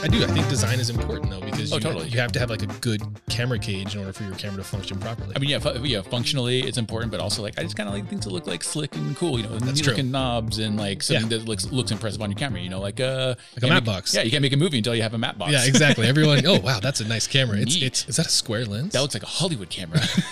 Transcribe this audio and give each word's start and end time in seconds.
I 0.00 0.06
do. 0.06 0.22
I 0.22 0.26
think 0.28 0.48
design 0.48 0.78
is 0.78 0.90
important 0.90 1.30
though 1.30 1.47
Oh, 1.72 1.76
you, 1.76 1.80
totally. 1.80 2.08
you 2.08 2.18
have 2.18 2.32
to 2.32 2.38
have 2.38 2.50
like 2.50 2.62
a 2.62 2.66
good 2.80 3.02
camera 3.28 3.58
cage 3.58 3.94
in 3.94 4.00
order 4.00 4.12
for 4.12 4.22
your 4.24 4.34
camera 4.34 4.58
to 4.58 4.64
function 4.64 4.98
properly. 4.98 5.32
I 5.36 5.38
mean, 5.38 5.50
yeah, 5.50 5.58
fu- 5.58 5.82
yeah. 5.84 6.02
Functionally, 6.02 6.60
it's 6.60 6.78
important, 6.78 7.10
but 7.12 7.20
also 7.20 7.42
like 7.42 7.58
I 7.58 7.62
just 7.62 7.76
kind 7.76 7.88
of 7.88 7.94
like 7.94 8.08
things 8.08 8.24
that 8.24 8.30
look 8.32 8.46
like 8.46 8.64
slick 8.64 8.96
and 8.96 9.16
cool. 9.16 9.38
You 9.38 9.44
know, 9.48 9.58
That's 9.58 9.80
true. 9.80 9.92
looking 9.92 10.10
knobs 10.10 10.58
and 10.58 10.76
like 10.76 11.02
something 11.02 11.28
that 11.30 11.44
looks 11.46 11.70
looks 11.70 11.90
impressive 11.90 12.22
on 12.22 12.30
your 12.30 12.38
camera. 12.38 12.60
You 12.60 12.70
know, 12.70 12.80
like 12.80 13.00
uh, 13.00 13.34
Like 13.36 13.38
a 13.56 13.60
can't 13.60 13.62
matte 13.72 13.82
make- 13.82 13.84
box. 13.84 14.14
Yeah, 14.14 14.22
you 14.22 14.30
can't 14.30 14.42
make 14.42 14.52
a 14.52 14.56
movie 14.56 14.78
until 14.78 14.94
you 14.94 15.02
have 15.02 15.14
a 15.14 15.18
matte 15.18 15.38
box. 15.38 15.52
yeah, 15.52 15.64
exactly. 15.66 16.06
Everyone, 16.06 16.40
oh 16.46 16.58
wow, 16.60 16.80
that's 16.80 17.00
a 17.00 17.06
nice 17.08 17.26
camera. 17.26 17.58
It's 17.58 17.74
Neat. 17.74 17.82
it's 17.84 18.08
is 18.08 18.16
that 18.16 18.26
a 18.26 18.30
square 18.30 18.64
lens? 18.64 18.92
that 18.92 19.00
looks 19.02 19.14
like 19.14 19.22
a 19.22 19.26
Hollywood 19.26 19.68
camera. 19.70 20.00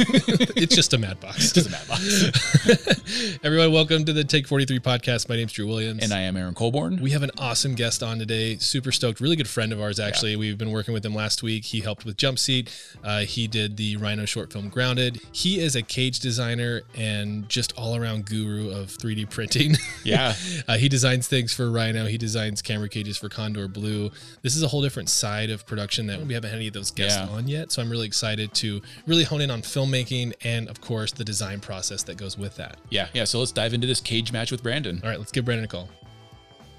it's 0.56 0.74
just 0.74 0.92
a 0.94 0.98
matte 0.98 1.20
box. 1.20 1.52
just 1.52 1.68
a 1.68 1.70
matte 1.70 1.88
box. 1.88 3.38
Everyone, 3.42 3.72
welcome 3.72 4.04
to 4.04 4.12
the 4.12 4.24
Take 4.24 4.46
43 4.46 4.78
podcast. 4.80 5.28
My 5.28 5.36
name's 5.36 5.52
Drew 5.52 5.66
Williams. 5.66 6.02
and 6.02 6.12
I 6.12 6.20
am 6.22 6.36
Aaron 6.36 6.54
Colborn. 6.54 7.00
we 7.00 7.10
have 7.10 7.22
an 7.22 7.30
awesome 7.38 7.74
guest 7.74 8.02
on 8.02 8.18
today. 8.18 8.56
Super 8.58 8.92
stoked. 8.92 9.20
Really 9.20 9.36
good 9.36 9.48
friend 9.48 9.72
of 9.72 9.80
ours, 9.80 10.00
actually. 10.00 10.36
We've 10.36 10.58
been 10.58 10.70
working 10.70 10.94
with 10.94 11.04
him 11.04 11.14
last 11.26 11.42
week. 11.42 11.64
He 11.64 11.80
helped 11.80 12.04
with 12.04 12.16
Jump 12.16 12.38
Seat. 12.38 12.70
Uh, 13.02 13.20
he 13.22 13.48
did 13.48 13.76
the 13.76 13.96
Rhino 13.96 14.26
short 14.26 14.52
film 14.52 14.68
Grounded. 14.68 15.20
He 15.32 15.58
is 15.58 15.74
a 15.74 15.82
cage 15.82 16.20
designer 16.20 16.82
and 16.96 17.48
just 17.48 17.72
all 17.76 17.96
around 17.96 18.26
guru 18.26 18.70
of 18.70 18.90
3D 18.96 19.28
printing. 19.28 19.74
yeah, 20.04 20.34
Uh, 20.68 20.76
he 20.76 20.88
designs 20.88 21.26
things 21.26 21.52
for 21.52 21.68
Rhino. 21.68 22.06
He 22.06 22.16
designs 22.16 22.62
camera 22.62 22.88
cages 22.88 23.16
for 23.18 23.28
Condor 23.28 23.66
Blue. 23.66 24.12
This 24.42 24.54
is 24.54 24.62
a 24.62 24.68
whole 24.68 24.82
different 24.82 25.08
side 25.08 25.50
of 25.50 25.66
production 25.66 26.06
that 26.06 26.24
we 26.24 26.32
haven't 26.34 26.50
had 26.50 26.58
any 26.58 26.68
of 26.68 26.74
those 26.74 26.92
guests 26.92 27.18
Yeah. 27.18 27.26
on 27.34 27.48
yet. 27.48 27.72
So 27.72 27.82
I'm 27.82 27.90
really 27.90 28.06
excited 28.06 28.54
to 28.54 28.80
really 29.08 29.24
hone 29.24 29.40
in 29.40 29.50
on 29.50 29.62
filmmaking 29.62 30.32
and, 30.44 30.68
of 30.68 30.80
course, 30.80 31.10
the 31.10 31.24
design 31.24 31.58
process 31.58 32.04
that 32.04 32.16
goes 32.16 32.38
with 32.38 32.54
that. 32.56 32.76
yeah, 32.90 33.08
yeah. 33.14 33.24
So 33.24 33.40
let's 33.40 33.50
dive 33.50 33.74
into 33.74 33.88
this 33.88 34.00
cage 34.00 34.30
match 34.30 34.52
with 34.52 34.62
Brandon. 34.62 35.00
All 35.02 35.10
right, 35.10 35.18
let's 35.18 35.32
give 35.32 35.44
Brandon 35.44 35.64
a 35.64 35.68
call. 35.68 35.88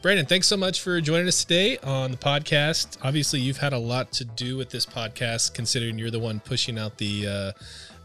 Brandon, 0.02 0.28
thanks 0.28 0.46
so 0.46 0.56
much 0.56 0.82
for 0.82 1.02
joining 1.02 1.28
us 1.28 1.44
today 1.44 1.80
on 1.80 2.12
the 2.12 2.18
podcast. 2.18 2.98
Obviously, 3.04 3.40
you've 3.40 3.58
had 3.58 3.74
a 3.74 3.78
lot 3.80 4.12
to 4.14 4.26
do 4.26 4.56
with 4.56 4.70
this 4.70 4.86
podcast, 4.86 5.56
considering 5.56 5.98
you're 5.98 6.12
the 6.12 6.20
one 6.20 6.40
pushing 6.40 6.78
out 6.78 6.98
the 6.98 7.28
uh, 7.28 7.52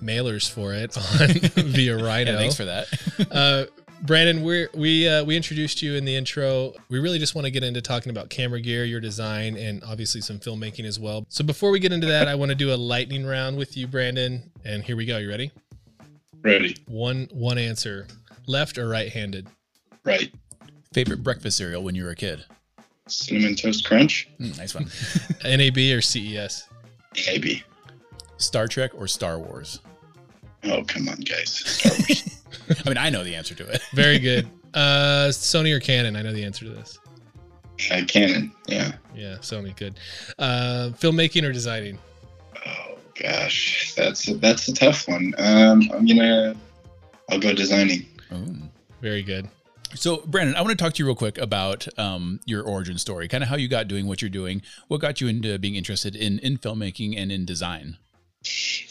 mailers 0.03 0.51
for 0.51 0.73
it 0.73 0.97
on 1.57 1.65
via 1.71 1.97
Rhino. 2.03 2.33
Yeah, 2.33 2.39
thanks 2.39 2.57
for 2.57 2.65
that. 2.65 2.87
uh, 3.31 3.67
Brandon, 4.05 4.43
we're, 4.43 4.71
we 4.75 5.07
uh, 5.07 5.23
we 5.25 5.37
introduced 5.37 5.83
you 5.83 5.95
in 5.95 6.07
the 6.07 6.17
intro. 6.17 6.73
We 6.89 6.99
really 6.99 7.19
just 7.19 7.35
want 7.35 7.45
to 7.45 7.51
get 7.51 7.63
into 7.63 7.83
talking 7.83 8.11
about 8.11 8.31
camera 8.31 8.61
gear, 8.61 8.85
your 8.85 9.01
design, 9.01 9.57
and 9.59 9.85
obviously 9.85 10.23
some 10.23 10.39
filmmaking 10.39 10.87
as 10.87 10.99
well. 10.99 11.27
So 11.29 11.45
before 11.45 11.71
we 11.71 11.79
get 11.79 11.93
into 11.93 12.07
that, 12.07 12.27
I 12.27 12.35
want 12.35 12.49
to 12.49 12.57
do 12.57 12.73
a 12.73 12.75
lightning 12.75 13.27
round 13.27 13.59
with 13.59 13.77
you, 13.77 13.87
Brandon. 13.87 14.51
And 14.65 14.83
here 14.83 14.97
we 14.97 15.05
go. 15.05 15.19
You 15.19 15.29
ready? 15.29 15.53
Ready. 16.43 16.77
One 16.87 17.29
one 17.33 17.59
answer: 17.59 18.09
left 18.47 18.79
or 18.79 18.89
right-handed? 18.89 19.47
Right. 20.05 20.33
Favorite 20.93 21.23
breakfast 21.23 21.57
cereal 21.57 21.83
when 21.83 21.95
you 21.95 22.05
were 22.05 22.11
a 22.11 22.17
kid? 22.17 22.45
Cinnamon 23.09 23.57
Toast 23.57 23.85
Crunch. 23.85 24.29
Mm, 24.41 24.57
nice 24.59 24.75
one. 24.75 24.89
NAB 25.45 25.77
or 25.77 25.99
E 25.99 26.01
CES? 26.01 26.69
NAB. 27.27 27.45
Star 28.37 28.69
Trek 28.69 28.93
or 28.95 29.07
Star 29.07 29.39
Wars? 29.39 29.81
Oh, 30.65 30.83
come 30.87 31.09
on, 31.09 31.17
guys. 31.21 31.51
Star 31.51 31.93
Wars. 31.93 32.41
I 32.85 32.89
mean, 32.89 32.99
I 32.99 33.11
know 33.11 33.25
the 33.25 33.35
answer 33.35 33.55
to 33.55 33.67
it. 33.67 33.83
Very 33.95 34.19
good. 34.19 34.49
Uh, 34.75 35.29
Sony 35.31 35.75
or 35.75 35.81
Canon? 35.81 36.17
I 36.17 36.23
know 36.23 36.33
the 36.33 36.45
answer 36.45 36.65
to 36.65 36.71
this. 36.71 36.99
uh, 37.91 38.03
Canon. 38.07 38.53
Yeah. 38.67 38.93
Yeah, 39.15 39.37
Sony. 39.41 39.77
Good. 39.77 39.99
Uh, 40.39 40.91
filmmaking 40.99 41.43
or 41.45 41.53
designing? 41.53 41.99
Oh 42.65 42.97
gosh, 43.21 43.93
that's 43.97 44.29
a, 44.29 44.35
that's 44.35 44.69
a 44.69 44.75
tough 44.75 45.09
one. 45.09 45.35
Um, 45.39 45.91
I'm 45.93 46.07
gonna. 46.07 46.55
I'll 47.31 47.41
go 47.41 47.53
designing. 47.53 48.07
Ooh. 48.33 48.57
Very 49.03 49.23
good. 49.23 49.49
So, 49.95 50.23
Brandon, 50.27 50.57
I 50.57 50.61
want 50.61 50.71
to 50.71 50.83
talk 50.83 50.95
to 50.95 51.03
you 51.03 51.07
real 51.07 51.15
quick 51.15 51.39
about 51.39 51.87
um, 51.99 52.41
your 52.47 52.63
origin 52.63 52.99
story, 52.99 53.29
kind 53.29 53.43
of 53.43 53.49
how 53.49 53.57
you 53.57 53.69
got 53.69 53.89
doing 53.89 54.07
what 54.07 54.23
you're 54.23 54.31
doing. 54.31 54.63
What 54.89 55.01
got 55.01 55.21
you 55.21 55.29
into 55.29 55.59
being 55.59 55.75
interested 55.75 56.17
in 56.17 56.39
in 56.39 56.59
filmmaking 56.59 57.17
and 57.17 57.31
in 57.31 57.45
design? 57.45 57.99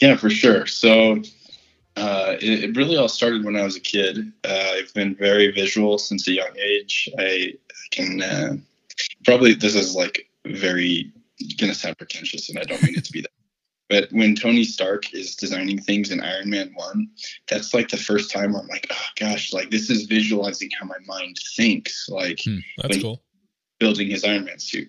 Yeah, 0.00 0.16
for 0.16 0.30
sure. 0.30 0.66
So 0.66 1.22
uh, 1.96 2.36
it, 2.40 2.64
it 2.64 2.76
really 2.76 2.96
all 2.96 3.08
started 3.08 3.44
when 3.44 3.56
I 3.56 3.64
was 3.64 3.76
a 3.76 3.80
kid. 3.80 4.32
Uh, 4.44 4.72
I've 4.74 4.94
been 4.94 5.14
very 5.14 5.50
visual 5.50 5.98
since 5.98 6.26
a 6.28 6.32
young 6.32 6.56
age. 6.58 7.08
I 7.18 7.54
can 7.90 8.22
uh, 8.22 8.56
probably 9.24 9.54
this 9.54 9.74
is 9.74 9.94
like 9.94 10.28
very 10.46 11.12
gonna 11.58 11.74
sound 11.74 11.98
pretentious, 11.98 12.48
and 12.48 12.58
I 12.58 12.62
don't 12.62 12.82
mean 12.82 12.96
it 12.96 13.04
to 13.04 13.12
be 13.12 13.22
that. 13.22 13.30
But 13.92 14.10
when 14.10 14.34
Tony 14.34 14.64
Stark 14.64 15.12
is 15.12 15.36
designing 15.36 15.78
things 15.78 16.10
in 16.10 16.22
Iron 16.22 16.48
Man 16.48 16.72
One, 16.74 17.10
that's 17.50 17.74
like 17.74 17.90
the 17.90 17.98
first 17.98 18.30
time 18.30 18.54
where 18.54 18.62
I'm 18.62 18.68
like, 18.68 18.86
oh 18.90 19.06
gosh, 19.16 19.52
like 19.52 19.70
this 19.70 19.90
is 19.90 20.04
visualizing 20.04 20.70
how 20.80 20.86
my 20.86 20.96
mind 21.06 21.36
thinks. 21.54 22.08
Like 22.08 22.40
Hmm. 22.42 22.60
That's 22.78 23.02
cool. 23.02 23.22
building 23.78 24.08
his 24.08 24.24
Iron 24.24 24.46
Man 24.46 24.58
suit. 24.58 24.88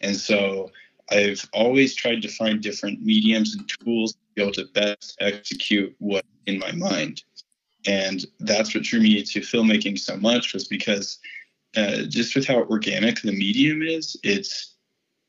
And 0.00 0.16
so 0.16 0.72
I've 1.12 1.48
always 1.52 1.94
tried 1.94 2.22
to 2.22 2.28
find 2.28 2.60
different 2.60 3.00
mediums 3.00 3.54
and 3.54 3.70
tools 3.84 4.14
to 4.14 4.18
be 4.34 4.42
able 4.42 4.52
to 4.54 4.64
best 4.74 5.16
execute 5.20 5.94
what 6.00 6.24
in 6.46 6.58
my 6.58 6.72
mind. 6.72 7.22
And 7.86 8.26
that's 8.40 8.74
what 8.74 8.82
drew 8.82 9.00
me 9.00 9.22
to 9.22 9.40
filmmaking 9.42 9.96
so 9.96 10.16
much 10.16 10.54
was 10.54 10.66
because 10.66 11.20
uh, 11.76 12.02
just 12.08 12.34
with 12.34 12.48
how 12.48 12.64
organic 12.64 13.22
the 13.22 13.30
medium 13.30 13.80
is, 13.80 14.16
it's 14.24 14.74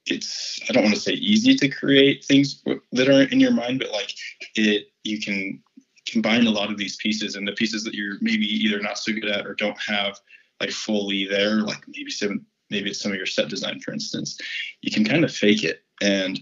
it's 0.05 0.59
I 0.69 0.73
don't 0.73 0.83
want 0.83 0.95
to 0.95 1.01
say 1.01 1.13
easy 1.13 1.55
to 1.55 1.69
create 1.69 2.25
things 2.25 2.63
that 2.91 3.09
aren't 3.09 3.31
in 3.31 3.39
your 3.39 3.51
mind, 3.53 3.79
but 3.79 3.91
like 3.91 4.13
it 4.55 4.87
you 5.03 5.19
can 5.19 5.61
combine 6.07 6.47
a 6.47 6.51
lot 6.51 6.71
of 6.71 6.77
these 6.77 6.95
pieces 6.97 7.35
and 7.35 7.47
the 7.47 7.53
pieces 7.53 7.83
that 7.83 7.93
you're 7.93 8.17
maybe 8.21 8.45
either 8.45 8.79
not 8.79 8.97
so 8.97 9.13
good 9.13 9.25
at 9.25 9.45
or 9.45 9.53
don't 9.53 9.79
have 9.79 10.19
like 10.59 10.71
fully 10.71 11.25
there, 11.25 11.61
like 11.61 11.83
maybe 11.87 12.11
some 12.11 12.45
maybe 12.69 12.89
it's 12.89 13.01
some 13.01 13.11
of 13.11 13.17
your 13.17 13.25
set 13.25 13.49
design, 13.49 13.79
for 13.79 13.93
instance, 13.93 14.39
you 14.81 14.91
can 14.91 15.03
kind 15.03 15.23
of 15.23 15.33
fake 15.33 15.63
it. 15.63 15.83
And 16.01 16.41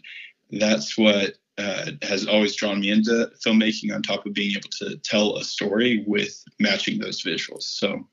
that's 0.52 0.98
what 0.98 1.36
uh, 1.60 1.92
has 2.04 2.26
always 2.26 2.56
drawn 2.56 2.80
me 2.80 2.90
into 2.90 3.30
filmmaking 3.46 3.94
on 3.94 4.02
top 4.02 4.26
of 4.26 4.34
being 4.34 4.52
able 4.56 4.70
to 4.80 4.98
tell 5.04 5.36
a 5.36 5.44
story 5.44 6.04
with 6.08 6.42
matching 6.60 7.00
those 7.00 7.22
visuals. 7.22 7.64
So, 7.64 8.08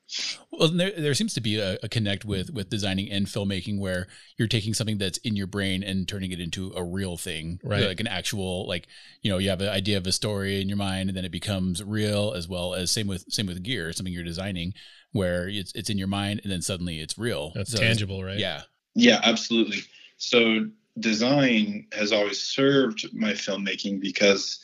Well, 0.51 0.67
there, 0.69 0.91
there 0.97 1.13
seems 1.13 1.33
to 1.35 1.41
be 1.41 1.57
a, 1.57 1.77
a 1.81 1.87
connect 1.89 2.25
with 2.25 2.49
with 2.51 2.69
designing 2.69 3.09
and 3.09 3.25
filmmaking 3.25 3.79
where 3.79 4.07
you're 4.37 4.47
taking 4.49 4.73
something 4.73 4.97
that's 4.97 5.17
in 5.19 5.35
your 5.35 5.47
brain 5.47 5.81
and 5.81 6.07
turning 6.07 6.31
it 6.31 6.39
into 6.41 6.73
a 6.75 6.83
real 6.83 7.15
thing, 7.17 7.59
Right. 7.63 7.85
Like 7.87 7.99
an 8.01 8.07
actual, 8.07 8.67
like 8.67 8.87
you 9.21 9.31
know, 9.31 9.37
you 9.37 9.49
have 9.49 9.61
an 9.61 9.69
idea 9.69 9.97
of 9.97 10.05
a 10.05 10.11
story 10.11 10.61
in 10.61 10.67
your 10.67 10.77
mind, 10.77 11.09
and 11.09 11.17
then 11.17 11.25
it 11.25 11.31
becomes 11.31 11.81
real, 11.83 12.33
as 12.33 12.47
well 12.49 12.73
as 12.73 12.91
same 12.91 13.07
with 13.07 13.23
same 13.29 13.47
with 13.47 13.63
gear, 13.63 13.93
something 13.93 14.13
you're 14.13 14.23
designing, 14.23 14.73
where 15.13 15.47
it's 15.47 15.71
it's 15.73 15.89
in 15.89 15.97
your 15.97 16.07
mind, 16.09 16.41
and 16.43 16.51
then 16.51 16.61
suddenly 16.61 16.99
it's 16.99 17.17
real. 17.17 17.53
That's 17.55 17.71
So 17.71 17.77
it's- 17.77 17.89
tangible, 17.89 18.23
right? 18.23 18.37
Yeah. 18.37 18.63
yeah, 18.93 19.21
absolutely. 19.23 19.77
So, 20.17 20.65
design 20.99 21.87
has 21.91 22.11
always 22.11 22.41
served 22.41 23.07
my 23.13 23.31
filmmaking 23.31 23.99
because 23.99 24.59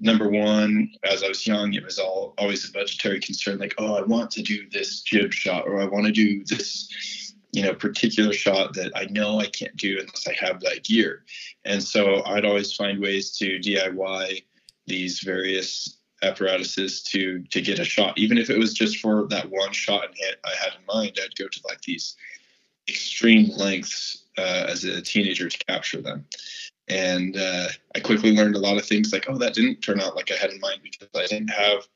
number 0.00 0.28
one, 0.28 0.90
as 1.04 1.22
I 1.22 1.28
was 1.28 1.46
young, 1.46 1.74
it 1.74 1.84
was 1.84 1.98
all 1.98 2.34
always 2.38 2.68
a 2.68 2.72
budgetary 2.72 3.20
concern 3.20 3.58
like, 3.58 3.74
oh, 3.78 3.94
I 3.94 4.02
want 4.02 4.30
to 4.32 4.42
do 4.42 4.68
this 4.70 5.00
jib 5.02 5.32
shot 5.32 5.66
or 5.66 5.80
I 5.80 5.86
want 5.86 6.06
to 6.06 6.12
do 6.12 6.44
this, 6.44 7.34
you 7.52 7.62
know, 7.62 7.74
particular 7.74 8.32
shot 8.32 8.74
that 8.74 8.92
I 8.94 9.04
know 9.06 9.40
I 9.40 9.46
can't 9.46 9.76
do 9.76 9.98
unless 9.98 10.26
I 10.28 10.34
have 10.34 10.60
that 10.60 10.84
gear. 10.84 11.24
And 11.64 11.82
so 11.82 12.24
I'd 12.24 12.44
always 12.44 12.74
find 12.74 13.00
ways 13.00 13.36
to 13.38 13.58
DIY 13.58 14.44
these 14.86 15.20
various 15.20 15.98
apparatuses 16.22 17.02
to 17.04 17.44
to 17.44 17.60
get 17.60 17.78
a 17.78 17.84
shot 17.84 18.18
even 18.18 18.38
if 18.38 18.50
it 18.50 18.58
was 18.58 18.74
just 18.74 18.98
for 18.98 19.28
that 19.28 19.48
one 19.48 19.72
shot 19.72 20.08
I 20.44 20.50
had 20.60 20.72
in 20.74 20.84
mind 20.88 21.16
I'd 21.22 21.36
go 21.36 21.46
to 21.46 21.60
like 21.68 21.80
these 21.82 22.16
extreme 22.88 23.50
lengths 23.50 24.24
uh, 24.38 24.66
as 24.68 24.84
a 24.84 25.02
teenager 25.02 25.48
to 25.48 25.58
capture 25.66 26.00
them. 26.00 26.24
And 26.88 27.36
uh, 27.36 27.68
I 27.94 28.00
quickly 28.00 28.34
learned 28.34 28.54
a 28.54 28.60
lot 28.60 28.78
of 28.78 28.86
things 28.86 29.12
like, 29.12 29.26
oh, 29.28 29.36
that 29.38 29.54
didn't 29.54 29.82
turn 29.82 30.00
out 30.00 30.16
like 30.16 30.30
I 30.32 30.36
had 30.36 30.50
in 30.50 30.60
mind 30.60 30.80
because 30.82 31.08
I 31.14 31.26
didn't 31.26 31.48
have, 31.50 31.86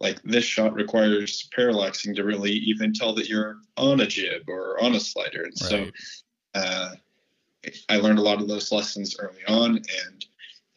like, 0.00 0.22
this 0.22 0.44
shot 0.44 0.72
requires 0.72 1.46
parallaxing 1.54 2.16
to 2.16 2.24
really 2.24 2.52
even 2.52 2.94
tell 2.94 3.14
that 3.16 3.28
you're 3.28 3.58
on 3.76 4.00
a 4.00 4.06
jib 4.06 4.48
or 4.48 4.82
on 4.82 4.94
a 4.94 5.00
slider. 5.00 5.42
And 5.42 5.58
so 5.58 5.90
uh, 6.54 6.94
I 7.90 7.96
learned 7.98 8.18
a 8.18 8.22
lot 8.22 8.40
of 8.40 8.48
those 8.48 8.72
lessons 8.72 9.16
early 9.18 9.44
on 9.46 9.76
and 9.76 10.26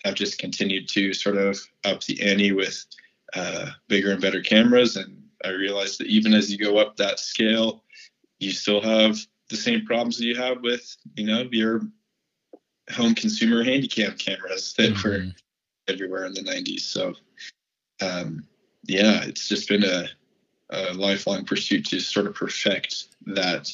have 0.03 0.15
just 0.15 0.39
continued 0.39 0.89
to 0.89 1.13
sort 1.13 1.37
of 1.37 1.57
up 1.85 2.03
the 2.03 2.21
ante 2.21 2.51
with 2.51 2.85
uh, 3.33 3.69
bigger 3.87 4.11
and 4.11 4.21
better 4.21 4.41
cameras. 4.41 4.97
And 4.97 5.23
I 5.45 5.49
realized 5.51 6.01
that 6.01 6.07
even 6.07 6.33
as 6.33 6.51
you 6.51 6.57
go 6.57 6.79
up 6.79 6.97
that 6.97 7.19
scale, 7.19 7.85
you 8.39 8.51
still 8.51 8.81
have 8.81 9.25
the 9.53 9.61
same 9.61 9.85
problems 9.85 10.17
that 10.17 10.25
you 10.25 10.35
have 10.35 10.61
with, 10.61 10.97
you 11.15 11.25
know, 11.25 11.47
your 11.51 11.81
home 12.91 13.13
consumer 13.13 13.63
handycam 13.63 14.17
cameras 14.17 14.73
that 14.73 14.91
were 15.03 15.19
Mhm. 15.19 15.35
everywhere 15.87 16.25
in 16.25 16.33
the 16.33 16.41
90s. 16.41 16.83
So, 16.83 17.15
um, 18.01 18.47
yeah, 18.85 19.23
it's 19.23 19.47
just 19.47 19.69
been 19.69 19.83
a, 19.83 20.09
a 20.71 20.93
lifelong 20.93 21.45
pursuit 21.45 21.85
to 21.87 21.99
sort 21.99 22.25
of 22.25 22.33
perfect 22.33 23.05
that 23.27 23.71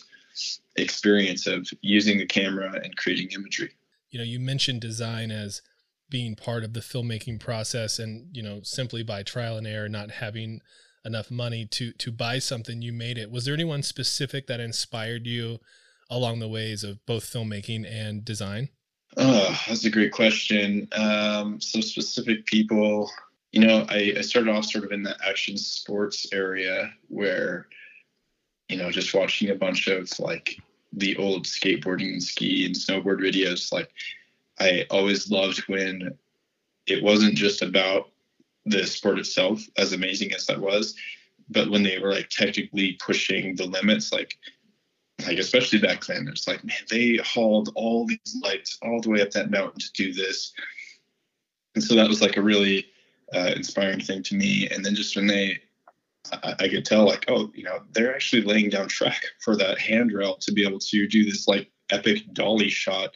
experience 0.75 1.47
of 1.47 1.67
using 1.81 2.19
a 2.19 2.25
camera 2.25 2.79
and 2.83 2.95
creating 2.97 3.31
imagery. 3.31 3.71
You 4.09 4.19
know, 4.19 4.25
you 4.25 4.39
mentioned 4.39 4.81
design 4.81 5.31
as 5.31 5.61
being 6.09 6.35
part 6.35 6.63
of 6.63 6.73
the 6.73 6.81
filmmaking 6.81 7.39
process 7.39 7.99
and, 7.99 8.35
you 8.35 8.43
know, 8.43 8.61
simply 8.63 9.01
by 9.03 9.23
trial 9.23 9.57
and 9.57 9.65
error, 9.67 9.87
not 9.87 10.11
having 10.11 10.61
enough 11.05 11.31
money 11.31 11.65
to 11.65 11.91
to 11.93 12.11
buy 12.11 12.39
something, 12.39 12.81
you 12.81 12.91
made 12.91 13.17
it. 13.17 13.31
Was 13.31 13.45
there 13.45 13.53
anyone 13.53 13.83
specific 13.83 14.47
that 14.47 14.59
inspired 14.59 15.25
you 15.25 15.59
along 16.09 16.39
the 16.39 16.47
ways 16.47 16.83
of 16.83 17.05
both 17.05 17.23
filmmaking 17.23 17.89
and 17.89 18.25
design? 18.25 18.69
Oh, 19.17 19.59
that's 19.67 19.85
a 19.85 19.89
great 19.89 20.11
question. 20.11 20.87
Um, 20.91 21.59
specific 21.59 22.45
people, 22.45 23.09
you 23.51 23.65
know, 23.65 23.85
I, 23.89 24.13
I 24.17 24.21
started 24.21 24.51
off 24.51 24.65
sort 24.65 24.85
of 24.85 24.91
in 24.91 25.03
the 25.03 25.15
action 25.27 25.57
sports 25.57 26.27
area 26.31 26.91
where, 27.07 27.67
you 28.67 28.77
know, 28.77 28.91
just 28.91 29.13
watching 29.13 29.49
a 29.49 29.55
bunch 29.55 29.87
of 29.87 30.07
like 30.19 30.57
the 30.93 31.15
old 31.17 31.45
skateboarding 31.45 32.13
and 32.13 32.23
ski 32.23 32.65
and 32.65 32.75
snowboard 32.75 33.19
videos, 33.19 33.71
like 33.71 33.89
I 34.59 34.85
always 34.89 35.31
loved 35.31 35.59
when 35.67 36.17
it 36.85 37.03
wasn't 37.03 37.35
just 37.35 37.61
about 37.61 38.09
the 38.69 38.85
sport 38.85 39.19
itself, 39.19 39.61
as 39.77 39.93
amazing 39.93 40.33
as 40.33 40.45
that 40.45 40.59
was, 40.59 40.95
but 41.49 41.69
when 41.69 41.83
they 41.83 41.99
were 41.99 42.11
like 42.11 42.29
technically 42.29 42.97
pushing 43.03 43.55
the 43.55 43.65
limits, 43.65 44.11
like 44.11 44.37
like 45.25 45.37
especially 45.37 45.79
back 45.79 46.05
then, 46.05 46.27
it's 46.29 46.47
like 46.47 46.63
man, 46.63 46.77
they 46.89 47.17
hauled 47.17 47.71
all 47.75 48.05
these 48.05 48.37
lights 48.41 48.77
all 48.81 49.01
the 49.01 49.09
way 49.09 49.21
up 49.21 49.31
that 49.31 49.51
mountain 49.51 49.79
to 49.79 49.91
do 49.93 50.13
this, 50.13 50.53
and 51.75 51.83
so 51.83 51.95
that 51.95 52.07
was 52.07 52.21
like 52.21 52.37
a 52.37 52.41
really 52.41 52.85
uh, 53.33 53.53
inspiring 53.55 53.99
thing 53.99 54.23
to 54.23 54.35
me. 54.35 54.67
And 54.69 54.83
then 54.83 54.95
just 54.95 55.15
when 55.15 55.27
they, 55.27 55.59
I, 56.31 56.55
I 56.59 56.67
could 56.69 56.85
tell 56.85 57.05
like, 57.05 57.25
oh, 57.27 57.51
you 57.53 57.63
know, 57.63 57.81
they're 57.91 58.13
actually 58.13 58.43
laying 58.43 58.69
down 58.69 58.87
track 58.87 59.21
for 59.39 59.55
that 59.57 59.79
handrail 59.79 60.35
to 60.37 60.51
be 60.51 60.65
able 60.65 60.79
to 60.79 61.07
do 61.07 61.25
this 61.25 61.47
like 61.47 61.69
epic 61.91 62.33
dolly 62.33 62.69
shot 62.69 63.11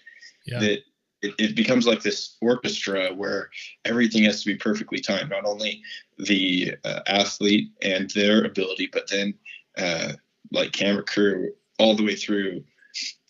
yeah. 0.45 0.59
that 0.59 0.79
it, 1.23 1.33
it, 1.39 1.55
becomes 1.55 1.87
like 1.87 2.01
this 2.01 2.37
orchestra 2.41 3.13
where 3.13 3.49
everything 3.85 4.23
has 4.23 4.43
to 4.43 4.51
be 4.51 4.55
perfectly 4.55 4.99
timed 4.99 5.29
not 5.29 5.45
only 5.45 5.81
the 6.19 6.75
uh, 6.83 6.99
athlete 7.07 7.71
and 7.81 8.09
their 8.11 8.43
ability 8.43 8.89
but 8.91 9.09
then 9.09 9.33
uh, 9.77 10.13
like 10.51 10.71
camera 10.73 11.03
crew 11.03 11.51
all 11.79 11.95
the 11.95 12.03
way 12.03 12.15
through. 12.15 12.63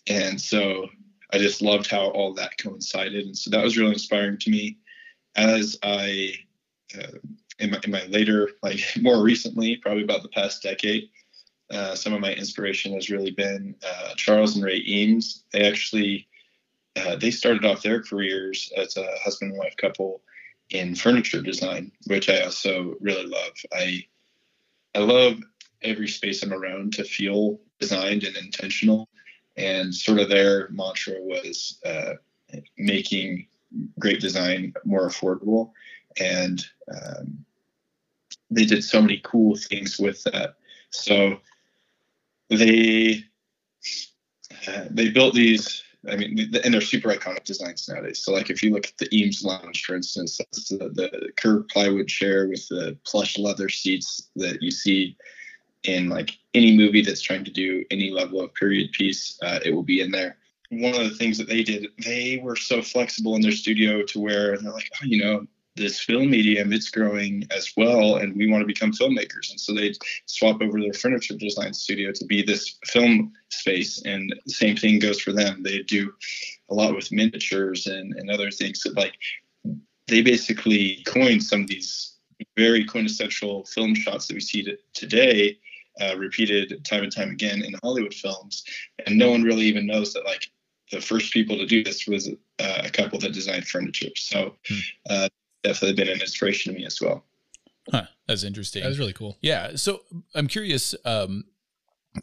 And 0.08 0.40
so 0.40 0.88
i 1.32 1.38
just 1.38 1.62
loved 1.62 1.90
how 1.90 2.10
all 2.10 2.34
that 2.34 2.58
coincided. 2.58 3.26
And 3.26 3.36
so 3.36 3.50
that 3.50 3.64
was 3.64 3.78
really 3.78 3.92
inspiring 3.92 4.38
to 4.38 4.50
me 4.50 4.78
as 5.36 5.76
i 5.82 6.32
uh, 6.96 7.18
in, 7.58 7.70
my, 7.70 7.80
in 7.84 7.90
my 7.90 8.04
later 8.06 8.50
like 8.62 8.80
more 9.00 9.22
recently 9.22 9.76
probably 9.76 10.04
about 10.04 10.22
the 10.22 10.28
past 10.28 10.62
decade 10.62 11.08
uh, 11.70 11.94
some 11.94 12.12
of 12.12 12.20
my 12.20 12.32
inspiration 12.34 12.92
has 12.92 13.10
really 13.10 13.30
been 13.30 13.74
uh, 13.86 14.14
charles 14.16 14.54
and 14.54 14.64
ray 14.64 14.82
eames. 14.86 15.44
They 15.52 15.66
actually 15.66 16.28
uh, 16.96 17.16
they 17.16 17.30
started 17.30 17.64
off 17.64 17.82
their 17.82 18.02
careers 18.02 18.72
as 18.76 18.96
a 18.96 19.06
husband 19.22 19.52
and 19.52 19.58
wife 19.58 19.76
couple 19.76 20.22
in 20.70 20.94
furniture 20.94 21.42
design, 21.42 21.90
which 22.06 22.28
I 22.28 22.40
also 22.42 22.94
really 23.00 23.26
love. 23.26 23.52
I 23.72 24.04
I 24.94 25.00
love 25.00 25.38
every 25.82 26.08
space 26.08 26.42
I'm 26.42 26.52
around 26.52 26.92
to 26.94 27.04
feel 27.04 27.60
designed 27.80 28.24
and 28.24 28.36
intentional. 28.36 29.08
And 29.56 29.94
sort 29.94 30.18
of 30.18 30.28
their 30.28 30.68
mantra 30.70 31.14
was 31.20 31.80
uh, 31.84 32.14
making 32.78 33.46
great 33.98 34.20
design 34.20 34.72
more 34.84 35.08
affordable. 35.08 35.72
And 36.18 36.64
um, 36.94 37.44
they 38.50 38.64
did 38.64 38.84
so 38.84 39.00
many 39.00 39.20
cool 39.24 39.56
things 39.56 39.98
with 39.98 40.22
that. 40.24 40.56
So 40.90 41.38
they 42.48 43.24
uh, 44.68 44.84
they 44.90 45.10
built 45.10 45.34
these 45.34 45.82
I 46.10 46.16
mean, 46.16 46.50
and 46.64 46.74
they're 46.74 46.80
super 46.80 47.08
iconic 47.08 47.44
designs 47.44 47.88
nowadays. 47.88 48.22
So, 48.22 48.32
like, 48.32 48.50
if 48.50 48.62
you 48.62 48.72
look 48.72 48.86
at 48.86 48.98
the 48.98 49.08
Eames 49.16 49.44
Lounge, 49.44 49.84
for 49.84 49.94
instance, 49.94 50.38
that's 50.38 50.68
the, 50.68 50.90
the 50.90 51.32
curved 51.36 51.68
plywood 51.68 52.08
chair 52.08 52.48
with 52.48 52.68
the 52.68 52.96
plush 53.04 53.38
leather 53.38 53.68
seats 53.68 54.28
that 54.36 54.62
you 54.62 54.70
see 54.70 55.16
in 55.84 56.08
like 56.08 56.30
any 56.54 56.76
movie 56.76 57.02
that's 57.02 57.20
trying 57.20 57.44
to 57.44 57.50
do 57.50 57.84
any 57.90 58.10
level 58.10 58.40
of 58.40 58.54
period 58.54 58.92
piece. 58.92 59.38
Uh, 59.42 59.60
it 59.64 59.72
will 59.74 59.82
be 59.82 60.00
in 60.00 60.10
there. 60.10 60.36
One 60.70 60.94
of 60.94 61.08
the 61.08 61.14
things 61.16 61.38
that 61.38 61.48
they 61.48 61.62
did, 61.62 61.88
they 62.04 62.40
were 62.42 62.56
so 62.56 62.82
flexible 62.82 63.36
in 63.36 63.42
their 63.42 63.52
studio 63.52 64.02
to 64.02 64.20
where 64.20 64.58
they're 64.58 64.72
like, 64.72 64.90
oh, 64.94 65.06
you 65.06 65.22
know, 65.22 65.46
this 65.76 66.00
film 66.00 66.30
medium 66.30 66.72
it's 66.72 66.90
growing 66.90 67.46
as 67.50 67.72
well 67.76 68.16
and 68.16 68.36
we 68.36 68.50
want 68.50 68.60
to 68.60 68.66
become 68.66 68.92
filmmakers. 68.92 69.50
And 69.50 69.58
so 69.58 69.74
they 69.74 69.92
swap 70.26 70.62
over 70.62 70.80
their 70.80 70.92
furniture 70.92 71.36
design 71.36 71.72
studio 71.74 72.12
to 72.12 72.24
be 72.26 72.42
this 72.42 72.78
film 72.86 73.32
space 73.48 74.02
and 74.04 74.34
the 74.46 74.52
same 74.52 74.76
thing 74.76 74.98
goes 74.98 75.20
for 75.20 75.32
them. 75.32 75.62
They 75.62 75.82
do 75.82 76.12
a 76.70 76.74
lot 76.74 76.94
with 76.94 77.12
miniatures 77.12 77.86
and, 77.86 78.14
and 78.14 78.30
other 78.30 78.50
things 78.50 78.82
that 78.82 78.96
like 78.96 79.14
they 80.06 80.22
basically 80.22 81.02
coined 81.06 81.42
some 81.42 81.62
of 81.62 81.68
these 81.68 82.16
very 82.56 82.84
quintessential 82.84 83.64
film 83.64 83.94
shots 83.94 84.26
that 84.26 84.34
we 84.34 84.40
see 84.40 84.76
today 84.92 85.58
uh, 86.00 86.16
repeated 86.16 86.84
time 86.84 87.04
and 87.04 87.14
time 87.14 87.30
again 87.30 87.62
in 87.62 87.74
hollywood 87.82 88.14
films. 88.14 88.64
And 89.06 89.18
no 89.18 89.30
one 89.30 89.42
really 89.42 89.64
even 89.64 89.86
knows 89.86 90.12
that 90.12 90.24
like 90.24 90.50
the 90.92 91.00
first 91.00 91.32
people 91.32 91.56
to 91.56 91.66
do 91.66 91.82
this 91.82 92.06
was 92.06 92.28
uh, 92.28 92.82
a 92.84 92.90
couple 92.90 93.18
that 93.18 93.32
designed 93.32 93.66
furniture. 93.66 94.14
So 94.14 94.54
hmm. 94.68 94.78
uh, 95.08 95.28
definitely 95.64 95.96
been 95.96 96.12
an 96.12 96.20
inspiration 96.20 96.72
to 96.72 96.78
me 96.78 96.86
as 96.86 97.00
well. 97.00 97.24
Huh, 97.90 98.04
that's 98.28 98.44
interesting. 98.44 98.82
That 98.82 98.88
was 98.88 98.98
really 98.98 99.12
cool. 99.12 99.36
Yeah. 99.40 99.76
So 99.76 100.02
I'm 100.34 100.46
curious, 100.46 100.94
um, 101.04 101.44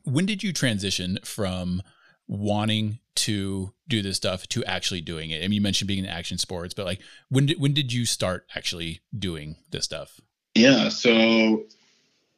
when 0.03 0.25
did 0.25 0.43
you 0.43 0.53
transition 0.53 1.19
from 1.23 1.81
wanting 2.27 2.99
to 3.13 3.73
do 3.87 4.01
this 4.01 4.17
stuff 4.17 4.47
to 4.47 4.63
actually 4.63 5.01
doing 5.01 5.31
it? 5.31 5.39
I 5.39 5.41
mean, 5.41 5.53
you 5.53 5.61
mentioned 5.61 5.87
being 5.87 6.03
in 6.03 6.09
action 6.09 6.37
sports, 6.37 6.73
but 6.73 6.85
like, 6.85 7.01
when 7.29 7.47
did 7.47 7.59
when 7.59 7.73
did 7.73 7.91
you 7.91 8.05
start 8.05 8.47
actually 8.55 9.01
doing 9.17 9.57
this 9.71 9.85
stuff? 9.85 10.19
Yeah. 10.55 10.89
So 10.89 11.65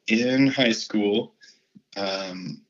in 0.08 0.48
high 0.48 0.72
school, 0.72 1.34
um, 1.96 2.60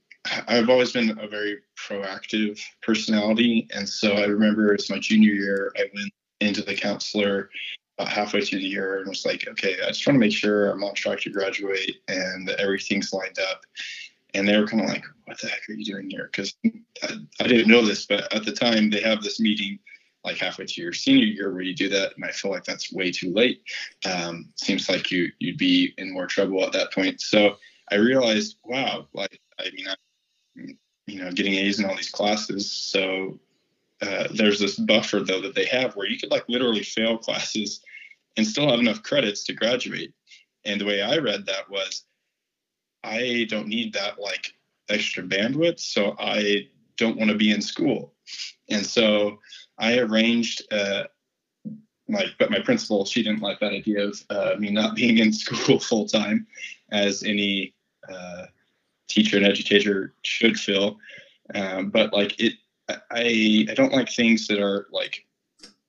I've 0.47 0.71
always 0.71 0.93
been 0.93 1.19
a 1.19 1.29
very 1.29 1.59
proactive 1.77 2.61
personality, 2.83 3.69
and 3.75 3.89
so 3.89 4.15
I 4.15 4.25
remember 4.25 4.73
it's 4.73 4.91
my 4.91 4.99
junior 4.99 5.33
year. 5.33 5.73
I 5.77 5.85
went 5.95 6.13
into 6.41 6.63
the 6.63 6.75
counselor 6.75 7.51
about 7.99 8.13
halfway 8.13 8.41
through 8.41 8.59
the 8.59 8.67
year 8.67 8.99
and 8.99 9.09
was 9.09 9.25
like, 9.25 9.47
okay, 9.49 9.77
I 9.83 9.89
just 9.89 10.07
want 10.07 10.17
to 10.17 10.21
make 10.21 10.33
sure 10.33 10.71
I'm 10.71 10.83
on 10.83 10.95
track 10.95 11.21
to 11.21 11.31
graduate 11.31 11.97
and 12.09 12.49
everything's 12.51 13.13
lined 13.13 13.39
up. 13.51 13.63
And 14.35 14.49
they 14.49 14.59
were 14.59 14.67
kind 14.67 14.83
of 14.83 14.89
like, 14.89 15.05
what 15.27 15.41
the 15.41 15.49
heck 15.49 15.69
are 15.69 15.75
you 15.75 15.85
doing 15.85 16.11
here? 16.11 16.29
Because 16.31 16.55
I, 17.03 17.19
I, 17.41 17.47
didn't 17.47 17.71
know 17.71 17.85
this, 17.85 18.07
but 18.07 18.33
at 18.35 18.45
the 18.45 18.53
time 18.53 18.91
they 18.91 19.01
have 19.01 19.23
this 19.23 19.39
meeting 19.39 19.79
like 20.25 20.39
halfway 20.39 20.67
through 20.67 20.85
your 20.85 20.93
senior 20.93 21.25
year 21.25 21.53
where 21.53 21.63
you 21.63 21.75
do 21.75 21.89
that. 21.91 22.17
And 22.17 22.25
I 22.25 22.33
feel 22.33 22.51
like 22.51 22.65
that's 22.65 22.93
way 22.93 23.13
too 23.13 23.33
late. 23.33 23.63
Um, 24.05 24.51
seems 24.57 24.89
like 24.89 25.13
you, 25.13 25.31
you'd 25.39 25.59
be 25.59 25.95
in 25.99 26.13
more 26.13 26.27
trouble 26.27 26.65
at 26.65 26.73
that 26.73 26.93
point. 26.93 27.21
So 27.21 27.57
I 27.93 27.97
realized, 27.97 28.57
wow, 28.65 29.07
like, 29.13 29.41
I 29.61 29.71
mean, 29.71 29.87
I'm, 29.89 30.79
you 31.07 31.23
know, 31.23 31.31
getting 31.31 31.55
A's 31.55 31.79
in 31.79 31.85
all 31.85 31.95
these 31.95 32.11
classes. 32.11 32.73
So 32.73 33.39
uh, 34.03 34.29
there's 34.33 34.59
this 34.59 34.77
buffer 34.77 35.21
though 35.21 35.41
that 35.41 35.55
they 35.55 35.67
have 35.67 35.95
where 35.95 36.09
you 36.09 36.19
could 36.19 36.31
like 36.31 36.45
literally 36.49 36.83
fail 36.83 37.17
classes 37.17 37.81
and 38.37 38.47
still 38.47 38.69
have 38.69 38.81
enough 38.81 39.03
credits 39.03 39.45
to 39.45 39.53
graduate. 39.53 40.13
And 40.65 40.81
the 40.81 40.85
way 40.85 41.03
I 41.03 41.19
read 41.19 41.47
that 41.47 41.71
was, 41.71 42.05
I 43.03 43.47
don't 43.49 43.69
need 43.69 43.93
that 43.93 44.19
like 44.19 44.55
extra 44.89 45.23
bandwidth, 45.23 45.81
so 45.81 46.17
I 46.19 46.69
don't 46.97 47.19
want 47.19 47.31
to 47.31 47.37
be 47.37 47.51
in 47.51 47.61
school. 47.61 48.15
And 48.71 48.85
so 48.85 49.39
I 49.79 49.99
arranged, 49.99 50.63
uh, 50.73 51.05
like, 52.09 52.29
but 52.39 52.51
my 52.51 52.61
principal, 52.61 53.05
she 53.05 53.23
didn't 53.23 53.43
like 53.43 53.61
that 53.61 53.73
idea 53.73 54.07
of 54.07 54.23
uh, 54.31 54.55
me 54.59 54.71
not 54.71 54.97
being 54.97 55.19
in 55.19 55.33
school 55.33 55.79
full 55.79 56.07
time, 56.07 56.47
as 56.91 57.23
any 57.23 57.75
uh, 58.11 58.47
teacher 59.09 59.37
and 59.37 59.47
educator 59.47 60.15
should 60.23 60.59
feel. 60.59 60.99
Um, 61.55 61.91
but 61.91 62.13
like 62.13 62.41
it, 62.41 62.55
I 62.89 63.67
I 63.71 63.75
don't 63.75 63.93
like 63.93 64.11
things 64.11 64.47
that 64.49 64.61
are 64.61 64.87
like 64.93 65.27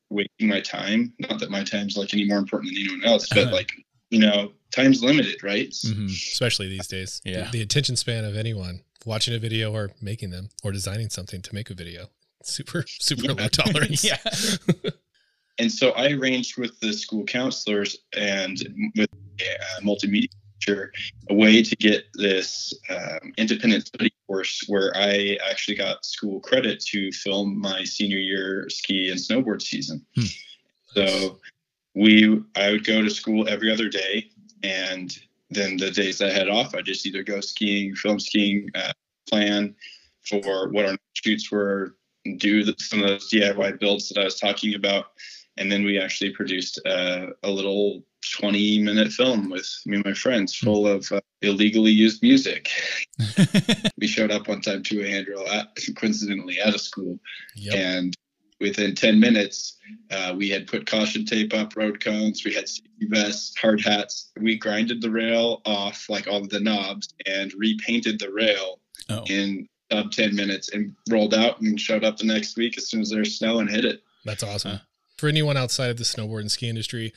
wasting 0.10 0.48
my 0.48 0.62
time. 0.62 1.14
Not 1.20 1.40
that 1.40 1.50
my 1.50 1.64
time's 1.64 1.98
like 1.98 2.14
any 2.14 2.26
more 2.26 2.38
important 2.38 2.74
than 2.74 2.84
anyone 2.84 3.04
else, 3.04 3.28
but 3.30 3.52
like 3.52 3.72
you 4.10 4.20
know, 4.20 4.52
time's 4.72 5.04
limited, 5.04 5.44
right? 5.44 5.70
Mm-hmm. 5.70 6.06
Especially 6.06 6.68
these 6.68 6.88
days. 6.88 7.22
Yeah. 7.26 7.46
The, 7.46 7.58
the, 7.58 7.62
attention 7.64 7.96
span 7.96 8.24
of 8.24 8.38
anyone 8.38 8.82
watching 9.06 9.34
a 9.34 9.40
video 9.40 9.74
or 9.74 9.92
making 10.02 10.30
them 10.30 10.50
or 10.64 10.72
designing 10.72 11.10
something 11.10 11.42
to 11.42 11.56
make 11.56 11.70
a 11.70 11.74
video. 11.74 12.08
Super, 12.44 12.86
super 12.88 13.24
yeah. 13.24 13.32
low 13.32 13.48
tolerance. 13.50 14.04
yeah. 14.04 14.18
and 15.58 15.72
so 15.72 15.92
I 15.92 16.12
arranged 16.12 16.58
with 16.58 16.80
the 16.80 16.94
school 16.94 17.26
counselors 17.26 17.98
and 18.16 18.58
with 18.96 19.10
uh, 19.42 19.82
multimedia 20.62 20.90
a 21.30 21.34
way 21.34 21.64
to 21.64 21.76
get 21.76 22.06
this 22.14 22.74
um, 22.90 23.34
independent 23.38 23.88
study 23.88 24.14
course 24.28 24.64
where 24.68 24.96
I 24.96 25.38
actually 25.50 25.76
got 25.76 26.06
school 26.06 26.40
credit 26.40 26.80
to 26.88 27.12
film 27.12 27.60
my 27.60 27.84
senior 27.84 28.18
year 28.18 28.70
ski 28.70 29.10
and 29.10 29.20
snowboard 29.20 29.62
season. 29.62 30.06
Hmm. 30.16 30.26
So 30.88 31.40
we, 31.94 32.42
I 32.56 32.72
would 32.72 32.86
go 32.86 33.02
to 33.02 33.10
school 33.10 33.48
every 33.48 33.72
other 33.72 33.90
day, 33.90 34.30
and 34.64 35.18
then 35.50 35.78
the 35.78 35.92
days 35.92 36.22
I 36.22 36.30
had 36.30 36.50
off, 36.50 36.76
I 36.76 36.82
just 36.82 37.06
either 37.06 37.24
go 37.24 37.42
skiing, 37.42 37.96
film 37.96 38.20
skiing, 38.20 38.70
uh, 38.76 38.94
plan 39.30 39.76
for 40.24 40.70
what 40.70 40.86
our 40.86 40.98
shoots 41.14 41.52
were, 41.52 41.96
do 42.38 42.64
the, 42.64 42.76
some 42.80 43.04
of 43.04 43.08
those 43.08 43.30
DIY 43.32 43.80
builds 43.80 44.10
that 44.10 44.20
I 44.20 44.24
was 44.24 44.40
talking 44.40 44.76
about, 44.76 45.12
and 45.58 45.72
then 45.72 45.84
we 45.84 46.00
actually 46.00 46.32
produced 46.32 46.80
uh, 46.86 47.28
a 47.44 47.50
little 47.50 48.04
20 48.32 48.80
minute 48.80 49.12
film 49.12 49.50
with 49.50 49.68
me 49.86 49.98
and 49.98 50.06
my 50.06 50.14
friends 50.14 50.58
hmm. 50.58 50.66
full 50.66 50.88
of 50.88 51.12
uh, 51.12 51.22
illegally 51.42 51.92
used 51.92 52.22
music 52.24 52.70
we 54.00 54.08
showed 54.08 54.32
up 54.32 54.48
one 54.48 54.62
time 54.62 54.84
to 54.84 55.02
a 55.04 55.08
handrail 55.08 55.46
coincidentally 55.96 56.60
at 56.60 56.76
a 56.76 56.80
school, 56.80 57.20
Yep. 57.56 57.76
and 57.76 58.18
within 58.60 58.96
10 58.96 59.20
minutes, 59.20 59.78
uh, 60.12 60.34
we 60.36 60.50
had 60.50 60.68
put 60.68 60.86
caution 60.86 61.26
tape 61.26 61.54
up, 61.54 61.76
road 61.76 62.00
cones, 62.00 62.44
we 62.46 62.54
had 62.54 62.68
safety 62.70 63.08
vests, 63.08 63.58
hard 63.58 63.82
hats. 63.82 64.32
We 64.40 64.58
grinded 64.58 65.02
the 65.02 65.12
rail 65.12 65.62
off, 65.66 66.10
like 66.10 66.28
all 66.28 66.38
of 66.38 66.50
the 66.50 66.60
knobs, 66.60 67.14
and 67.26 67.54
repainted 67.58 68.20
the 68.20 68.32
rail 68.32 68.80
Oh, 69.08 69.24
in 69.28 69.68
sub 69.92 70.12
10 70.12 70.36
minutes 70.36 70.70
and 70.70 70.96
rolled 71.12 71.36
out 71.36 71.62
and 71.62 71.80
showed 71.80 72.04
up 72.04 72.18
the 72.18 72.26
next 72.26 72.58
week 72.58 72.76
as 72.76 72.88
soon 72.88 73.02
as 73.02 73.12
there's 73.12 73.38
snow 73.38 73.60
and 73.60 73.70
hit 73.70 73.86
it. 73.86 74.02
That's 74.24 74.42
awesome. 74.42 74.80
For 75.18 75.28
anyone 75.30 75.58
outside 75.58 75.92
of 75.92 75.98
the 75.98 76.04
snowboard 76.04 76.42
and 76.42 76.52
ski 76.52 76.70
industry, 76.70 77.14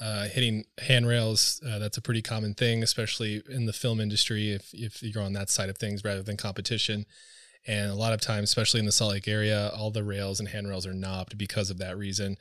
uh, 0.00 0.28
hitting 0.28 0.64
handrails, 0.78 1.60
uh, 1.66 1.78
that's 1.78 1.98
a 1.98 2.02
pretty 2.02 2.22
common 2.22 2.54
thing, 2.54 2.82
especially 2.82 3.42
in 3.48 3.66
the 3.66 3.72
film 3.72 4.00
industry 4.00 4.50
if, 4.52 4.70
if 4.72 5.02
you're 5.02 5.22
on 5.22 5.34
that 5.34 5.50
side 5.50 5.68
of 5.68 5.76
things 5.78 6.04
rather 6.04 6.22
than 6.22 6.36
competition. 6.36 7.04
And 7.66 7.90
a 7.90 7.94
lot 7.94 8.14
of 8.14 8.20
times, 8.20 8.48
especially 8.48 8.80
in 8.80 8.86
the 8.86 8.92
Salt 8.92 9.12
Lake 9.12 9.28
area, 9.28 9.70
all 9.76 9.90
the 9.90 10.02
rails 10.02 10.40
and 10.40 10.48
handrails 10.48 10.86
are 10.86 10.94
knobbed 10.94 11.36
because 11.36 11.68
of 11.70 11.78
that 11.78 11.98
reason. 11.98 12.36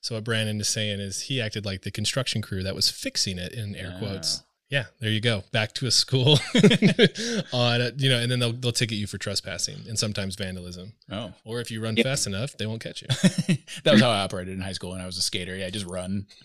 So 0.00 0.14
what 0.14 0.24
Brandon 0.24 0.60
is 0.60 0.68
saying 0.68 1.00
is 1.00 1.22
he 1.22 1.40
acted 1.40 1.64
like 1.64 1.82
the 1.82 1.90
construction 1.90 2.42
crew 2.42 2.62
that 2.62 2.74
was 2.74 2.90
fixing 2.90 3.38
it 3.38 3.52
in 3.52 3.74
air 3.74 3.96
quotes. 3.98 4.42
Yeah, 4.70 4.84
there 5.00 5.08
you 5.10 5.20
go. 5.22 5.44
Back 5.50 5.72
to 5.74 5.86
a 5.86 5.90
school 5.90 6.38
on 7.54 7.80
uh, 7.80 7.90
you 7.96 8.10
know, 8.10 8.18
and 8.20 8.30
then 8.30 8.38
they'll 8.38 8.52
they'll 8.52 8.70
ticket 8.72 8.98
you 8.98 9.06
for 9.06 9.16
trespassing 9.16 9.76
and 9.88 9.98
sometimes 9.98 10.34
vandalism. 10.36 10.92
oh. 11.10 11.32
Or 11.44 11.60
if 11.60 11.70
you 11.70 11.82
run 11.82 11.96
Yeah. 11.96 12.02
fast 12.02 12.26
enough, 12.26 12.56
they 12.58 12.66
won't 12.66 12.82
catch 12.82 13.00
you. 13.02 13.08
that 13.84 13.92
was 13.92 14.00
how 14.02 14.10
I 14.10 14.18
operated 14.20 14.52
in 14.54 14.60
high 14.60 14.72
school 14.72 14.90
when 14.90 15.00
I 15.00 15.06
was 15.06 15.16
a 15.16 15.22
skater. 15.22 15.56
Yeah, 15.56 15.70
just 15.70 15.86
run. 15.86 16.26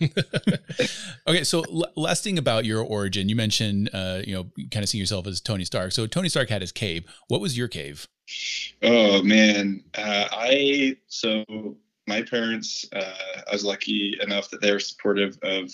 okay, 1.26 1.44
so 1.44 1.62
l- 1.62 1.92
last 1.96 2.24
thing 2.24 2.38
about 2.38 2.64
your 2.64 2.82
origin, 2.82 3.28
you 3.28 3.36
mentioned, 3.36 3.90
uh, 3.92 4.20
you 4.26 4.34
know, 4.34 4.44
kind 4.70 4.82
of 4.82 4.88
seeing 4.88 5.00
yourself 5.00 5.26
as 5.26 5.40
Tony 5.40 5.64
Stark. 5.64 5.92
So 5.92 6.06
Tony 6.06 6.28
Stark 6.28 6.48
had 6.48 6.62
his 6.62 6.72
cave. 6.72 7.04
What 7.28 7.40
was 7.40 7.56
your 7.58 7.68
cave? 7.68 8.06
Oh 8.82 9.22
man, 9.22 9.84
uh, 9.94 10.28
I 10.32 10.96
so 11.08 11.44
my 12.06 12.22
parents. 12.22 12.86
Uh, 12.92 13.02
I 13.46 13.52
was 13.52 13.64
lucky 13.64 14.16
enough 14.22 14.48
that 14.50 14.60
they 14.62 14.72
were 14.72 14.80
supportive 14.80 15.38
of 15.42 15.70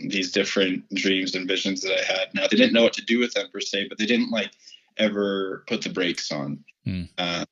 these 0.00 0.32
different 0.32 0.88
dreams 0.94 1.34
and 1.34 1.48
visions 1.48 1.80
that 1.82 1.92
I 1.92 2.04
had. 2.04 2.34
Now 2.34 2.42
they 2.42 2.56
didn't 2.56 2.72
know 2.72 2.82
what 2.82 2.92
to 2.94 3.04
do 3.04 3.18
with 3.18 3.34
them 3.34 3.48
per 3.52 3.60
se, 3.60 3.86
but 3.88 3.98
they 3.98 4.06
didn't 4.06 4.30
like 4.30 4.50
ever 4.96 5.64
put 5.66 5.82
the 5.82 5.90
brakes 5.90 6.30
on. 6.32 6.64
Hmm. 6.84 7.04
Uh, 7.16 7.44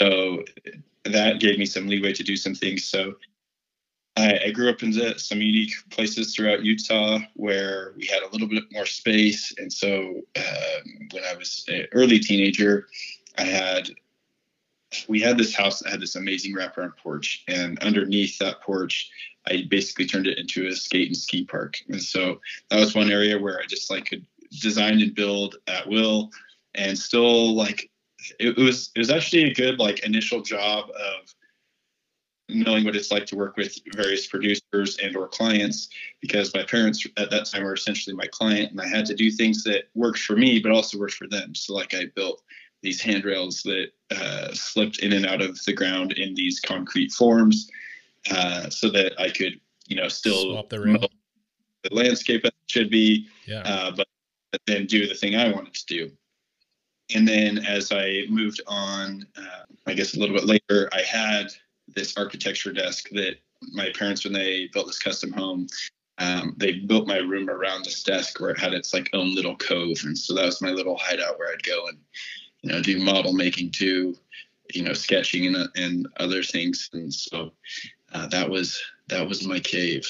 so 0.00 0.44
that 1.04 1.40
gave 1.40 1.58
me 1.58 1.66
some 1.66 1.86
leeway 1.86 2.12
to 2.12 2.22
do 2.22 2.36
some 2.36 2.54
things. 2.54 2.84
So 2.84 3.14
I, 4.16 4.38
I 4.46 4.50
grew 4.50 4.70
up 4.70 4.82
in 4.82 4.90
the, 4.90 5.18
some 5.18 5.40
unique 5.40 5.74
places 5.90 6.34
throughout 6.34 6.64
Utah 6.64 7.20
where 7.34 7.92
we 7.96 8.06
had 8.06 8.22
a 8.22 8.28
little 8.30 8.48
bit 8.48 8.64
more 8.72 8.86
space, 8.86 9.52
and 9.58 9.72
so 9.72 10.22
um, 10.36 11.08
when 11.12 11.24
I 11.24 11.34
was 11.36 11.64
an 11.68 11.86
early 11.92 12.18
teenager, 12.18 12.88
I 13.36 13.44
had 13.44 13.90
we 15.08 15.20
had 15.20 15.38
this 15.38 15.54
house 15.54 15.80
that 15.80 15.90
had 15.90 16.00
this 16.00 16.16
amazing 16.16 16.54
wraparound 16.54 16.96
porch, 16.96 17.44
and 17.48 17.78
underneath 17.80 18.38
that 18.38 18.60
porch, 18.62 19.10
I 19.48 19.66
basically 19.68 20.06
turned 20.06 20.26
it 20.26 20.38
into 20.38 20.66
a 20.66 20.74
skate 20.74 21.08
and 21.08 21.16
ski 21.16 21.44
park. 21.44 21.78
And 21.88 22.02
so 22.02 22.40
that 22.70 22.80
was 22.80 22.94
one 22.94 23.10
area 23.10 23.38
where 23.38 23.60
I 23.60 23.66
just 23.66 23.90
like 23.90 24.06
could 24.06 24.26
design 24.60 25.00
and 25.00 25.14
build 25.14 25.56
at 25.66 25.88
will, 25.88 26.30
and 26.74 26.98
still 26.98 27.54
like 27.54 27.90
it, 28.38 28.56
was 28.56 28.90
it 28.94 28.98
was 28.98 29.10
actually 29.10 29.44
a 29.44 29.54
good 29.54 29.78
like 29.78 30.04
initial 30.04 30.40
job 30.40 30.90
of 30.90 31.34
knowing 32.48 32.84
what 32.84 32.94
it's 32.94 33.10
like 33.10 33.26
to 33.26 33.36
work 33.36 33.56
with 33.56 33.76
various 33.92 34.26
producers 34.26 34.98
and 35.02 35.16
or 35.16 35.26
clients 35.26 35.88
because 36.20 36.54
my 36.54 36.62
parents 36.62 37.04
at 37.16 37.28
that 37.30 37.46
time 37.46 37.64
were 37.64 37.74
essentially 37.74 38.14
my 38.14 38.26
client 38.30 38.70
and 38.70 38.80
i 38.80 38.86
had 38.86 39.04
to 39.04 39.14
do 39.14 39.30
things 39.32 39.64
that 39.64 39.88
worked 39.94 40.20
for 40.20 40.36
me 40.36 40.60
but 40.60 40.70
also 40.70 40.96
worked 40.96 41.14
for 41.14 41.26
them 41.26 41.54
so 41.56 41.74
like 41.74 41.92
i 41.92 42.04
built 42.14 42.42
these 42.82 43.00
handrails 43.00 43.62
that 43.62 43.88
uh, 44.10 44.52
slipped 44.52 45.00
in 45.00 45.12
and 45.12 45.26
out 45.26 45.42
of 45.42 45.62
the 45.64 45.72
ground 45.72 46.12
in 46.12 46.34
these 46.34 46.60
concrete 46.60 47.12
forms 47.12 47.70
uh, 48.30 48.68
so 48.70 48.90
that 48.90 49.12
I 49.20 49.30
could, 49.30 49.60
you 49.86 49.96
know, 49.96 50.08
still 50.08 50.62
the 50.68 51.08
the 51.82 51.94
landscape 51.94 52.44
as 52.44 52.50
it 52.50 52.70
should 52.70 52.90
be, 52.90 53.28
Yeah. 53.46 53.62
uh, 53.64 53.90
but, 53.92 54.08
but 54.50 54.60
then 54.66 54.86
do 54.86 55.06
the 55.06 55.14
thing 55.14 55.36
I 55.36 55.52
wanted 55.52 55.74
to 55.74 55.86
do. 55.86 56.10
And 57.14 57.26
then 57.26 57.58
as 57.58 57.92
I 57.92 58.24
moved 58.28 58.60
on, 58.66 59.24
uh, 59.36 59.64
I 59.86 59.94
guess 59.94 60.16
a 60.16 60.18
little 60.18 60.34
bit 60.34 60.44
later, 60.46 60.88
I 60.92 61.02
had 61.02 61.48
this 61.86 62.16
architecture 62.16 62.72
desk 62.72 63.08
that 63.10 63.36
my 63.72 63.90
parents, 63.96 64.24
when 64.24 64.32
they 64.32 64.68
built 64.72 64.88
this 64.88 64.98
custom 64.98 65.32
home, 65.32 65.68
um, 66.18 66.54
they 66.56 66.72
built 66.72 67.06
my 67.06 67.18
room 67.18 67.48
around 67.48 67.84
this 67.84 68.02
desk 68.02 68.40
where 68.40 68.50
it 68.50 68.58
had 68.58 68.72
its 68.72 68.92
like 68.92 69.10
own 69.12 69.34
little 69.34 69.56
cove, 69.56 69.98
and 70.04 70.16
so 70.16 70.34
that 70.34 70.46
was 70.46 70.62
my 70.62 70.70
little 70.70 70.96
hideout 70.96 71.38
where 71.38 71.52
I'd 71.52 71.62
go 71.62 71.86
and 71.88 71.98
you 72.66 72.72
know 72.72 72.82
do 72.82 72.98
model 72.98 73.32
making 73.32 73.70
too, 73.70 74.16
you 74.74 74.82
know 74.82 74.92
sketching 74.92 75.46
and 75.46 75.68
and 75.76 76.08
other 76.18 76.42
things, 76.42 76.90
and 76.92 77.12
so 77.12 77.52
uh, 78.12 78.26
that 78.28 78.48
was 78.50 78.80
that 79.08 79.26
was 79.26 79.46
my 79.46 79.60
cave. 79.60 80.06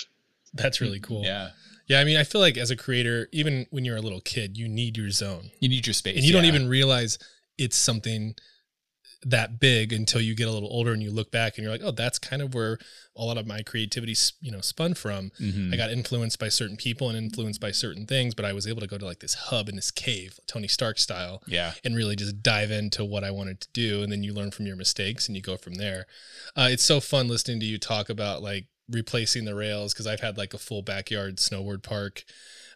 That's 0.55 0.81
really 0.81 1.01
cool. 1.01 1.23
Yeah. 1.23 1.51
Yeah, 1.89 2.01
I 2.01 2.05
mean, 2.05 2.17
I 2.17 2.25
feel 2.25 2.41
like 2.41 2.57
as 2.57 2.73
a 2.73 2.77
creator, 2.77 3.29
even 3.31 3.67
when 3.71 3.85
you're 3.85 3.97
a 3.97 4.01
little 4.01 4.21
kid, 4.21 4.57
you 4.57 4.67
need 4.67 4.97
your 4.97 5.11
zone. 5.11 5.53
You 5.61 5.69
need 5.69 5.87
your 5.87 5.95
space. 5.95 6.17
And 6.17 6.25
you 6.25 6.33
don't 6.33 6.45
even 6.45 6.69
realize 6.69 7.17
it's 7.59 7.77
something 7.77 8.35
that 9.23 9.59
big 9.59 9.93
until 9.93 10.21
you 10.21 10.35
get 10.35 10.47
a 10.47 10.53
little 10.53 10.69
older 10.71 10.93
and 10.93 11.03
you 11.03 11.11
look 11.11 11.31
back 11.31 11.57
and 11.57 11.63
you're 11.65 11.73
like, 11.73 11.81
"Oh, 11.83 11.91
that's 11.91 12.19
kind 12.19 12.43
of 12.43 12.55
where 12.55 12.79
a 13.17 13.25
lot 13.25 13.39
of 13.39 13.47
my 13.47 13.63
creativity, 13.63 14.15
you 14.41 14.51
know, 14.53 14.61
spun 14.61 14.95
from." 14.95 15.31
Mhm. 15.41 15.73
I 15.73 15.77
got 15.77 15.91
influenced 15.91 16.39
by 16.39 16.49
certain 16.49 16.77
people 16.77 17.09
and 17.09 17.17
influenced 17.17 17.61
by 17.61 17.71
certain 17.73 18.07
things, 18.07 18.35
but 18.35 18.45
I 18.45 18.53
was 18.53 18.67
able 18.67 18.81
to 18.83 18.87
go 18.87 18.99
to 18.99 19.05
like 19.05 19.21
this 19.21 19.35
hub 19.35 19.69
in 19.69 19.77
this 19.77 19.91
cave, 19.91 20.39
Tony 20.47 20.69
Stark 20.69 20.99
style, 20.99 21.43
Yeah. 21.47 21.75
and 21.83 21.97
really 21.97 22.15
just 22.17 22.43
dive 22.43 22.71
into 22.71 23.05
what 23.05 23.25
I 23.25 23.31
wanted 23.31 23.61
to 23.63 23.69
do. 23.73 24.03
And 24.03 24.13
then 24.13 24.23
you 24.23 24.33
learn 24.35 24.51
from 24.51 24.67
your 24.67 24.77
mistakes 24.77 25.27
and 25.29 25.35
you 25.37 25.43
go 25.43 25.57
from 25.57 25.75
there. 25.75 26.07
Uh, 26.55 26.69
it's 26.71 26.85
so 26.85 27.01
fun 27.01 27.27
listening 27.27 27.59
to 27.61 27.67
you 27.67 27.79
talk 27.79 28.09
about 28.11 28.43
like 28.43 28.67
replacing 28.89 29.45
the 29.47 29.55
rails 29.55 29.93
because 29.93 30.07
I've 30.07 30.21
had 30.21 30.37
like 30.39 30.55
a 30.55 30.59
full 30.59 30.83
backyard 30.83 31.39
snowboard 31.39 31.83
park. 31.83 32.23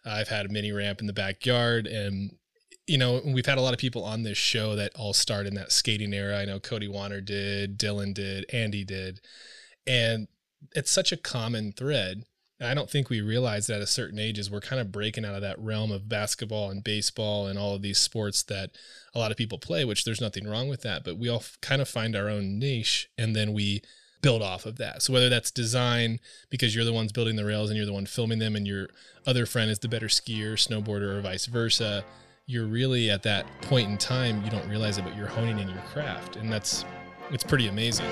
I've 0.03 0.27
had 0.29 0.47
a 0.47 0.49
mini 0.49 0.71
ramp 0.71 0.99
in 0.99 1.07
the 1.07 1.13
backyard 1.13 1.85
and 1.87 2.35
you 2.91 2.97
know, 2.97 3.21
we've 3.23 3.45
had 3.45 3.57
a 3.57 3.61
lot 3.61 3.73
of 3.73 3.79
people 3.79 4.03
on 4.03 4.23
this 4.23 4.37
show 4.37 4.75
that 4.75 4.91
all 4.95 5.13
started 5.13 5.47
in 5.47 5.55
that 5.55 5.71
skating 5.71 6.13
era. 6.13 6.37
I 6.37 6.43
know 6.43 6.59
Cody 6.59 6.89
Warner 6.89 7.21
did, 7.21 7.79
Dylan 7.79 8.13
did, 8.13 8.45
Andy 8.51 8.83
did. 8.83 9.21
And 9.87 10.27
it's 10.75 10.91
such 10.91 11.13
a 11.13 11.17
common 11.17 11.71
thread. 11.71 12.25
And 12.59 12.67
I 12.67 12.73
don't 12.73 12.89
think 12.89 13.09
we 13.09 13.21
realize 13.21 13.67
that 13.67 13.79
at 13.79 13.87
certain 13.87 14.19
ages 14.19 14.51
we're 14.51 14.59
kind 14.59 14.81
of 14.81 14.91
breaking 14.91 15.23
out 15.23 15.35
of 15.35 15.41
that 15.41 15.57
realm 15.57 15.89
of 15.89 16.09
basketball 16.09 16.69
and 16.69 16.83
baseball 16.83 17.47
and 17.47 17.57
all 17.57 17.75
of 17.75 17.81
these 17.81 17.97
sports 17.97 18.43
that 18.43 18.71
a 19.15 19.19
lot 19.19 19.31
of 19.31 19.37
people 19.37 19.57
play, 19.57 19.85
which 19.85 20.03
there's 20.03 20.19
nothing 20.19 20.45
wrong 20.45 20.67
with 20.67 20.81
that, 20.81 21.05
but 21.05 21.17
we 21.17 21.29
all 21.29 21.43
kind 21.61 21.81
of 21.81 21.87
find 21.87 22.13
our 22.13 22.27
own 22.27 22.59
niche 22.59 23.09
and 23.17 23.33
then 23.33 23.53
we 23.53 23.81
build 24.21 24.41
off 24.41 24.65
of 24.65 24.77
that. 24.79 25.01
So 25.01 25.13
whether 25.13 25.29
that's 25.29 25.49
design 25.49 26.19
because 26.49 26.75
you're 26.75 26.83
the 26.83 26.91
ones 26.91 27.13
building 27.13 27.37
the 27.37 27.45
rails 27.45 27.69
and 27.69 27.77
you're 27.77 27.85
the 27.85 27.93
one 27.93 28.05
filming 28.05 28.39
them 28.39 28.57
and 28.57 28.67
your 28.67 28.89
other 29.25 29.45
friend 29.45 29.71
is 29.71 29.79
the 29.79 29.87
better 29.87 30.07
skier, 30.07 30.55
snowboarder 30.55 31.17
or 31.17 31.21
vice 31.21 31.45
versa, 31.45 32.03
you're 32.51 32.65
really 32.65 33.09
at 33.09 33.23
that 33.23 33.45
point 33.61 33.89
in 33.89 33.97
time 33.97 34.43
you 34.43 34.51
don't 34.51 34.67
realize 34.67 34.97
it 34.97 35.03
but 35.05 35.15
you're 35.15 35.25
honing 35.25 35.57
in 35.57 35.69
your 35.69 35.81
craft 35.93 36.35
and 36.35 36.51
that's 36.51 36.83
it's 37.31 37.45
pretty 37.45 37.69
amazing. 37.69 38.05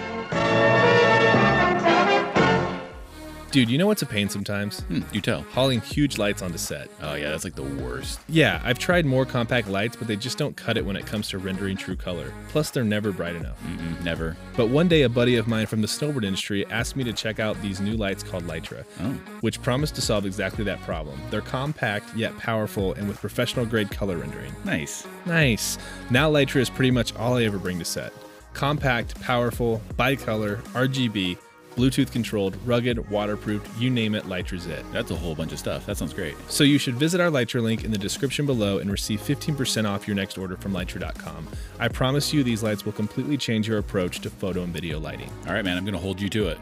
Dude, 3.52 3.68
you 3.68 3.80
know 3.80 3.88
what's 3.88 4.04
a 4.04 4.06
pain 4.06 4.30
sometimes? 4.30 4.82
Hmm, 4.82 5.02
you 5.12 5.22
tell. 5.22 5.42
Hauling 5.42 5.82
huge 5.82 6.20
lights 6.20 6.44
onto 6.44 6.60
set. 6.60 6.88
Oh 7.02 7.16
yeah, 7.16 7.32
that's 7.32 7.44
like 7.44 7.56
the 7.56 7.64
worst. 7.64 8.20
Yeah, 8.30 8.62
I've 8.64 8.78
tried 8.78 9.08
more 9.08 9.26
compact 9.26 9.68
lights, 9.68 9.96
but 9.96 10.08
they 10.08 10.16
just 10.16 10.38
don't 10.38 10.56
cut 10.56 10.78
it 10.78 10.86
when 10.86 10.96
it 10.96 11.08
comes 11.08 11.30
to 11.30 11.40
rendering 11.40 11.76
true 11.76 11.96
color. 11.96 12.32
Plus, 12.50 12.70
they're 12.70 12.84
never 12.84 13.12
bright 13.12 13.36
enough. 13.36 13.60
Mm-mm, 13.64 14.04
never. 14.04 14.38
But 14.56 14.68
one 14.68 14.88
day, 14.88 15.02
a 15.02 15.10
buddy 15.10 15.36
of 15.36 15.48
mine 15.48 15.66
from 15.66 15.82
the 15.82 15.88
snowboard 15.88 16.26
industry 16.26 16.64
asked 16.68 16.96
me 16.96 17.04
to 17.06 17.12
check 17.12 17.40
out 17.40 17.60
these 17.64 17.82
new 17.82 17.98
lights 17.98 18.22
called 18.22 18.44
Litra, 18.46 18.86
Oh. 19.02 19.14
which 19.42 19.60
promise 19.64 19.90
to 19.92 20.02
solve 20.02 20.28
exactly 20.28 20.64
that 20.66 20.80
problem. 20.82 21.20
They're 21.32 21.42
compact 21.42 22.16
yet 22.16 22.38
powerful 22.38 22.94
and 22.94 23.08
with 23.08 23.20
professional 23.20 23.66
grade 23.66 23.90
color 23.90 24.18
rendering. 24.18 24.54
Nice. 24.64 25.08
Nice. 25.26 25.80
Now 26.12 26.30
Litra 26.32 26.58
is 26.58 26.70
pretty 26.70 26.92
much 26.92 27.16
all 27.16 27.38
I 27.38 27.46
ever 27.46 27.58
bring 27.58 27.80
to 27.80 27.86
set. 27.86 28.14
Compact, 28.54 29.20
powerful, 29.22 29.82
bicolor, 29.98 30.58
RGB, 30.74 31.38
Bluetooth 31.76 32.12
controlled, 32.12 32.58
rugged, 32.66 33.10
waterproofed, 33.10 33.68
you 33.80 33.90
name 33.90 34.16
it, 34.16 34.26
Litra's 34.26 34.68
it. 34.68 34.86
That's 34.92 35.12
a 35.12 35.16
whole 35.16 35.36
bunch 35.36 35.54
of 35.54 35.60
stuff. 35.60 35.86
That 35.86 35.98
sounds 35.98 36.14
great. 36.14 36.36
So 36.50 36.64
you 36.64 36.78
should 36.78 36.96
visit 36.96 37.22
our 37.22 37.30
Litra 37.30 37.62
link 37.62 37.84
in 37.84 37.92
the 37.92 37.98
description 37.98 38.46
below 38.46 38.80
and 38.80 38.92
receive 38.92 39.22
15% 39.22 39.90
off 39.90 40.08
your 40.08 40.16
next 40.16 40.38
order 40.38 40.58
from 40.58 40.74
Litra.com. 40.74 41.48
I 41.80 41.88
promise 41.88 42.34
you 42.34 42.44
these 42.44 42.64
lights 42.64 42.86
will 42.86 42.94
completely 42.94 43.38
change 43.38 43.68
your 43.68 43.78
approach 43.78 44.20
to 44.22 44.30
photo 44.30 44.64
and 44.64 44.74
video 44.74 45.00
lighting. 45.00 45.32
All 45.48 45.54
right, 45.54 45.64
man. 45.64 45.78
I'm 45.78 45.86
gonna 45.86 45.98
hold 45.98 46.20
you 46.20 46.30
to 46.30 46.48
it. 46.48 46.58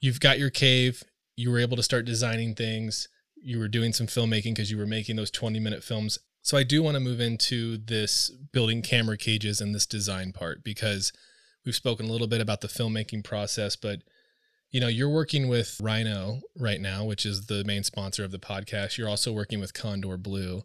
You've 0.00 0.20
got 0.20 0.38
your 0.38 0.50
cave, 0.50 1.02
you 1.36 1.50
were 1.50 1.58
able 1.58 1.76
to 1.76 1.82
start 1.82 2.04
designing 2.04 2.54
things, 2.54 3.08
you 3.36 3.58
were 3.58 3.68
doing 3.68 3.92
some 3.92 4.06
filmmaking 4.06 4.54
because 4.54 4.70
you 4.70 4.78
were 4.78 4.86
making 4.86 5.16
those 5.16 5.30
20 5.30 5.60
minute 5.60 5.84
films. 5.84 6.18
So 6.42 6.56
I 6.56 6.62
do 6.62 6.82
want 6.82 6.94
to 6.94 7.00
move 7.00 7.20
into 7.20 7.76
this 7.76 8.30
building 8.52 8.82
camera 8.82 9.16
cages 9.16 9.60
and 9.60 9.74
this 9.74 9.86
design 9.86 10.32
part 10.32 10.62
because 10.62 11.12
we've 11.66 11.74
spoken 11.74 12.08
a 12.08 12.12
little 12.12 12.28
bit 12.28 12.40
about 12.40 12.62
the 12.62 12.68
filmmaking 12.68 13.24
process, 13.24 13.76
but 13.76 14.00
you 14.70 14.80
know, 14.80 14.88
you're 14.88 15.08
working 15.08 15.48
with 15.48 15.80
Rhino 15.80 16.40
right 16.58 16.80
now, 16.80 17.04
which 17.04 17.24
is 17.24 17.46
the 17.46 17.64
main 17.64 17.84
sponsor 17.84 18.24
of 18.24 18.30
the 18.30 18.38
podcast. 18.38 18.98
You're 18.98 19.08
also 19.08 19.32
working 19.32 19.60
with 19.60 19.74
Condor 19.74 20.16
Blue. 20.16 20.64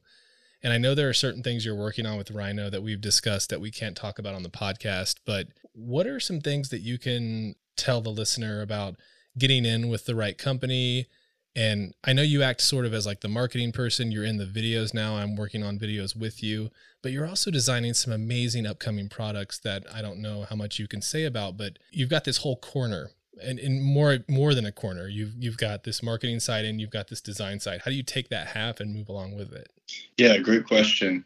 And 0.63 0.73
I 0.73 0.77
know 0.77 0.93
there 0.93 1.09
are 1.09 1.13
certain 1.13 1.43
things 1.43 1.65
you're 1.65 1.75
working 1.75 2.05
on 2.05 2.17
with 2.17 2.31
Rhino 2.31 2.69
that 2.69 2.83
we've 2.83 3.01
discussed 3.01 3.49
that 3.49 3.61
we 3.61 3.71
can't 3.71 3.95
talk 3.95 4.19
about 4.19 4.35
on 4.35 4.43
the 4.43 4.49
podcast, 4.49 5.15
but 5.25 5.47
what 5.73 6.07
are 6.07 6.19
some 6.19 6.39
things 6.39 6.69
that 6.69 6.81
you 6.81 6.97
can 6.97 7.55
tell 7.77 8.01
the 8.01 8.09
listener 8.09 8.61
about 8.61 8.95
getting 9.37 9.65
in 9.65 9.87
with 9.87 10.05
the 10.05 10.15
right 10.15 10.37
company? 10.37 11.07
And 11.55 11.93
I 12.03 12.13
know 12.13 12.21
you 12.21 12.43
act 12.43 12.61
sort 12.61 12.85
of 12.85 12.93
as 12.93 13.05
like 13.05 13.21
the 13.21 13.27
marketing 13.27 13.71
person. 13.71 14.11
You're 14.11 14.23
in 14.23 14.37
the 14.37 14.45
videos 14.45 14.93
now. 14.93 15.17
I'm 15.17 15.35
working 15.35 15.63
on 15.63 15.77
videos 15.77 16.15
with 16.15 16.41
you, 16.41 16.69
but 17.01 17.11
you're 17.11 17.27
also 17.27 17.51
designing 17.51 17.93
some 17.93 18.13
amazing 18.13 18.65
upcoming 18.65 19.09
products 19.09 19.59
that 19.59 19.85
I 19.93 20.01
don't 20.01 20.21
know 20.21 20.45
how 20.49 20.55
much 20.55 20.79
you 20.79 20.87
can 20.87 21.01
say 21.01 21.25
about, 21.25 21.57
but 21.57 21.77
you've 21.91 22.09
got 22.09 22.23
this 22.23 22.37
whole 22.37 22.55
corner 22.55 23.11
and, 23.43 23.59
in 23.59 23.81
more 23.81 24.19
more 24.29 24.53
than 24.53 24.65
a 24.65 24.71
corner. 24.71 25.07
You've 25.07 25.33
you've 25.37 25.57
got 25.57 25.83
this 25.83 26.01
marketing 26.01 26.39
side 26.39 26.65
and 26.65 26.79
you've 26.79 26.89
got 26.89 27.09
this 27.09 27.21
design 27.21 27.59
side. 27.59 27.81
How 27.83 27.91
do 27.91 27.97
you 27.97 28.03
take 28.03 28.29
that 28.29 28.47
half 28.47 28.79
and 28.79 28.93
move 28.93 29.09
along 29.09 29.35
with 29.35 29.51
it? 29.53 29.69
Yeah, 30.17 30.37
great 30.37 30.65
question. 30.65 31.25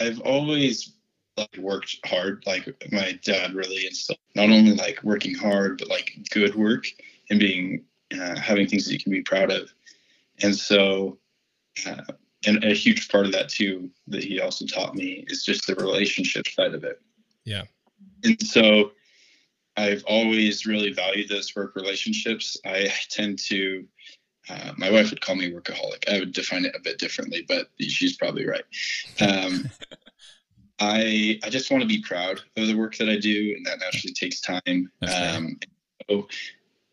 I've 0.00 0.20
always 0.20 0.92
like 1.36 1.56
worked 1.58 1.98
hard. 2.06 2.44
Like 2.46 2.68
my 2.92 3.18
dad 3.24 3.54
really 3.54 3.86
instilled 3.86 4.18
not 4.34 4.50
only 4.50 4.74
like 4.74 5.02
working 5.02 5.34
hard, 5.34 5.78
but 5.78 5.88
like 5.88 6.12
good 6.30 6.54
work 6.54 6.86
and 7.30 7.40
being 7.40 7.84
uh, 8.12 8.38
having 8.38 8.66
things 8.66 8.84
that 8.86 8.92
you 8.92 8.98
can 8.98 9.12
be 9.12 9.22
proud 9.22 9.50
of. 9.50 9.72
And 10.42 10.54
so, 10.54 11.18
uh, 11.86 12.02
and 12.46 12.62
a 12.64 12.74
huge 12.74 13.08
part 13.08 13.26
of 13.26 13.32
that 13.32 13.48
too 13.48 13.90
that 14.08 14.22
he 14.22 14.40
also 14.40 14.66
taught 14.66 14.94
me 14.94 15.24
is 15.28 15.44
just 15.44 15.66
the 15.66 15.74
relationship 15.76 16.46
side 16.48 16.74
of 16.74 16.84
it. 16.84 17.00
Yeah. 17.44 17.62
And 18.22 18.40
so 18.42 18.92
I've 19.76 20.04
always 20.06 20.66
really 20.66 20.92
valued 20.92 21.28
those 21.28 21.54
work 21.54 21.74
relationships. 21.74 22.56
I 22.64 22.92
tend 23.08 23.38
to, 23.50 23.86
uh, 24.48 24.72
my 24.76 24.90
wife 24.90 25.10
would 25.10 25.20
call 25.20 25.36
me 25.36 25.50
workaholic. 25.50 26.08
I 26.08 26.20
would 26.20 26.32
define 26.32 26.64
it 26.64 26.76
a 26.76 26.80
bit 26.80 26.98
differently, 26.98 27.44
but 27.46 27.68
she's 27.80 28.16
probably 28.16 28.46
right. 28.46 28.64
Um, 29.20 29.70
I 30.80 31.38
I 31.44 31.50
just 31.50 31.70
want 31.70 31.82
to 31.82 31.88
be 31.88 32.02
proud 32.02 32.40
of 32.56 32.66
the 32.66 32.76
work 32.76 32.96
that 32.96 33.08
I 33.08 33.16
do, 33.16 33.54
and 33.56 33.64
that 33.64 33.78
naturally 33.78 34.12
takes 34.12 34.40
time. 34.40 34.90
Um, 35.08 35.58
so 36.08 36.28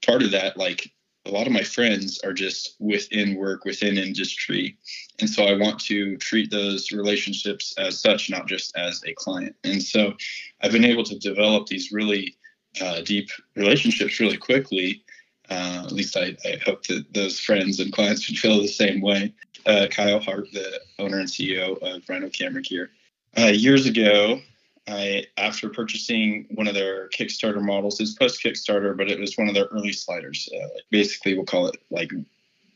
part 0.05 0.21
of 0.21 0.31
that, 0.31 0.55
like 0.55 0.91
a 1.31 1.33
lot 1.33 1.47
of 1.47 1.53
my 1.53 1.63
friends 1.63 2.19
are 2.23 2.33
just 2.33 2.75
within 2.79 3.35
work, 3.35 3.63
within 3.63 3.97
industry. 3.97 4.77
And 5.19 5.29
so 5.29 5.45
I 5.45 5.57
want 5.57 5.79
to 5.81 6.17
treat 6.17 6.51
those 6.51 6.91
relationships 6.91 7.73
as 7.77 7.99
such, 7.99 8.29
not 8.29 8.47
just 8.47 8.75
as 8.75 9.01
a 9.05 9.13
client. 9.13 9.55
And 9.63 9.81
so 9.81 10.13
I've 10.61 10.73
been 10.73 10.85
able 10.85 11.05
to 11.05 11.17
develop 11.17 11.67
these 11.67 11.91
really 11.91 12.35
uh, 12.81 13.01
deep 13.01 13.29
relationships 13.55 14.19
really 14.19 14.37
quickly. 14.37 15.03
Uh, 15.49 15.83
at 15.85 15.91
least 15.91 16.17
I, 16.17 16.35
I, 16.45 16.57
hope 16.65 16.85
that 16.87 17.13
those 17.13 17.37
friends 17.37 17.81
and 17.81 17.91
clients 17.91 18.29
would 18.29 18.37
feel 18.37 18.61
the 18.61 18.67
same 18.67 19.01
way. 19.01 19.33
Uh, 19.65 19.87
Kyle 19.91 20.21
Hart, 20.21 20.47
the 20.53 20.79
owner 20.97 21.19
and 21.19 21.27
CEO 21.27 21.77
of 21.81 22.07
Rhino 22.07 22.29
Camera 22.29 22.61
Gear. 22.61 22.89
Uh, 23.37 23.47
years 23.47 23.85
ago, 23.85 24.39
I 24.87 25.25
after 25.37 25.69
purchasing 25.69 26.47
one 26.51 26.67
of 26.67 26.73
their 26.73 27.09
Kickstarter 27.09 27.61
models, 27.61 27.99
it's 27.99 28.13
post 28.13 28.43
Kickstarter, 28.43 28.95
but 28.95 29.09
it 29.09 29.19
was 29.19 29.37
one 29.37 29.47
of 29.47 29.53
their 29.53 29.65
early 29.65 29.93
sliders. 29.93 30.49
Uh, 30.53 30.67
basically, 30.89 31.35
we'll 31.35 31.45
call 31.45 31.67
it 31.67 31.77
like 31.91 32.11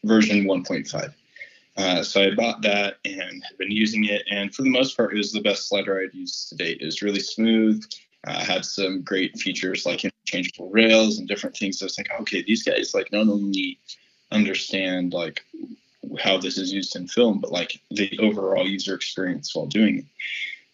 version 0.04 0.46
1.5. 0.46 1.14
Uh, 1.78 2.04
so 2.04 2.22
I 2.22 2.34
bought 2.34 2.62
that 2.62 2.98
and 3.04 3.44
have 3.44 3.58
been 3.58 3.72
using 3.72 4.06
it, 4.06 4.24
and 4.30 4.54
for 4.54 4.62
the 4.62 4.70
most 4.70 4.96
part, 4.96 5.14
it 5.14 5.18
was 5.18 5.34
the 5.34 5.42
best 5.42 5.68
slider 5.68 6.00
I'd 6.00 6.14
used 6.14 6.50
to 6.50 6.56
date. 6.56 6.80
It 6.80 6.86
was 6.86 7.02
really 7.02 7.20
smooth, 7.20 7.84
uh, 8.26 8.44
had 8.44 8.64
some 8.64 9.02
great 9.02 9.38
features 9.38 9.86
like 9.86 10.06
interchangeable 10.06 10.70
rails 10.70 11.20
and 11.20 11.28
different 11.28 11.58
things. 11.58 11.82
I 11.82 11.86
was 11.86 11.98
like, 11.98 12.10
okay, 12.22 12.44
these 12.44 12.64
guys 12.64 12.94
like 12.94 13.12
not 13.12 13.28
only 13.28 13.78
understand 14.32 15.14
like 15.14 15.44
how 16.20 16.38
this 16.38 16.58
is 16.58 16.72
used 16.72 16.96
in 16.96 17.08
film, 17.08 17.40
but 17.40 17.52
like 17.52 17.82
the 17.92 18.18
overall 18.20 18.68
user 18.68 18.96
experience 18.96 19.54
while 19.54 19.66
doing 19.66 20.00
it. 20.00 20.06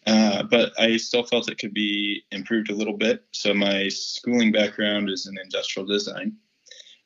Uh, 0.06 0.42
but 0.42 0.72
I 0.80 0.96
still 0.96 1.22
felt 1.24 1.50
it 1.50 1.58
could 1.58 1.74
be 1.74 2.24
improved 2.32 2.70
a 2.70 2.74
little 2.74 2.96
bit. 2.96 3.24
So 3.32 3.54
my 3.54 3.88
schooling 3.88 4.50
background 4.50 5.08
is 5.08 5.26
in 5.26 5.38
industrial 5.38 5.86
design. 5.86 6.36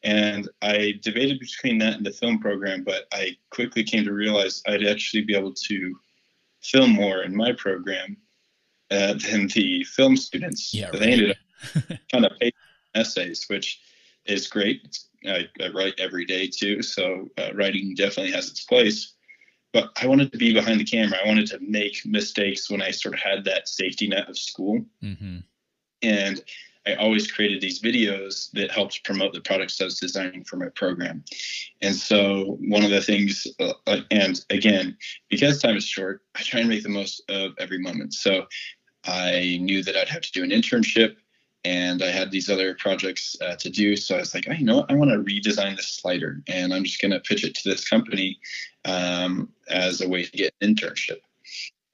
And 0.03 0.49
I 0.63 0.95
debated 1.03 1.41
between 1.41 1.79
that 1.79 1.95
and 1.95 2.07
the 2.07 2.13
film 2.13 2.39
program, 2.39 2.85
but 2.85 3.07
I 3.13 3.37
quickly 3.51 3.83
came 3.83 4.05
to 4.05 4.13
realize 4.13 4.63
I'd 4.67 4.87
actually 4.87 5.25
be 5.25 5.35
able 5.35 5.55
to 5.69 5.99
film 6.61 6.91
more 6.91 7.23
in 7.23 7.35
my 7.35 7.53
program 7.53 8.17
uh, 8.91 9.15
than 9.15 9.49
the 9.49 9.85
film 9.85 10.17
students. 10.17 10.73
Yeah, 10.73 10.91
right. 10.91 11.01
They 11.01 11.13
ended 11.13 11.31
up 11.31 11.83
kind 12.13 12.25
of 12.25 12.33
paying 12.39 12.53
essays, 12.95 13.47
which 13.49 13.81
is 14.27 14.47
great. 14.47 14.99
I, 15.27 15.49
I, 15.61 15.69
write 15.69 15.95
every 15.99 16.25
day 16.25 16.47
too, 16.47 16.83
so 16.83 17.29
uh, 17.37 17.51
writing 17.55 17.95
definitely 17.97 18.31
has 18.33 18.49
its 18.49 18.65
place 18.65 19.16
but 19.77 19.93
I 20.03 20.07
wanted 20.07 20.33
to 20.33 20.39
be 20.39 20.55
behind 20.55 20.81
the 20.81 20.85
camera. 20.85 21.19
I 21.23 21.29
wanted 21.29 21.49
to 21.49 21.59
make 21.61 22.01
mistakes 22.07 22.71
when 22.71 22.81
I 22.81 22.91
sort 22.91 23.13
of 23.13 23.21
had 23.21 23.45
that 23.45 23.69
safety 23.69 24.09
net 24.09 24.27
of 24.27 24.39
school. 24.39 24.83
Mm-hmm. 25.03 25.41
And 26.01 26.41
I 26.87 26.95
always 26.95 27.31
created 27.31 27.61
these 27.61 27.83
videos 27.83 28.51
that 28.53 28.71
helped 28.71 29.05
promote 29.05 29.35
the 29.35 29.43
products 29.43 29.79
I 29.79 29.85
was 29.85 30.01
designing 30.01 30.45
for 30.45 30.57
my 30.57 30.71
program. 30.71 31.25
And 31.83 31.95
so, 31.95 32.57
one 32.67 32.85
of 32.85 32.91
the 32.91 33.03
things, 33.03 33.47
uh, 33.61 34.01
and 34.11 34.43
again, 34.49 34.97
because 35.29 35.61
time 35.61 35.77
is 35.77 35.85
short, 35.85 36.23
I 36.37 36.43
try 36.43 36.61
and 36.61 36.71
make 36.71 36.83
the 36.83 36.89
most 36.89 37.21
of 37.29 37.53
every 37.59 37.79
moment. 37.79 38.15
So, 38.15 38.47
I 39.05 39.59
knew 39.61 39.83
that 39.83 39.95
I'd 39.95 40.09
have 40.09 40.23
to 40.23 40.33
do 40.33 40.43
an 40.43 40.51
internship 40.51 41.17
and 41.65 42.03
I 42.03 42.11
had 42.11 42.31
these 42.31 42.49
other 42.49 42.75
projects 42.75 43.37
uh, 43.41 43.57
to 43.57 43.71
do. 43.71 43.97
So 43.97 44.17
I 44.17 44.21
was 44.21 44.35
like, 44.35 44.47
oh, 44.49 44.53
you 44.53 44.65
know 44.65 44.79
what? 44.79 44.91
I 44.91 44.95
want 44.95 45.11
to 45.11 45.19
redesign 45.19 45.77
this 45.77 45.89
slider, 45.89 46.43
and 46.49 46.73
I'm 46.73 46.85
just 46.85 47.01
going 47.01 47.13
to 47.13 47.21
pitch 47.21 47.45
it 47.45 47.55
to 47.57 47.69
this 47.69 47.89
company 47.89 48.39
um, 48.85 49.49
as 49.69 50.01
a 50.01 50.09
way 50.09 50.25
to 50.25 50.31
get 50.31 50.55
an 50.61 50.75
internship. 50.75 51.19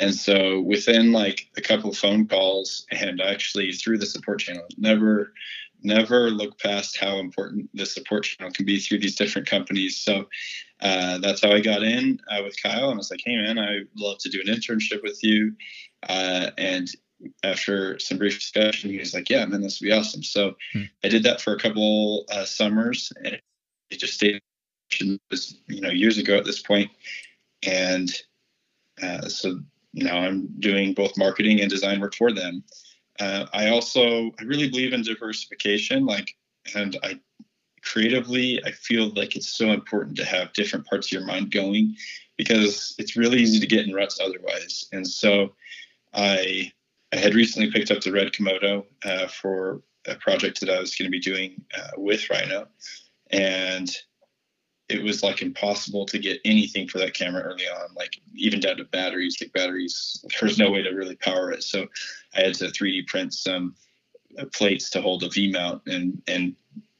And 0.01 0.14
so 0.14 0.61
within 0.61 1.12
like 1.12 1.48
a 1.57 1.61
couple 1.61 1.92
phone 1.92 2.27
calls, 2.27 2.87
and 2.90 3.20
actually 3.20 3.72
through 3.72 3.98
the 3.98 4.07
support 4.07 4.40
channel, 4.40 4.66
never, 4.77 5.33
never 5.83 6.31
look 6.31 6.59
past 6.59 6.98
how 6.98 7.18
important 7.18 7.70
the 7.72 7.87
support 7.87 8.25
channel 8.25 8.53
can 8.53 8.66
be 8.66 8.81
through 8.81 8.98
these 8.98 9.16
different 9.16 9.48
companies. 9.48 9.96
So 9.98 10.29
uh, 10.81 11.18
that's 11.18 11.42
how 11.42 11.53
I 11.53 11.61
got 11.61 11.85
in 11.85 12.18
uh, 12.29 12.42
with 12.42 12.61
Kyle. 12.61 12.90
And 12.90 12.94
I 12.94 12.96
was 12.96 13.11
like, 13.12 13.22
hey 13.25 13.37
man, 13.37 13.59
I'd 13.59 13.88
love 13.96 14.18
to 14.18 14.29
do 14.29 14.42
an 14.44 14.53
internship 14.53 15.03
with 15.03 15.22
you. 15.22 15.55
Uh, 16.09 16.51
and 16.59 16.88
after 17.43 17.99
some 17.99 18.19
brief 18.19 18.39
discussion, 18.39 18.91
he 18.91 18.99
was 18.99 19.15
like, 19.15 19.31
"Yeah, 19.31 19.45
man, 19.47 19.61
this 19.61 19.81
would 19.81 19.87
be 19.87 19.93
awesome." 19.93 20.23
So 20.23 20.57
hmm. 20.73 20.83
I 21.05 21.09
did 21.09 21.23
that 21.25 21.41
for 21.41 21.55
a 21.55 21.59
couple 21.59 22.25
uh, 22.31 22.45
summers, 22.45 23.13
and 23.25 23.41
it 23.91 23.97
just 23.99 24.15
stayed. 24.15 24.41
It 25.01 25.21
Was 25.31 25.57
you 25.69 25.81
know 25.81 25.91
years 25.91 26.19
ago 26.19 26.37
at 26.37 26.45
this 26.45 26.61
point, 26.61 26.91
and 27.63 28.11
uh, 29.03 29.29
so 29.29 29.61
now 29.95 30.19
I'm 30.19 30.49
doing 30.59 30.95
both 30.95 31.17
marketing 31.17 31.61
and 31.61 31.71
design 31.71 32.01
work 32.01 32.15
for 32.15 32.33
them. 32.33 32.63
Uh, 33.21 33.47
I 33.53 33.69
also 33.69 34.31
I 34.39 34.45
really 34.45 34.69
believe 34.69 34.93
in 34.93 35.03
diversification, 35.03 36.07
like, 36.07 36.35
and 36.75 36.97
I 37.03 37.21
creatively 37.83 38.63
I 38.65 38.71
feel 38.71 39.11
like 39.15 39.37
it's 39.37 39.49
so 39.49 39.71
important 39.71 40.17
to 40.17 40.25
have 40.25 40.53
different 40.53 40.87
parts 40.87 41.09
of 41.09 41.13
your 41.13 41.27
mind 41.27 41.51
going 41.51 41.97
because 42.37 42.95
it's 42.99 43.17
really 43.17 43.39
easy 43.39 43.61
to 43.61 43.67
get 43.67 43.87
in 43.87 43.95
ruts 43.95 44.21
otherwise. 44.21 44.87
And 44.93 45.07
so 45.07 45.55
I 46.15 46.73
I 47.12 47.16
had 47.16 47.35
recently 47.35 47.70
picked 47.70 47.90
up 47.90 48.01
the 48.01 48.12
red 48.12 48.33
Komodo 48.33 48.85
uh, 49.05 49.27
for 49.29 49.83
a 50.07 50.14
project 50.16 50.61
that 50.61 50.70
I 50.70 50.81
was 50.81 50.94
going 50.94 51.07
to 51.07 51.11
be 51.11 51.20
doing 51.20 51.62
uh, 51.77 51.90
with 51.96 52.29
Rhino, 52.31 52.68
and 53.31 53.90
it 54.88 55.03
was 55.03 55.22
like 55.22 55.42
impossible 55.42 56.07
to 56.07 56.18
get 56.18 56.40
anything 56.44 56.88
for 56.88 56.98
that 56.98 57.14
camera 57.14 57.42
early 57.42 57.64
on, 57.64 57.94
like 57.94 58.20
even 58.35 58.61
down 58.61 58.77
to 58.79 58.85
batteries. 58.85 59.38
Like 59.40 59.53
batteries, 59.53 60.25
there's 60.40 60.59
no 60.59 60.70
way 60.70 60.83
to 60.83 60.90
really 60.90 61.16
power 61.16 61.53
it, 61.53 61.62
so 61.62 61.87
I 62.35 62.42
had 62.42 62.55
to 62.55 62.66
3D 62.66 63.07
print 63.07 63.35
some 63.35 63.75
uh, 64.38 64.46
plates 64.55 64.90
to 64.90 65.03
hold 65.03 65.22
a 65.22 65.29
V 65.29 65.51
mount 65.51 65.83
and 65.87 66.22
and 66.27 66.57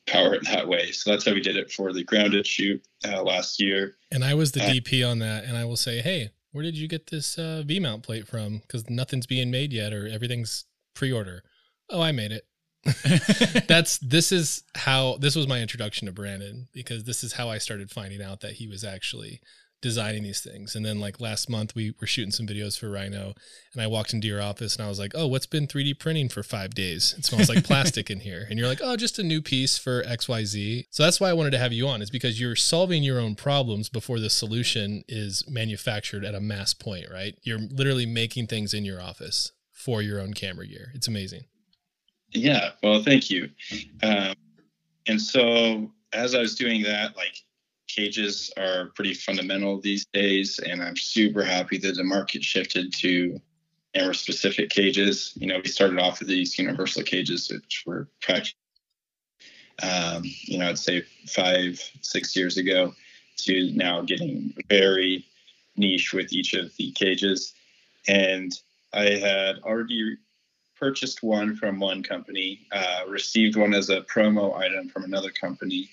power 0.07 0.35
it 0.35 0.45
that 0.45 0.69
way. 0.69 0.93
So 0.93 1.11
that's 1.11 1.25
how 1.25 1.33
we 1.33 1.41
did 1.41 1.57
it 1.57 1.71
for 1.71 1.93
the 1.93 2.05
grounded 2.05 2.47
shoot 2.47 2.85
uh, 3.07 3.23
last 3.23 3.61
year. 3.61 3.97
And 4.11 4.25
I 4.25 4.35
was 4.35 4.53
the 4.53 4.61
DP 4.61 5.09
on 5.09 5.21
that, 5.21 5.45
and 5.45 5.57
I 5.57 5.65
will 5.65 5.77
say, 5.77 6.01
hey, 6.01 6.33
where 6.53 6.63
did 6.63 6.77
you 6.77 6.87
get 6.89 7.09
this 7.09 7.39
uh, 7.39 7.63
V 7.67 7.81
mount 7.81 8.03
plate 8.03 8.29
from? 8.29 8.59
Because 8.59 8.89
nothing's 8.89 9.27
being 9.27 9.51
made 9.51 9.73
yet, 9.73 9.93
or 9.93 10.07
everything's 10.07 10.67
pre 10.95 11.11
order. 11.11 11.43
Oh, 11.91 12.01
I 12.01 12.13
made 12.13 12.33
it. 12.33 12.45
That's 13.69 13.99
this 13.99 14.33
is 14.33 14.65
how 14.75 15.17
this 15.19 15.37
was 15.37 15.47
my 15.47 15.61
introduction 15.61 16.07
to 16.07 16.13
Brandon 16.13 16.69
because 16.73 17.05
this 17.05 17.23
is 17.23 17.33
how 17.33 17.49
I 17.49 17.59
started 17.59 17.91
finding 17.91 18.21
out 18.21 18.41
that 18.41 18.55
he 18.55 18.67
was 18.67 18.83
actually 18.83 19.41
designing 19.83 20.23
these 20.23 20.41
things. 20.41 20.75
And 20.75 20.87
then 20.87 20.99
like 21.01 21.21
last 21.21 21.51
month 21.51 21.75
we 21.75 21.93
were 22.01 22.07
shooting 22.07 22.31
some 22.31 22.47
videos 22.47 22.79
for 22.79 22.89
Rhino 22.89 23.35
and 23.75 23.83
I 23.83 23.87
walked 23.87 24.15
into 24.15 24.29
your 24.29 24.41
office 24.41 24.77
and 24.77 24.85
I 24.85 24.89
was 24.89 24.99
like, 24.99 25.13
"Oh, 25.15 25.27
what's 25.27 25.45
been 25.47 25.67
3D 25.67 25.99
printing 25.99 26.29
for 26.31 26.43
5 26.43 26.75
days? 26.75 27.15
It 27.19 27.27
smells 27.27 27.49
like 27.49 27.65
plastic 27.65 28.11
in 28.11 28.21
here." 28.21 28.47
And 28.49 28.59
you're 28.59 28.69
like, 28.69 28.81
"Oh, 28.83 28.97
just 28.97 29.19
a 29.19 29.23
new 29.23 29.43
piece 29.43 29.77
for 29.77 30.03
XYZ." 30.05 30.87
So 30.91 31.03
that's 31.03 31.21
why 31.21 31.29
I 31.29 31.35
wanted 31.35 31.51
to 31.51 31.59
have 31.59 31.73
you 31.73 31.87
on 31.89 32.01
is 32.01 32.11
because 32.11 32.41
you're 32.41 32.57
solving 32.57 33.03
your 33.03 33.21
own 33.21 33.35
problems 33.35 33.91
before 33.91 34.21
the 34.21 34.31
solution 34.31 35.05
is 35.09 35.45
manufactured 35.49 36.25
at 36.25 36.35
a 36.35 36.41
mass 36.41 36.73
point, 36.73 37.07
right? 37.13 37.35
You're 37.43 37.59
literally 37.59 38.07
making 38.07 38.47
things 38.47 38.73
in 38.73 38.85
your 38.85 39.03
office 39.03 39.53
for 39.73 40.01
your 40.01 40.21
own 40.21 40.33
camera 40.33 40.67
gear. 40.67 40.93
It's 40.95 41.09
amazing. 41.09 41.43
Yeah, 42.31 42.71
well, 42.83 43.03
thank 43.03 43.31
you. 43.31 43.51
Um, 44.03 44.35
and 45.07 45.21
so 45.21 45.91
as 46.13 46.35
I 46.35 46.41
was 46.41 46.55
doing 46.55 46.83
that, 46.85 47.17
like 47.17 47.37
cages 47.95 48.53
are 48.57 48.87
pretty 48.95 49.15
fundamental 49.15 49.81
these 49.81 50.07
days, 50.13 50.59
and 50.59 50.83
I'm 50.83 50.97
super 50.97 51.45
happy 51.45 51.79
that 51.79 51.97
the 51.97 52.05
market 52.05 52.43
shifted 52.43 52.93
to 52.95 53.41
camera 53.95 54.15
specific 54.15 54.71
cages. 54.71 55.33
You 55.37 55.49
know, 55.49 55.61
we 55.63 55.69
started 55.69 55.99
off 55.99 56.21
with 56.21 56.29
these 56.29 56.59
universal 56.59 57.03
cages, 57.03 57.51
which 57.51 57.85
were 57.87 58.09
practically, 58.21 58.59
um, 59.83 60.23
you 60.25 60.59
know, 60.59 60.69
I'd 60.69 60.79
say 60.79 61.03
five, 61.27 61.81
six 62.01 62.35
years 62.35 62.57
ago, 62.57 62.95
to 63.39 63.73
now 63.75 64.03
getting 64.03 64.55
very 64.69 65.25
niche 65.77 66.13
with 66.13 66.33
each 66.33 66.55
of 66.55 66.75
the 66.77 66.93
cages. 66.93 67.55
And 68.09 68.53
I 68.93 69.05
had 69.05 69.59
already 69.61 70.17
purchased 70.79 71.23
one 71.23 71.57
from 71.57 71.81
one 71.81 72.03
company, 72.03 72.67
uh, 72.73 73.03
received 73.09 73.57
one 73.57 73.75
as 73.75 73.89
a 73.89 74.03
promo 74.03 74.57
item 74.57 74.89
from 74.89 75.05
another 75.05 75.31
company 75.31 75.89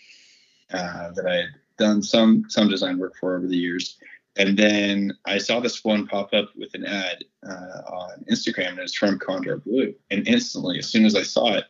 uh, 0.73 1.11
that 1.11 1.25
I 1.25 1.35
had 1.35 1.49
done 1.79 2.03
some 2.03 2.45
some 2.49 2.69
design 2.69 2.99
work 2.99 3.15
for 3.19 3.35
over 3.35 3.47
the 3.47 3.57
years. 3.57 3.97
And 4.37 4.57
then 4.57 5.17
I 5.25 5.39
saw 5.39 5.59
this 5.59 5.83
one 5.83 6.07
pop 6.07 6.33
up 6.33 6.51
with 6.55 6.73
an 6.75 6.85
ad 6.85 7.25
uh, 7.45 7.81
on 7.91 8.25
Instagram, 8.31 8.69
and 8.69 8.79
it's 8.79 8.95
from 8.95 9.19
Condor 9.19 9.57
Blue. 9.57 9.93
And 10.11 10.27
instantly, 10.27 10.77
as 10.77 10.87
soon 10.87 11.05
as 11.05 11.15
I 11.15 11.23
saw 11.23 11.55
it, 11.55 11.65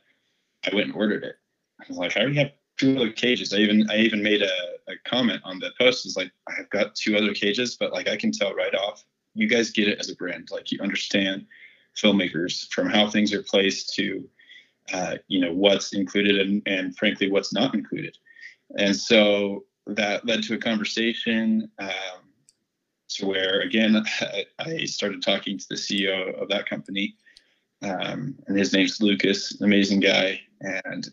I 0.70 0.76
went 0.76 0.88
and 0.88 0.96
ordered 0.96 1.24
it. 1.24 1.36
I 1.80 1.86
was 1.88 1.98
like, 1.98 2.18
I 2.18 2.22
already 2.22 2.38
have 2.38 2.52
two 2.78 2.98
other 2.98 3.12
cages. 3.12 3.54
I 3.54 3.58
even 3.58 3.90
I 3.90 3.98
even 3.98 4.22
made 4.22 4.42
a, 4.42 4.54
a 4.88 4.94
comment 5.06 5.42
on 5.46 5.60
the 5.60 5.72
post. 5.80 6.06
It's 6.06 6.18
like 6.18 6.32
I've 6.48 6.70
got 6.70 6.96
two 6.96 7.16
other 7.16 7.34
cages, 7.34 7.76
but 7.76 7.94
like 7.94 8.08
I 8.10 8.18
can 8.18 8.32
tell 8.32 8.54
right 8.54 8.76
off, 8.76 9.04
you 9.34 9.48
guys 9.48 9.72
get 9.72 9.88
it 9.88 10.00
as 10.00 10.10
a 10.10 10.16
brand. 10.16 10.50
Like 10.52 10.72
you 10.72 10.80
understand 10.82 11.46
filmmakers 11.98 12.72
from 12.72 12.90
how 12.90 13.10
things 13.10 13.34
are 13.34 13.44
placed 13.44 13.94
to 13.96 14.28
uh, 14.94 15.16
you 15.28 15.40
know 15.40 15.54
what's 15.54 15.94
included 15.94 16.40
and, 16.40 16.62
and 16.66 16.96
frankly 16.98 17.32
what's 17.32 17.54
not 17.54 17.74
included. 17.74 18.18
And 18.78 18.96
so 18.96 19.66
that 19.88 20.26
led 20.26 20.44
to 20.44 20.56
a 20.56 20.58
conversation 20.58 21.70
um, 21.80 22.30
to 23.10 23.26
where 23.26 23.62
again 23.62 24.04
I 24.60 24.86
started 24.86 25.22
talking 25.22 25.58
to 25.58 25.66
the 25.70 25.76
CEO 25.76 26.40
of 26.40 26.50
that 26.50 26.70
company, 26.70 27.16
um, 27.82 28.36
and 28.48 28.58
his 28.58 28.74
name's 28.74 29.02
Lucas, 29.02 29.60
amazing 29.62 30.00
guy. 30.00 30.42
And 30.62 31.10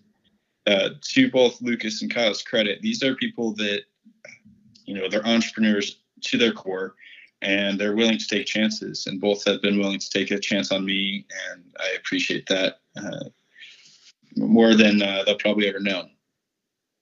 uh, 0.66 0.90
to 1.00 1.31
both 1.31 1.62
Lucas 1.62 2.02
and 2.02 2.12
Kyle's 2.12 2.42
credit, 2.42 2.83
these 2.83 3.02
are 3.02 3.14
people 3.14 3.55
that 3.55 3.83
you 4.85 4.94
know 4.94 5.09
they're 5.09 5.26
entrepreneurs 5.26 6.00
to 6.22 6.38
their 6.38 6.52
core, 6.52 6.94
and 7.42 7.79
they're 7.79 7.96
willing 7.96 8.18
to 8.18 8.29
take 8.29 8.46
chances. 8.46 9.07
And 9.07 9.20
both 9.20 9.44
have 9.46 9.62
been 9.62 9.79
willing 9.79 10.00
to 10.00 10.11
take 10.11 10.31
a 10.31 10.38
chance 10.38 10.72
on 10.72 10.85
me, 10.85 11.26
and 11.50 11.64
I 11.79 11.96
appreciate 11.96 12.46
that 12.48 12.81
uh, 12.96 13.24
more 14.37 14.74
than 14.74 15.02
uh, 15.02 15.22
they'll 15.24 15.38
probably 15.38 15.68
ever 15.68 15.81
know. 15.81 16.09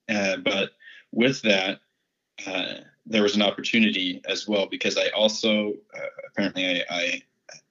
Uh, 0.07 0.37
but 0.37 0.71
with 1.15 1.41
that, 1.41 1.79
uh, 2.45 2.75
there 3.05 3.23
was 3.23 3.35
an 3.35 3.41
opportunity 3.41 4.21
as 4.27 4.47
well 4.47 4.67
because 4.67 4.97
I 4.97 5.07
also 5.09 5.73
uh, 5.95 6.07
apparently 6.29 6.81
I, 6.81 6.83
I, 6.89 7.21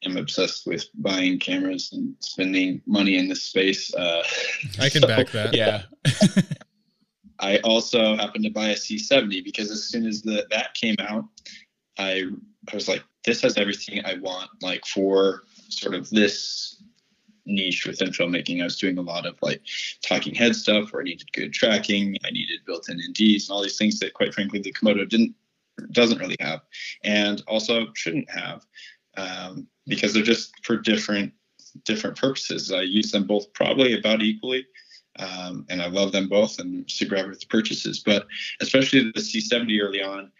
am 0.04 0.16
obsessed 0.16 0.66
with 0.66 0.86
buying 0.94 1.38
cameras 1.38 1.90
and 1.92 2.14
spending 2.20 2.80
money 2.86 3.16
in 3.16 3.28
this 3.28 3.42
space. 3.42 3.94
Uh, 3.94 4.22
I 4.80 4.88
can 4.88 5.02
so, 5.02 5.08
back 5.08 5.30
that. 5.30 5.54
Yeah. 5.54 5.82
I 7.40 7.58
also 7.58 8.16
happened 8.16 8.44
to 8.44 8.50
buy 8.50 8.68
a 8.68 8.74
C70 8.74 9.44
because 9.44 9.70
as 9.70 9.84
soon 9.84 10.06
as 10.06 10.22
the, 10.22 10.46
that 10.50 10.74
came 10.74 10.96
out, 11.00 11.24
I 11.98 12.24
I 12.72 12.74
was 12.74 12.88
like, 12.88 13.02
this 13.24 13.42
has 13.42 13.58
everything 13.58 14.04
I 14.04 14.14
want, 14.14 14.50
like 14.62 14.86
for 14.86 15.42
sort 15.68 15.94
of 15.94 16.08
this 16.10 16.82
niche 17.46 17.86
within 17.86 18.10
filmmaking. 18.10 18.60
I 18.60 18.64
was 18.64 18.78
doing 18.78 18.98
a 18.98 19.02
lot 19.02 19.26
of 19.26 19.36
like 19.42 19.60
talking 20.02 20.34
head 20.34 20.56
stuff 20.56 20.92
where 20.92 21.02
I 21.02 21.04
needed 21.04 21.32
good 21.32 21.52
tracking, 21.52 22.16
I 22.24 22.30
needed 22.30 22.60
built-in 22.66 22.98
NDs 22.98 23.48
and 23.48 23.50
all 23.50 23.62
these 23.62 23.78
things 23.78 23.98
that 24.00 24.14
quite 24.14 24.34
frankly 24.34 24.60
the 24.60 24.72
Komodo 24.72 25.08
didn't 25.08 25.34
doesn't 25.90 26.18
really 26.18 26.36
have 26.38 26.60
and 27.02 27.42
also 27.48 27.86
shouldn't 27.94 28.30
have 28.30 28.64
um, 29.16 29.66
because 29.86 30.14
they're 30.14 30.22
just 30.22 30.52
for 30.64 30.76
different 30.76 31.32
different 31.84 32.16
purposes. 32.16 32.70
I 32.70 32.82
use 32.82 33.10
them 33.10 33.26
both 33.26 33.52
probably 33.52 33.98
about 33.98 34.22
equally. 34.22 34.66
Um, 35.18 35.64
and 35.68 35.80
I 35.80 35.86
love 35.86 36.12
them 36.12 36.28
both 36.28 36.58
and 36.58 36.90
super 36.90 37.16
happy 37.16 37.28
with 37.28 37.40
the 37.40 37.46
purchases. 37.46 38.00
But 38.00 38.26
especially 38.60 39.12
the 39.12 39.20
C70 39.20 39.80
early 39.80 40.02
on, 40.02 40.30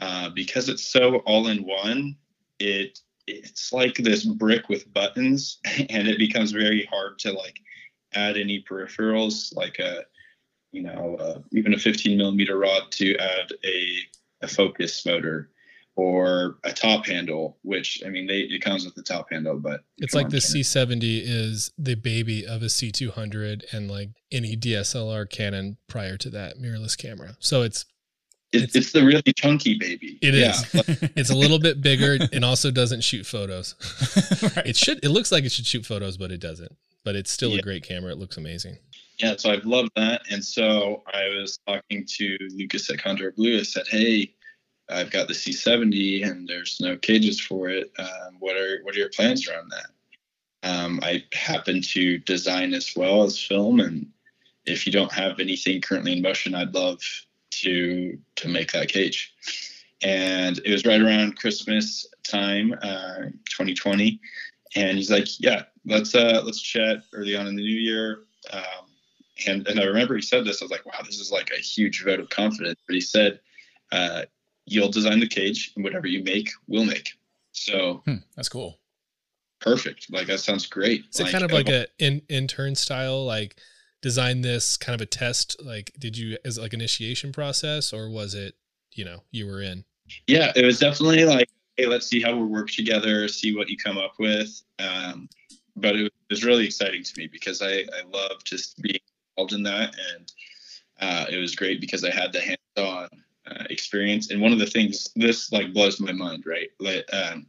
uh, 0.00 0.30
because 0.30 0.68
it's 0.68 0.86
so 0.86 1.16
all 1.18 1.48
in 1.48 1.64
one, 1.64 2.16
it 2.58 2.98
it's 3.26 3.72
like 3.72 3.94
this 3.94 4.24
brick 4.24 4.68
with 4.68 4.92
buttons 4.92 5.58
and 5.90 6.08
it 6.08 6.18
becomes 6.18 6.52
very 6.52 6.88
hard 6.90 7.18
to 7.18 7.32
like 7.32 7.58
add 8.14 8.36
any 8.36 8.64
peripherals 8.68 9.54
like 9.54 9.78
a 9.78 10.02
you 10.72 10.82
know 10.82 11.16
uh, 11.16 11.38
even 11.52 11.74
a 11.74 11.78
15 11.78 12.16
millimeter 12.16 12.58
rod 12.58 12.90
to 12.90 13.16
add 13.16 13.52
a, 13.64 13.96
a 14.42 14.48
focus 14.48 15.04
motor 15.06 15.50
or 15.94 16.56
a 16.64 16.72
top 16.72 17.06
handle 17.06 17.58
which 17.62 18.02
i 18.06 18.08
mean 18.08 18.26
they 18.26 18.40
it 18.40 18.62
comes 18.62 18.84
with 18.84 18.94
the 18.94 19.02
top 19.02 19.26
handle 19.30 19.58
but 19.58 19.84
it's 19.98 20.14
like 20.14 20.30
the 20.30 20.38
c70 20.38 21.20
is 21.22 21.70
the 21.76 21.94
baby 21.94 22.46
of 22.46 22.62
a 22.62 22.66
c200 22.66 23.72
and 23.72 23.90
like 23.90 24.08
any 24.30 24.56
dslr 24.56 25.28
canon 25.28 25.76
prior 25.88 26.16
to 26.16 26.30
that 26.30 26.58
mirrorless 26.58 26.96
camera. 26.96 27.36
So 27.38 27.62
it's 27.62 27.84
it, 28.52 28.62
it's, 28.64 28.76
it's, 28.76 28.92
the 28.92 29.04
really 29.04 29.32
chunky 29.34 29.78
baby. 29.78 30.18
It 30.20 30.34
yeah. 30.34 30.50
is. 30.50 31.10
it's 31.16 31.30
a 31.30 31.36
little 31.36 31.58
bit 31.58 31.80
bigger 31.80 32.18
and 32.32 32.44
also 32.44 32.70
doesn't 32.70 33.02
shoot 33.02 33.24
photos. 33.24 33.74
right. 34.56 34.66
It 34.66 34.76
should. 34.76 35.04
It 35.04 35.08
looks 35.08 35.32
like 35.32 35.44
it 35.44 35.52
should 35.52 35.66
shoot 35.66 35.86
photos, 35.86 36.16
but 36.16 36.30
it 36.30 36.40
doesn't. 36.40 36.76
But 37.04 37.16
it's 37.16 37.30
still 37.30 37.50
yeah. 37.50 37.58
a 37.58 37.62
great 37.62 37.82
camera. 37.82 38.12
It 38.12 38.18
looks 38.18 38.36
amazing. 38.36 38.78
Yeah, 39.18 39.34
so 39.36 39.50
I've 39.50 39.64
loved 39.64 39.90
that. 39.96 40.22
And 40.30 40.44
so 40.44 41.02
I 41.12 41.28
was 41.28 41.58
talking 41.66 42.04
to 42.06 42.38
Lucas 42.54 42.90
at 42.90 42.98
Condor 42.98 43.32
Blue. 43.32 43.58
I 43.58 43.62
said, 43.62 43.86
"Hey, 43.88 44.34
I've 44.88 45.10
got 45.10 45.28
the 45.28 45.34
C70, 45.34 46.26
and 46.26 46.46
there's 46.46 46.78
no 46.80 46.96
cages 46.96 47.40
for 47.40 47.68
it. 47.68 47.92
Um, 47.98 48.36
what 48.38 48.56
are 48.56 48.80
what 48.82 48.94
are 48.94 48.98
your 48.98 49.10
plans 49.10 49.48
around 49.48 49.70
that?" 49.70 49.86
Um, 50.64 51.00
I 51.02 51.24
happen 51.32 51.82
to 51.82 52.18
design 52.18 52.72
as 52.74 52.94
well 52.94 53.24
as 53.24 53.42
film, 53.42 53.80
and 53.80 54.06
if 54.64 54.86
you 54.86 54.92
don't 54.92 55.12
have 55.12 55.40
anything 55.40 55.80
currently 55.80 56.12
in 56.12 56.22
motion, 56.22 56.54
I'd 56.54 56.74
love 56.74 57.00
to 57.52 58.18
to 58.36 58.48
make 58.48 58.72
that 58.72 58.88
cage. 58.88 59.34
And 60.02 60.58
it 60.64 60.72
was 60.72 60.84
right 60.84 61.00
around 61.00 61.36
Christmas 61.36 62.06
time, 62.24 62.74
uh, 62.82 63.26
2020, 63.48 64.20
and 64.74 64.96
he's 64.96 65.10
like, 65.10 65.26
"Yeah, 65.40 65.64
let's 65.86 66.14
uh, 66.14 66.42
let's 66.44 66.60
chat 66.60 67.04
early 67.12 67.36
on 67.36 67.46
in 67.46 67.54
the 67.54 67.62
new 67.62 67.80
year." 67.80 68.24
Um, 68.52 68.90
and 69.46 69.66
and 69.68 69.78
I 69.78 69.84
remember 69.84 70.16
he 70.16 70.22
said 70.22 70.44
this. 70.44 70.60
I 70.60 70.64
was 70.64 70.72
like, 70.72 70.84
"Wow, 70.86 71.02
this 71.04 71.20
is 71.20 71.30
like 71.30 71.50
a 71.50 71.60
huge 71.60 72.04
vote 72.04 72.20
of 72.20 72.28
confidence." 72.30 72.80
But 72.86 72.94
he 72.94 73.00
said, 73.00 73.40
uh, 73.92 74.22
"You'll 74.66 74.90
design 74.90 75.20
the 75.20 75.28
cage, 75.28 75.72
and 75.76 75.84
whatever 75.84 76.06
you 76.06 76.24
make, 76.24 76.50
we'll 76.66 76.84
make." 76.84 77.12
So 77.52 78.02
hmm, 78.04 78.16
that's 78.34 78.48
cool. 78.48 78.80
Perfect. 79.60 80.10
Like 80.10 80.26
that 80.26 80.40
sounds 80.40 80.66
great. 80.66 81.04
Is 81.12 81.20
like, 81.20 81.28
it 81.28 81.32
kind 81.32 81.44
of 81.44 81.52
like 81.52 81.68
a 81.68 81.86
in, 81.98 82.22
intern 82.28 82.74
style, 82.74 83.24
like 83.24 83.56
design 84.02 84.42
this 84.42 84.76
kind 84.76 84.94
of 84.94 85.00
a 85.00 85.06
test? 85.06 85.56
Like, 85.64 85.92
did 85.98 86.18
you 86.18 86.36
as 86.44 86.58
like 86.58 86.74
initiation 86.74 87.32
process, 87.32 87.92
or 87.92 88.10
was 88.10 88.34
it 88.34 88.54
you 88.92 89.04
know 89.04 89.22
you 89.30 89.46
were 89.46 89.62
in? 89.62 89.84
Yeah, 90.26 90.52
it 90.54 90.64
was 90.64 90.78
definitely 90.78 91.24
like, 91.24 91.48
hey, 91.76 91.86
let's 91.86 92.06
see 92.06 92.20
how 92.20 92.36
we 92.36 92.44
work 92.44 92.70
together, 92.70 93.26
see 93.28 93.56
what 93.56 93.68
you 93.68 93.76
come 93.78 93.96
up 93.96 94.14
with. 94.18 94.62
Um, 94.78 95.28
but 95.76 95.96
it 95.96 96.12
was 96.28 96.44
really 96.44 96.66
exciting 96.66 97.02
to 97.02 97.12
me 97.16 97.28
because 97.28 97.62
I 97.62 97.78
I 97.78 98.02
love 98.12 98.44
just 98.44 98.80
being 98.82 99.00
involved 99.36 99.54
in 99.54 99.62
that, 99.62 99.94
and 100.14 100.32
uh, 101.00 101.26
it 101.30 101.38
was 101.38 101.54
great 101.54 101.80
because 101.80 102.04
I 102.04 102.10
had 102.10 102.32
the 102.32 102.40
hands-on 102.40 103.08
uh, 103.46 103.64
experience. 103.70 104.30
And 104.30 104.40
one 104.40 104.52
of 104.52 104.58
the 104.58 104.66
things 104.66 105.08
this 105.16 105.50
like 105.52 105.72
blows 105.72 106.00
my 106.00 106.12
mind, 106.12 106.44
right? 106.46 106.68
Like, 106.78 107.04
um, 107.12 107.46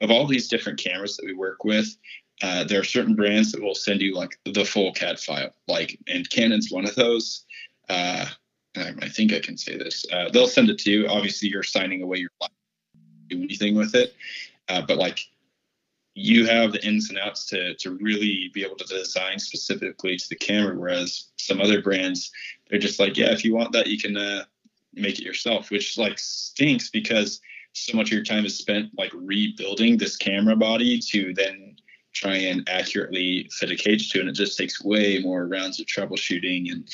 of 0.00 0.10
all 0.10 0.26
these 0.26 0.48
different 0.48 0.82
cameras 0.82 1.16
that 1.16 1.26
we 1.26 1.34
work 1.34 1.64
with, 1.64 1.96
uh, 2.42 2.64
there 2.64 2.80
are 2.80 2.84
certain 2.84 3.14
brands 3.14 3.52
that 3.52 3.62
will 3.62 3.74
send 3.74 4.00
you 4.00 4.14
like 4.14 4.38
the 4.44 4.64
full 4.64 4.92
CAD 4.92 5.18
file, 5.18 5.54
like, 5.68 5.98
and 6.06 6.28
Canon's 6.28 6.70
one 6.70 6.84
of 6.84 6.94
those. 6.94 7.44
Uh, 7.88 8.26
I 8.76 9.08
think 9.08 9.32
I 9.32 9.40
can 9.40 9.56
say 9.56 9.78
this. 9.78 10.04
Uh, 10.12 10.28
they'll 10.30 10.48
send 10.48 10.68
it 10.68 10.78
to 10.80 10.90
you. 10.90 11.06
Obviously, 11.06 11.48
you're 11.48 11.62
signing 11.62 12.02
away 12.02 12.18
your 12.18 12.30
life, 12.40 12.50
do 13.28 13.42
anything 13.42 13.74
with 13.74 13.94
it, 13.94 14.14
uh, 14.68 14.82
but 14.82 14.98
like 14.98 15.20
you 16.14 16.46
have 16.46 16.72
the 16.72 16.84
ins 16.84 17.08
and 17.10 17.18
outs 17.18 17.46
to 17.46 17.74
to 17.76 17.92
really 17.92 18.50
be 18.52 18.64
able 18.64 18.76
to 18.76 18.84
design 18.84 19.38
specifically 19.38 20.16
to 20.16 20.28
the 20.28 20.36
camera. 20.36 20.76
Whereas 20.76 21.28
some 21.36 21.60
other 21.60 21.80
brands, 21.80 22.30
they're 22.68 22.78
just 22.78 23.00
like, 23.00 23.16
yeah, 23.16 23.32
if 23.32 23.44
you 23.44 23.54
want 23.54 23.72
that, 23.72 23.86
you 23.86 23.98
can 23.98 24.16
uh, 24.16 24.44
make 24.92 25.18
it 25.18 25.24
yourself, 25.24 25.70
which 25.70 25.96
like 25.96 26.18
stinks 26.18 26.90
because 26.90 27.40
so 27.72 27.96
much 27.96 28.08
of 28.08 28.12
your 28.12 28.24
time 28.24 28.44
is 28.44 28.56
spent 28.56 28.90
like 28.96 29.12
rebuilding 29.14 29.96
this 29.96 30.16
camera 30.16 30.56
body 30.56 30.98
to 30.98 31.34
then 31.34 31.76
try 32.16 32.36
and 32.36 32.68
accurately 32.68 33.48
fit 33.52 33.70
a 33.70 33.76
cage 33.76 34.10
to, 34.10 34.20
and 34.20 34.28
it 34.28 34.32
just 34.32 34.56
takes 34.58 34.82
way 34.82 35.18
more 35.18 35.46
rounds 35.46 35.78
of 35.78 35.86
troubleshooting 35.86 36.72
and 36.72 36.88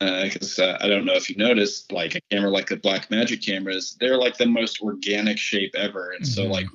because 0.00 0.58
uh, 0.58 0.64
uh, 0.64 0.78
I 0.80 0.88
don't 0.88 1.04
know 1.04 1.14
if 1.14 1.28
you 1.28 1.36
noticed, 1.36 1.92
like 1.92 2.14
a 2.14 2.20
camera 2.30 2.50
like 2.50 2.68
the 2.68 2.78
Blackmagic 2.78 3.44
cameras, 3.44 3.98
they're 4.00 4.16
like 4.16 4.38
the 4.38 4.46
most 4.46 4.80
organic 4.80 5.36
shape 5.36 5.74
ever, 5.76 6.12
and 6.12 6.24
mm-hmm. 6.24 6.32
so 6.32 6.44
like 6.44 6.66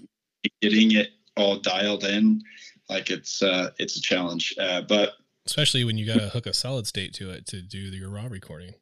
getting 0.61 0.91
it 0.91 1.09
all 1.35 1.57
dialed 1.57 2.03
in, 2.03 2.41
like 2.87 3.09
it's 3.09 3.41
uh, 3.41 3.71
it's 3.79 3.97
a 3.97 4.01
challenge. 4.01 4.53
Uh, 4.59 4.81
but 4.81 5.13
especially 5.47 5.83
when 5.83 5.97
you 5.97 6.05
got 6.05 6.19
to 6.19 6.29
hook 6.29 6.45
a 6.45 6.53
solid 6.53 6.85
state 6.85 7.13
to 7.15 7.31
it 7.31 7.47
to 7.47 7.61
do 7.61 7.79
your 7.79 8.11
raw 8.11 8.27
recording. 8.29 8.75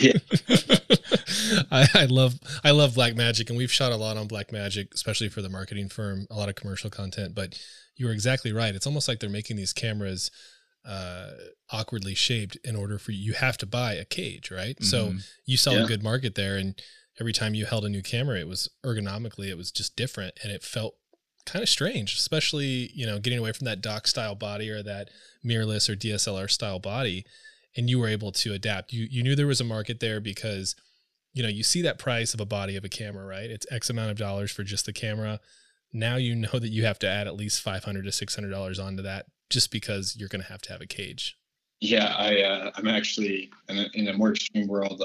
Yeah. 0.00 0.18
I, 1.70 1.86
I 1.94 2.04
love 2.06 2.34
I 2.64 2.70
love 2.70 2.94
Blackmagic, 2.94 3.48
and 3.48 3.56
we've 3.58 3.72
shot 3.72 3.92
a 3.92 3.96
lot 3.96 4.16
on 4.16 4.28
Blackmagic, 4.28 4.92
especially 4.94 5.28
for 5.28 5.42
the 5.42 5.48
marketing 5.48 5.88
firm, 5.88 6.26
a 6.30 6.34
lot 6.36 6.48
of 6.48 6.54
commercial 6.54 6.90
content. 6.90 7.34
But 7.34 7.58
you 7.96 8.06
were 8.06 8.12
exactly 8.12 8.52
right. 8.52 8.74
It's 8.74 8.86
almost 8.86 9.08
like 9.08 9.20
they're 9.20 9.30
making 9.30 9.56
these 9.56 9.72
cameras 9.72 10.30
uh, 10.84 11.30
awkwardly 11.70 12.14
shaped 12.14 12.56
in 12.64 12.74
order 12.74 12.98
for 12.98 13.12
you. 13.12 13.18
You 13.26 13.32
have 13.34 13.56
to 13.58 13.66
buy 13.66 13.94
a 13.94 14.04
cage, 14.04 14.50
right? 14.50 14.82
So 14.82 15.08
Mhm. 15.10 15.24
you 15.46 15.56
saw 15.56 15.72
Yeah. 15.72 15.84
a 15.84 15.86
good 15.86 16.02
market 16.02 16.34
there, 16.34 16.56
and 16.56 16.74
every 17.20 17.32
time 17.32 17.54
you 17.54 17.66
held 17.66 17.84
a 17.84 17.88
new 17.88 18.02
camera, 18.02 18.40
it 18.40 18.48
was 18.48 18.68
ergonomically, 18.84 19.46
it 19.48 19.56
was 19.56 19.70
just 19.70 19.94
different, 19.96 20.34
and 20.42 20.50
it 20.52 20.62
felt 20.64 20.96
kind 21.46 21.62
of 21.62 21.68
strange, 21.68 22.14
especially 22.14 22.90
you 22.94 23.04
know 23.06 23.18
getting 23.18 23.38
away 23.38 23.52
from 23.52 23.64
that 23.66 23.80
dock 23.80 24.06
style 24.06 24.34
body 24.34 24.70
or 24.70 24.82
that 24.82 25.08
mirrorless 25.44 25.88
or 25.88 25.94
DSLR 25.96 26.48
style 26.48 26.78
body, 26.78 27.24
and 27.76 27.88
you 27.88 27.98
were 27.98 28.08
able 28.08 28.32
to 28.32 28.52
adapt. 28.52 28.92
You 28.92 29.06
you 29.10 29.22
knew 29.22 29.34
there 29.34 29.46
was 29.46 29.60
a 29.60 29.64
market 29.64 30.00
there 30.00 30.20
because 30.20 30.74
you 31.32 31.42
know 31.42 31.48
you 31.48 31.62
see 31.62 31.82
that 31.82 31.98
price 31.98 32.34
of 32.34 32.40
a 32.40 32.46
body 32.46 32.76
of 32.76 32.84
a 32.84 32.88
camera, 32.88 33.24
right? 33.24 33.50
It's 33.50 33.66
X 33.70 33.90
amount 33.90 34.10
of 34.10 34.18
dollars 34.18 34.50
for 34.50 34.62
just 34.62 34.86
the 34.86 34.92
camera. 34.92 35.40
Now 35.92 36.16
you 36.16 36.34
know 36.34 36.58
that 36.58 36.68
you 36.68 36.84
have 36.84 36.98
to 37.00 37.08
add 37.08 37.26
at 37.26 37.36
least 37.36 37.62
five 37.62 37.84
hundred 37.84 38.04
to 38.04 38.12
six 38.12 38.34
hundred 38.34 38.50
dollars 38.50 38.78
onto 38.78 39.02
that 39.02 39.26
just 39.50 39.70
because 39.70 40.16
you're 40.16 40.28
going 40.28 40.42
to 40.42 40.48
have 40.48 40.62
to 40.62 40.72
have 40.72 40.80
a 40.80 40.86
cage. 40.86 41.36
Yeah, 41.80 42.14
I 42.16 42.42
uh, 42.42 42.70
I'm 42.76 42.88
actually 42.88 43.50
in 43.68 43.78
a, 43.78 43.86
in 43.94 44.08
a 44.08 44.12
more 44.12 44.30
extreme 44.30 44.68
world 44.68 45.02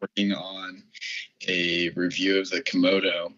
working 0.00 0.32
on 0.32 0.82
a 1.48 1.90
review 1.90 2.38
of 2.38 2.48
the 2.50 2.62
Komodo 2.62 3.32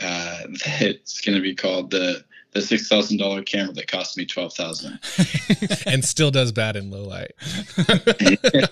uh, 0.00 0.42
that's 0.80 1.20
going 1.20 1.36
to 1.36 1.42
be 1.42 1.54
called 1.54 1.90
the 1.90 2.24
the 2.52 2.62
six 2.62 2.88
thousand 2.88 3.18
dollar 3.18 3.42
camera 3.42 3.72
that 3.74 3.88
cost 3.88 4.16
me 4.16 4.26
twelve 4.26 4.54
thousand. 4.54 4.98
and 5.86 6.04
still 6.04 6.30
does 6.30 6.52
bad 6.52 6.76
in 6.76 6.90
low 6.90 7.02
light. 7.02 7.32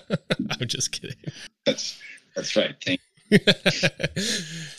I'm 0.59 0.67
just 0.67 0.91
kidding. 0.91 1.17
That's 1.65 1.99
that's 2.35 2.55
right. 2.55 2.75
Thank 2.85 3.01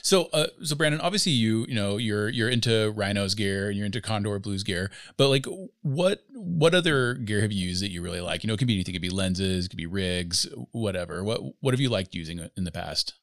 So, 0.02 0.28
uh, 0.32 0.48
so 0.62 0.74
Brandon, 0.76 1.00
obviously 1.00 1.32
you, 1.32 1.64
you 1.68 1.74
know, 1.74 1.96
you're 1.96 2.28
you're 2.28 2.48
into 2.48 2.90
Rhinos 2.90 3.34
gear 3.34 3.68
and 3.68 3.76
you're 3.76 3.86
into 3.86 4.00
Condor 4.00 4.38
Blues 4.40 4.62
gear, 4.62 4.90
but 5.16 5.28
like, 5.28 5.46
what 5.82 6.24
what 6.34 6.74
other 6.74 7.14
gear 7.14 7.40
have 7.40 7.52
you 7.52 7.66
used 7.66 7.82
that 7.82 7.90
you 7.90 8.02
really 8.02 8.20
like? 8.20 8.42
You 8.42 8.48
know, 8.48 8.54
it 8.54 8.58
could 8.58 8.66
be 8.66 8.74
anything. 8.74 8.94
It 8.94 8.96
could 8.96 9.02
be 9.02 9.10
lenses, 9.10 9.66
it 9.66 9.68
could 9.70 9.78
be 9.78 9.86
rigs, 9.86 10.46
whatever. 10.72 11.22
What 11.24 11.40
what 11.60 11.72
have 11.72 11.80
you 11.80 11.88
liked 11.88 12.14
using 12.14 12.50
in 12.56 12.64
the 12.64 12.72
past? 12.72 13.14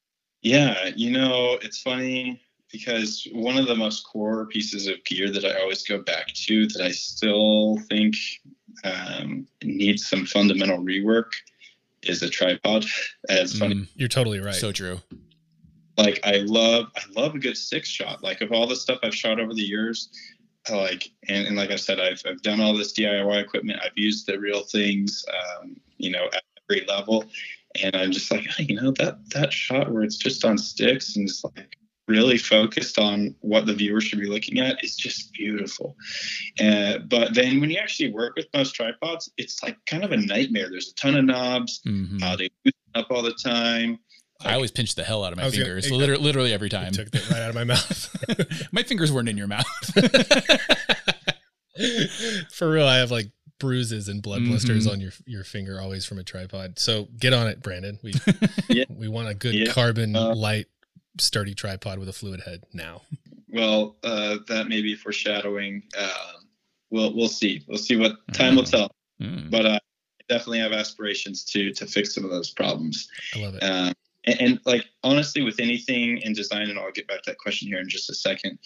Yeah, 0.42 0.88
you 0.96 1.12
know, 1.12 1.60
it's 1.62 1.82
funny 1.82 2.42
because 2.71 3.27
one 3.34 3.58
of 3.58 3.67
the 3.67 3.75
most 3.75 4.05
core 4.05 4.45
pieces 4.47 4.88
of 4.88 5.03
gear 5.03 5.29
that 5.32 5.45
I 5.45 5.60
always 5.60 5.84
go 5.84 6.01
back 6.01 6.27
to 6.27 6.67
that 6.67 6.82
I 6.82 6.91
still 6.91 7.77
think 7.89 8.15
um, 8.84 9.47
needs 9.63 10.08
some 10.08 10.25
fundamental 10.25 10.79
rework 10.79 11.32
is 12.03 12.21
a 12.23 12.29
tripod. 12.29 12.86
It's 13.27 13.58
funny. 13.58 13.75
Mm, 13.75 13.88
You're 13.95 14.08
totally 14.08 14.39
right. 14.39 14.55
So 14.55 14.71
true. 14.71 14.99
Like 15.97 16.19
I 16.23 16.38
love, 16.45 16.91
I 16.95 17.01
love 17.15 17.36
a 17.36 17.39
good 17.39 17.58
sticks 17.58 17.89
shot. 17.89 18.23
Like 18.23 18.41
of 18.41 18.51
all 18.51 18.67
the 18.67 18.75
stuff 18.75 18.99
I've 19.03 19.15
shot 19.15 19.39
over 19.39 19.53
the 19.53 19.62
years, 19.62 20.10
I 20.69 20.75
like, 20.75 21.10
and, 21.27 21.47
and 21.47 21.58
like 21.58 21.71
I 21.71 21.75
said, 21.75 21.99
I've, 21.99 22.21
I've 22.25 22.41
done 22.41 22.62
all 22.62 22.75
this 22.75 22.93
DIY 22.93 23.43
equipment. 23.43 23.79
I've 23.84 23.97
used 23.97 24.27
the 24.27 24.39
real 24.39 24.62
things, 24.62 25.25
um, 25.62 25.75
you 25.97 26.12
know, 26.12 26.25
at 26.34 26.43
every 26.69 26.86
level. 26.86 27.25
And 27.84 27.95
I'm 27.95 28.12
just 28.12 28.32
like, 28.32 28.47
you 28.60 28.79
know, 28.79 28.91
that, 28.91 29.17
that 29.32 29.51
shot 29.51 29.91
where 29.91 30.03
it's 30.03 30.17
just 30.17 30.45
on 30.45 30.58
sticks 30.58 31.15
and 31.15 31.27
it's 31.27 31.43
like 31.43 31.75
really 32.10 32.38
focused 32.38 33.00
on 33.00 33.34
what 33.41 33.65
the 33.65 33.74
viewer 33.74 34.02
should 34.02 34.19
be 34.19 34.28
looking 34.28 34.60
at 34.60 34.84
is 34.84 34.95
just 34.98 35.32
beautiful. 35.34 35.95
Uh, 36.60 36.98
but 37.08 37.34
then 37.34 37.62
when 37.62 37.69
you 37.69 37.78
actually 37.78 38.12
work 38.12 38.36
with 38.36 38.48
most 38.54 38.74
tripods, 38.76 39.32
it's 39.38 39.63
like 39.63 39.78
kind 39.86 40.04
of 40.04 40.12
a 40.12 40.17
nightmare. 40.17 40.69
There's 40.69 40.89
a 40.89 40.95
ton 40.95 41.15
of 41.15 41.24
knobs. 41.26 41.80
Mhm. 41.88 42.22
Uh, 42.22 42.36
they 42.36 42.50
loosen 42.65 42.74
up 42.95 43.08
all 43.12 43.22
the 43.22 43.34
time. 43.34 44.00
I 44.41 44.54
always 44.56 44.72
pinch 44.72 44.95
the 44.95 45.04
hell 45.04 45.24
out 45.24 45.32
of 45.34 45.38
my 45.38 45.43
I 45.43 45.45
was 45.48 45.54
gonna- 45.54 45.65
fingers, 45.65 45.91
literally, 45.91 46.24
literally 46.24 46.54
every 46.54 46.69
time. 46.69 46.91
took 46.93 47.12
that 47.12 47.30
right 47.30 47.41
out 47.41 47.50
of 47.50 47.56
my 47.56 47.65
mouth. 47.65 48.67
my 48.74 48.84
fingers 48.84 49.12
weren't 49.12 49.28
in 49.30 49.38
your 49.38 49.48
mouth. 49.48 49.65
For 52.52 52.69
real, 52.69 52.86
I 52.88 52.98
have 52.98 53.12
like 53.12 53.32
bruises 53.60 54.08
and 54.08 54.22
blood 54.22 54.43
blisters 54.45 54.88
Mhm. 54.88 54.91
on 54.93 55.00
your 55.02 55.12
your 55.26 55.43
finger 55.43 55.80
always 55.82 56.06
from 56.06 56.19
a 56.19 56.24
tripod. 56.24 56.80
So 56.80 57.08
get 57.19 57.34
on 57.34 57.48
it, 57.48 57.62
Brandon. 57.62 58.00
We 58.02 58.13
Yeah. 58.69 58.86
we 58.89 59.08
want 59.08 59.30
a 59.30 59.34
good 59.34 59.56
Yeah. 59.56 59.72
carbon 59.74 60.15
Uh, 60.15 60.34
light 60.36 60.67
sturdy 61.17 61.54
tripod 61.54 62.00
with 62.00 62.10
a 62.10 62.13
fluid 62.13 62.41
head 62.41 62.63
now. 62.74 63.02
Well, 63.48 63.98
uh, 64.04 64.38
that 64.48 64.67
may 64.67 64.82
be 64.82 64.95
foreshadowing. 64.95 65.84
Um, 65.98 66.48
we'll 66.91 67.15
we'll 67.15 67.28
see. 67.28 67.63
We'll 67.67 67.78
see 67.78 67.95
what 67.95 68.13
time 68.34 68.56
will 68.56 68.63
Mm. 68.63 68.72
tell. 68.72 68.91
Mm. 69.22 69.50
But 69.50 69.65
uh, 69.65 69.80
I 69.80 70.24
definitely 70.30 70.60
have 70.60 70.72
aspirations 70.74 71.43
to 71.45 71.74
to 71.74 71.86
fix 71.86 72.13
some 72.13 72.24
of 72.24 72.30
those 72.32 72.52
problems. 72.52 73.08
I 73.36 73.39
love 73.39 73.56
it. 73.56 73.63
Um, 73.63 73.93
and, 74.26 74.41
and 74.41 74.60
like 74.65 74.86
honestly, 75.04 75.41
with 75.41 75.60
anything 75.60 76.19
in 76.19 76.34
design, 76.34 76.69
and 76.69 76.78
I'll 76.78 76.91
get 76.91 77.08
back 77.08 77.24
to 77.24 77.32
that 77.32 77.38
question 77.39 77.67
here 77.67 77.80
in 77.80 77.89
just 77.89 78.10
a 78.10 78.13
second. 78.15 78.60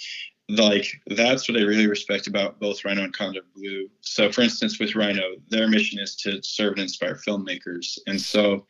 Like 0.49 0.87
that's 1.07 1.47
what 1.47 1.57
I 1.57 1.61
really 1.61 1.87
respect 1.87 2.27
about 2.27 2.59
both 2.59 2.83
Rhino 2.83 3.03
and 3.03 3.13
Condor 3.13 3.41
Blue. 3.55 3.89
So, 4.01 4.29
for 4.29 4.41
instance, 4.41 4.77
with 4.77 4.93
Rhino, 4.93 5.37
their 5.47 5.69
mission 5.69 5.99
is 5.99 6.15
to 6.17 6.43
serve 6.43 6.73
and 6.73 6.81
inspire 6.81 7.15
filmmakers, 7.15 7.97
and 8.07 8.19
so 8.19 8.65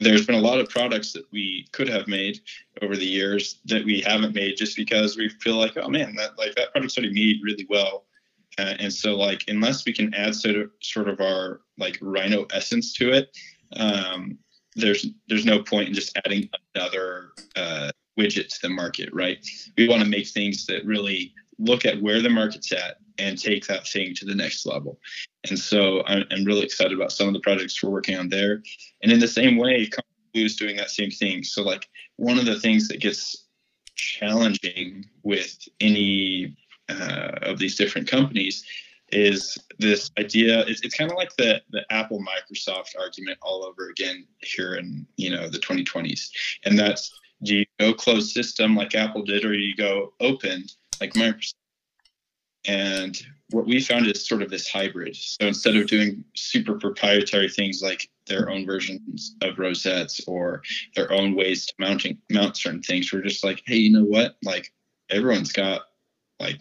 there's 0.00 0.26
been 0.26 0.34
a 0.34 0.40
lot 0.40 0.60
of 0.60 0.68
products 0.68 1.12
that 1.12 1.24
we 1.32 1.66
could 1.72 1.88
have 1.88 2.08
made 2.08 2.40
over 2.82 2.96
the 2.96 3.06
years 3.06 3.60
that 3.66 3.84
we 3.84 4.00
haven't 4.00 4.34
made 4.34 4.56
just 4.56 4.76
because 4.76 5.16
we 5.16 5.28
feel 5.28 5.56
like, 5.56 5.76
oh 5.76 5.88
man, 5.88 6.14
that 6.16 6.36
like 6.36 6.54
that 6.56 6.72
product's 6.72 6.98
already 6.98 7.14
made 7.14 7.36
really 7.42 7.66
well. 7.68 8.04
Uh, 8.58 8.74
and 8.78 8.92
so 8.92 9.16
like 9.16 9.44
unless 9.48 9.84
we 9.84 9.92
can 9.92 10.12
add 10.14 10.34
sort 10.34 10.56
of 10.56 10.70
sort 10.80 11.08
of 11.08 11.20
our 11.20 11.60
like 11.78 11.98
Rhino 12.00 12.46
essence 12.52 12.92
to 12.94 13.12
it, 13.12 13.36
um, 13.76 14.38
there's 14.76 15.06
there's 15.28 15.46
no 15.46 15.62
point 15.62 15.88
in 15.88 15.94
just 15.94 16.16
adding 16.24 16.48
another 16.74 17.32
uh, 17.56 17.90
widget 18.18 18.48
to 18.48 18.58
the 18.62 18.68
market, 18.68 19.08
right? 19.12 19.38
We 19.76 19.88
want 19.88 20.02
to 20.02 20.08
make 20.08 20.28
things 20.28 20.66
that 20.66 20.84
really 20.84 21.34
look 21.58 21.84
at 21.84 22.00
where 22.02 22.20
the 22.20 22.30
market's 22.30 22.72
at 22.72 22.96
and 23.18 23.38
take 23.38 23.66
that 23.66 23.86
thing 23.86 24.14
to 24.16 24.24
the 24.24 24.34
next 24.34 24.66
level. 24.66 24.98
And 25.48 25.58
so 25.58 26.02
I'm, 26.06 26.44
really 26.44 26.62
excited 26.62 26.92
about 26.92 27.12
some 27.12 27.28
of 27.28 27.34
the 27.34 27.40
projects 27.40 27.82
we're 27.82 27.90
working 27.90 28.16
on 28.16 28.28
there. 28.28 28.62
And 29.02 29.12
in 29.12 29.20
the 29.20 29.28
same 29.28 29.56
way, 29.56 29.88
Blue 30.32 30.44
is 30.44 30.56
doing 30.56 30.76
that 30.76 30.90
same 30.90 31.10
thing. 31.10 31.44
So 31.44 31.62
like 31.62 31.88
one 32.16 32.38
of 32.38 32.46
the 32.46 32.58
things 32.58 32.88
that 32.88 33.00
gets 33.00 33.46
challenging 33.94 35.04
with 35.22 35.56
any 35.80 36.56
uh, 36.88 37.32
of 37.42 37.58
these 37.58 37.76
different 37.76 38.08
companies 38.08 38.64
is 39.12 39.56
this 39.78 40.10
idea 40.18 40.64
it's, 40.66 40.80
it's 40.80 40.94
kind 40.94 41.10
of 41.10 41.16
like 41.16 41.34
the 41.36 41.60
the 41.70 41.84
apple 41.90 42.22
microsoft 42.22 42.98
argument 42.98 43.38
all 43.42 43.64
over 43.64 43.90
again 43.90 44.26
here 44.38 44.74
in 44.74 45.06
you 45.16 45.30
know 45.30 45.48
the 45.48 45.58
2020s 45.58 46.30
and 46.64 46.78
that's 46.78 47.12
do 47.42 47.56
you 47.56 47.64
go 47.78 47.92
closed 47.92 48.32
system 48.32 48.74
like 48.74 48.94
apple 48.94 49.22
did 49.22 49.44
or 49.44 49.52
do 49.52 49.58
you 49.58 49.76
go 49.76 50.12
open 50.20 50.64
like 51.00 51.12
microsoft 51.12 51.54
and 52.66 53.22
what 53.54 53.66
we 53.66 53.80
found 53.80 54.06
is 54.06 54.26
sort 54.26 54.42
of 54.42 54.50
this 54.50 54.68
hybrid. 54.68 55.14
So 55.14 55.46
instead 55.46 55.76
of 55.76 55.86
doing 55.86 56.24
super 56.34 56.74
proprietary 56.74 57.48
things 57.48 57.80
like 57.82 58.10
their 58.26 58.50
own 58.50 58.66
versions 58.66 59.36
of 59.42 59.58
rosettes 59.58 60.20
or 60.26 60.62
their 60.96 61.12
own 61.12 61.36
ways 61.36 61.66
to 61.66 61.74
mounting 61.78 62.18
mount 62.30 62.56
certain 62.56 62.82
things 62.82 63.12
we're 63.12 63.22
just 63.22 63.44
like 63.44 63.62
hey 63.66 63.76
you 63.76 63.92
know 63.92 64.04
what? 64.04 64.36
Like 64.42 64.72
everyone's 65.08 65.52
got 65.52 65.82
like 66.40 66.58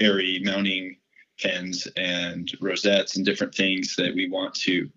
ARRI 0.00 0.44
mounting 0.44 0.96
pins 1.38 1.86
and 1.96 2.50
rosettes 2.60 3.16
and 3.16 3.24
different 3.24 3.54
things 3.54 3.94
that 3.96 4.14
we 4.14 4.28
want 4.28 4.54
to 4.54 4.90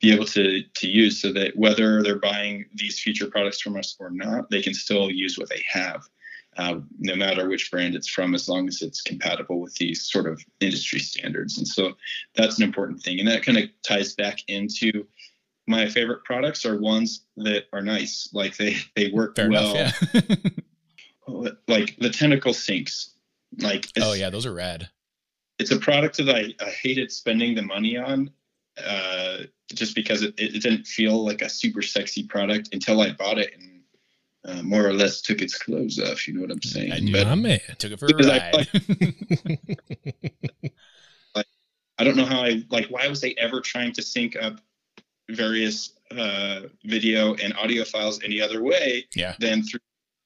be 0.00 0.12
able 0.12 0.26
to 0.26 0.62
to 0.74 0.88
use 0.88 1.22
so 1.22 1.32
that 1.32 1.56
whether 1.56 2.02
they're 2.02 2.18
buying 2.18 2.64
these 2.74 2.98
future 2.98 3.28
products 3.30 3.60
from 3.60 3.76
us 3.76 3.96
or 4.00 4.10
not 4.10 4.50
they 4.50 4.62
can 4.62 4.74
still 4.74 5.10
use 5.10 5.38
what 5.38 5.48
they 5.48 5.62
have 5.68 6.02
uh, 6.56 6.80
no 6.98 7.14
matter 7.14 7.48
which 7.48 7.70
brand 7.70 7.94
it's 7.94 8.08
from 8.08 8.34
as 8.34 8.48
long 8.48 8.68
as 8.68 8.82
it's 8.82 9.02
compatible 9.02 9.60
with 9.60 9.74
these 9.74 10.02
sort 10.02 10.26
of 10.26 10.42
industry 10.60 10.98
standards 10.98 11.58
and 11.58 11.68
so 11.68 11.92
that's 12.34 12.58
an 12.58 12.64
important 12.64 13.02
thing 13.02 13.18
and 13.18 13.28
that 13.28 13.42
kind 13.42 13.58
of 13.58 13.64
ties 13.82 14.14
back 14.14 14.38
into 14.48 15.06
my 15.66 15.88
favorite 15.88 16.22
products 16.24 16.64
are 16.64 16.78
ones 16.78 17.26
that 17.36 17.64
are 17.72 17.82
nice 17.82 18.28
like 18.32 18.56
they 18.56 18.76
they 18.94 19.10
work 19.10 19.36
Fair 19.36 19.50
well 19.50 19.74
enough. 19.74 20.02
Yeah. 20.14 20.36
like 21.68 21.96
the 21.98 22.10
tentacle 22.10 22.52
syncs 22.52 23.10
like 23.58 23.88
oh 24.00 24.12
yeah, 24.12 24.30
those 24.30 24.46
are 24.46 24.52
rad. 24.52 24.88
it's 25.58 25.70
a 25.70 25.78
product 25.78 26.18
that 26.18 26.28
I, 26.28 26.54
I 26.64 26.70
hated 26.70 27.10
spending 27.10 27.54
the 27.54 27.62
money 27.62 27.96
on 27.96 28.30
uh, 28.84 29.38
just 29.74 29.94
because 29.94 30.22
it, 30.22 30.34
it 30.38 30.62
didn't 30.62 30.86
feel 30.86 31.24
like 31.24 31.42
a 31.42 31.48
super 31.48 31.82
sexy 31.82 32.24
product 32.24 32.70
until 32.72 33.00
I 33.00 33.12
bought 33.12 33.38
it 33.38 33.54
and 33.58 33.75
uh, 34.46 34.62
more 34.62 34.86
or 34.86 34.92
less 34.92 35.20
took 35.20 35.42
its 35.42 35.58
clothes 35.58 35.98
off. 35.98 36.26
You 36.26 36.34
know 36.34 36.42
what 36.42 36.50
I'm 36.50 36.62
saying? 36.62 36.92
I 36.92 37.00
do. 37.00 37.12
But 37.12 37.26
My 37.26 37.34
man. 37.34 37.60
Took 37.78 37.92
it 37.92 37.98
for 37.98 38.06
a 38.06 38.08
Because 38.08 38.28
I 38.28 38.52
ride. 38.52 38.68
I 41.98 42.04
don't 42.04 42.16
know 42.16 42.26
how 42.26 42.42
I 42.42 42.62
like. 42.70 42.86
Why 42.88 43.08
was 43.08 43.24
I 43.24 43.34
ever 43.38 43.60
trying 43.60 43.92
to 43.92 44.02
sync 44.02 44.36
up 44.36 44.60
various 45.30 45.94
uh, 46.16 46.60
video 46.84 47.34
and 47.34 47.54
audio 47.54 47.84
files 47.84 48.22
any 48.22 48.40
other 48.40 48.62
way 48.62 49.06
yeah. 49.14 49.34
than 49.40 49.62
through 49.62 49.80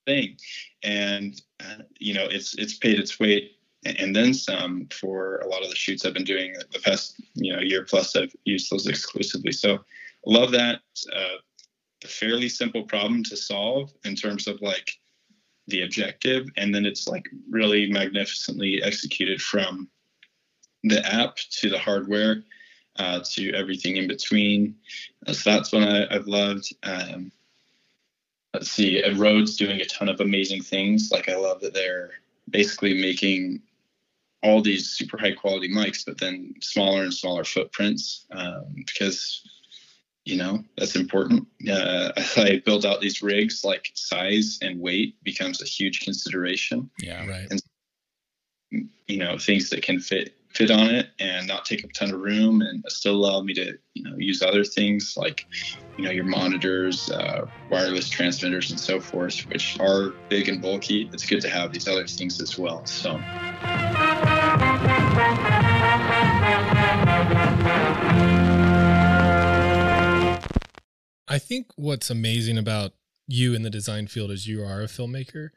thing? 0.07 0.37
And 0.83 1.41
uh, 1.61 1.83
you 1.99 2.15
know, 2.15 2.27
it's 2.29 2.55
it's 2.57 2.75
paid 2.75 2.99
its 2.99 3.21
weight 3.21 3.53
and, 3.85 3.99
and 3.99 4.17
then 4.17 4.35
some 4.35 4.89
for 4.93 5.39
a 5.39 5.49
lot 5.49 5.63
of 5.63 5.71
the 5.71 5.77
shoots 5.77 6.05
I've 6.05 6.15
been 6.15 6.25
doing 6.25 6.55
the 6.73 6.81
past 6.81 7.21
you 7.35 7.55
know 7.55 7.61
year 7.61 7.85
plus. 7.85 8.17
I've 8.17 8.35
used 8.45 8.71
those 8.71 8.87
exclusively, 8.87 9.53
so 9.53 9.79
love 10.27 10.51
that. 10.53 10.81
Uh, 11.15 11.37
a 12.05 12.09
fairly 12.09 12.49
simple 12.49 12.85
problem 12.85 13.23
to 13.25 13.37
solve 13.37 13.93
in 14.05 14.15
terms 14.15 14.47
of 14.47 14.61
like 14.61 14.91
the 15.67 15.83
objective, 15.83 16.49
and 16.57 16.75
then 16.75 16.87
it's 16.87 17.07
like 17.07 17.29
really 17.49 17.91
magnificently 17.91 18.83
executed 18.83 19.41
from 19.41 19.89
the 20.83 21.05
app 21.07 21.37
to 21.37 21.69
the 21.69 21.79
hardware 21.79 22.43
uh, 22.97 23.21
to 23.25 23.53
everything 23.53 23.97
in 23.97 24.09
between. 24.09 24.75
Uh, 25.27 25.33
so 25.33 25.51
that's 25.51 25.73
one 25.73 25.85
I, 25.85 26.13
have 26.13 26.27
loved. 26.27 26.75
Um, 26.83 27.31
let's 28.55 28.71
see, 28.71 29.03
Rode's 29.13 29.57
doing 29.57 29.81
a 29.81 29.85
ton 29.85 30.09
of 30.09 30.21
amazing 30.21 30.63
things. 30.63 31.11
Like 31.13 31.29
I 31.29 31.37
love 31.37 31.61
that 31.61 31.75
they're 31.75 32.11
basically 32.49 33.01
making 33.01 33.63
all 34.43 34.63
these 34.63 34.91
super 34.91 35.19
high 35.19 35.33
quality 35.33 35.69
mics, 35.69 36.05
but 36.05 36.19
then 36.19 36.55
smaller 36.61 37.03
and 37.03 37.13
smaller 37.13 37.45
footprints 37.45 38.27
um, 38.33 38.65
because 38.75 39.43
you 40.25 40.37
know 40.37 40.63
that's 40.77 40.97
important. 40.97 41.47
Uh, 41.69 42.13
I 42.37 42.63
build 42.65 42.85
out 42.85 43.01
these 43.01 43.23
rigs, 43.23 43.65
like 43.65 43.91
size 43.95 44.59
and 44.63 44.81
weight 44.81 45.23
becomes 45.23 45.63
a 45.63 45.67
huge 45.67 46.01
consideration. 46.01 46.91
Yeah, 46.99 47.27
right. 47.27 47.49
And 47.51 47.61
you 49.07 49.19
know 49.19 49.39
things 49.39 49.71
that 49.71 49.83
can 49.83 50.01
fit 50.01 50.35
fit 50.51 50.71
on 50.71 50.93
it 50.93 51.09
and 51.21 51.47
not 51.47 51.65
take 51.65 51.85
up 51.85 51.91
a 51.91 51.93
ton 51.93 52.13
of 52.13 52.21
room 52.21 52.61
and 52.61 52.85
still 52.89 53.15
allow 53.15 53.41
me 53.41 53.55
to 53.55 53.79
you 53.95 54.03
know 54.03 54.17
use 54.17 54.43
other 54.43 54.65
things 54.65 55.15
like 55.17 55.47
you 55.97 56.05
know 56.05 56.11
your 56.11 56.25
monitors 56.25 57.11
uh, 57.11 57.47
wireless 57.71 58.09
transmitters 58.09 58.71
and 58.71 58.79
so 58.79 59.01
forth 59.01 59.41
which 59.49 59.79
are 59.81 60.11
big 60.29 60.49
and 60.49 60.61
bulky 60.61 61.09
it's 61.13 61.27
good 61.27 61.41
to 61.41 61.49
have 61.49 61.73
these 61.73 61.87
other 61.87 62.07
things 62.07 62.41
as 62.41 62.59
well 62.59 62.85
so 62.85 63.21
I 71.31 71.39
think 71.39 71.69
what's 71.77 72.11
amazing 72.11 72.59
about 72.59 72.93
you 73.29 73.55
in 73.55 73.63
the 73.63 73.71
design 73.71 74.09
field 74.09 74.33
is 74.33 74.49
you 74.49 74.65
are 74.65 74.83
a 74.83 74.87
filmmaker 74.87 75.51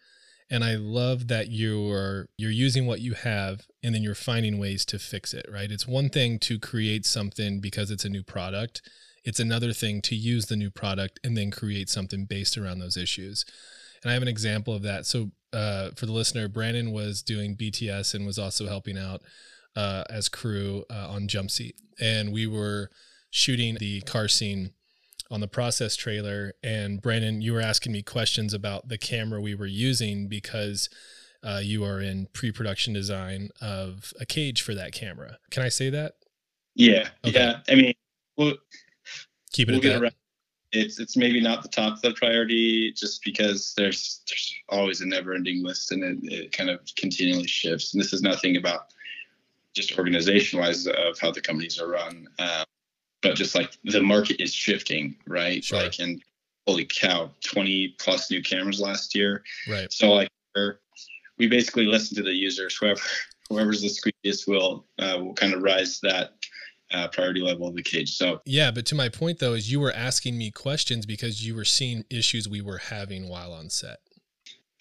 and 0.52 0.64
I 0.64 0.76
love 0.76 1.30
that 1.30 1.50
you're 1.50 2.30
you're 2.38 2.52
using 2.52 2.86
what 2.86 3.02
you 3.02 3.16
have 3.16 3.62
and 3.82 3.96
then 3.96 4.04
you're 4.04 4.14
finding 4.14 4.60
ways 4.60 4.86
to 4.86 5.00
fix 5.00 5.34
it, 5.34 5.48
right? 5.52 5.72
It's 5.72 5.88
one 5.88 6.10
thing 6.10 6.38
to 6.40 6.60
create 6.60 7.08
something 7.08 7.60
because 7.60 7.90
it's 7.90 8.06
a 8.06 8.10
new 8.10 8.22
product. 8.22 8.84
It's 9.26 9.40
another 9.40 9.74
thing 9.74 10.04
to 10.04 10.16
use 10.16 10.46
the 10.46 10.56
new 10.56 10.70
product 10.70 11.20
and 11.24 11.36
then 11.36 11.50
create 11.50 11.90
something 11.90 12.26
based 12.26 12.56
around 12.56 12.78
those 12.78 12.96
issues. 12.96 13.44
And 14.04 14.12
I 14.12 14.14
have 14.14 14.22
an 14.22 14.28
example 14.28 14.76
of 14.76 14.84
that. 14.84 15.08
So 15.08 15.32
uh, 15.54 15.90
for 15.96 16.06
the 16.06 16.12
listener, 16.12 16.48
Brandon 16.48 16.92
was 16.92 17.24
doing 17.24 17.56
BTS 17.56 18.14
and 18.14 18.28
was 18.28 18.38
also 18.38 18.68
helping 18.68 18.98
out 18.98 19.24
uh, 19.76 20.04
as 20.08 20.30
crew 20.30 20.86
uh, 20.92 21.08
on 21.10 21.28
Jump 21.28 21.50
Seat, 21.50 21.76
and 22.00 22.32
we 22.32 22.46
were 22.46 22.92
shooting 23.32 23.78
the 23.80 24.02
car 24.02 24.28
scene 24.28 24.72
on 25.32 25.40
the 25.40 25.48
process 25.48 25.96
trailer. 25.96 26.54
And 26.64 27.02
Brandon, 27.02 27.42
you 27.42 27.54
were 27.54 27.62
asking 27.62 27.92
me 27.92 28.02
questions 28.02 28.54
about 28.54 28.88
the 28.88 28.98
camera 28.98 29.42
we 29.42 29.56
were 29.56 29.66
using 29.66 30.28
because 30.28 30.90
uh, 31.44 31.60
you 31.62 31.84
are 31.84 32.00
in 32.00 32.28
pre-production 32.34 32.94
design 32.94 33.50
of 33.62 34.14
a 34.20 34.26
cage 34.26 34.62
for 34.62 34.74
that 34.76 34.94
camera. 34.94 35.40
Can 35.52 35.64
I 35.64 35.70
say 35.70 35.90
that? 35.90 36.14
Yeah, 36.76 37.10
okay. 37.26 37.40
yeah. 37.40 37.60
I 37.68 37.76
mean, 37.76 37.94
we'll 38.38 38.56
keep 39.52 39.70
it. 39.70 39.74
We'll 39.74 39.82
get 39.82 40.14
It's 40.72 41.00
it's 41.00 41.16
maybe 41.16 41.40
not 41.40 41.62
the 41.62 41.70
top 41.70 41.94
of 41.94 42.02
the 42.02 42.14
priority 42.14 42.92
just 42.94 43.24
because 43.24 43.74
there's 43.78 44.22
there's 44.28 44.56
always 44.70 45.02
a 45.02 45.06
never-ending 45.06 45.64
list 45.64 45.92
and 45.92 46.04
it, 46.04 46.34
it 46.34 46.52
kind 46.52 46.70
of 46.70 46.80
continually 46.98 47.48
shifts. 47.48 47.94
And 47.94 48.02
this 48.02 48.14
is 48.14 48.22
nothing 48.22 48.58
about 48.58 48.94
just 49.76 49.98
organization-wise 49.98 50.88
of 50.88 51.20
how 51.20 51.32
the 51.32 51.42
companies 51.42 51.80
are 51.80 51.90
run. 51.90 52.28
Um, 52.40 52.66
but 53.24 53.36
just 53.36 53.56
like 53.56 53.72
the 53.86 54.02
market 54.02 54.42
is 54.42 54.54
shifting, 54.54 55.16
right? 55.26 55.64
Sure. 55.64 55.80
Like, 55.80 56.00
and 56.00 56.22
holy 56.68 56.86
cow, 56.86 57.32
20 57.44 57.96
plus 58.00 58.30
new 58.30 58.42
cameras 58.44 58.80
last 58.80 59.16
year. 59.16 59.44
Right. 59.68 59.92
So 59.92 60.12
like 60.12 60.30
we 61.38 61.48
basically 61.48 61.86
listen 61.86 62.16
to 62.18 62.24
the 62.24 62.34
users, 62.34 62.76
whoever 62.76 63.02
whoever's 63.50 63.82
the 63.82 63.88
squeakiest 63.88 64.48
will 64.48 64.86
uh, 65.00 65.18
will 65.20 65.34
kind 65.34 65.54
of 65.54 65.64
rise 65.64 66.00
that 66.02 66.34
uh, 66.92 67.08
priority 67.08 67.42
level 67.42 67.68
of 67.68 67.76
the 67.76 67.82
cage. 67.82 68.16
So 68.16 68.42
yeah, 68.46 68.72
but 68.72 68.86
to 68.88 68.96
my 68.96 69.10
point 69.10 69.40
though, 69.40 69.54
is 69.54 69.72
you 69.72 69.80
were 69.80 69.92
asking 69.92 70.38
me 70.38 70.52
questions 70.52 71.06
because 71.06 71.46
you 71.46 71.56
were 71.56 71.66
seeing 71.66 72.06
issues 72.10 72.48
we 72.48 72.62
were 72.62 72.78
having 72.78 73.28
while 73.28 73.54
on 73.54 73.70
set. 73.70 74.00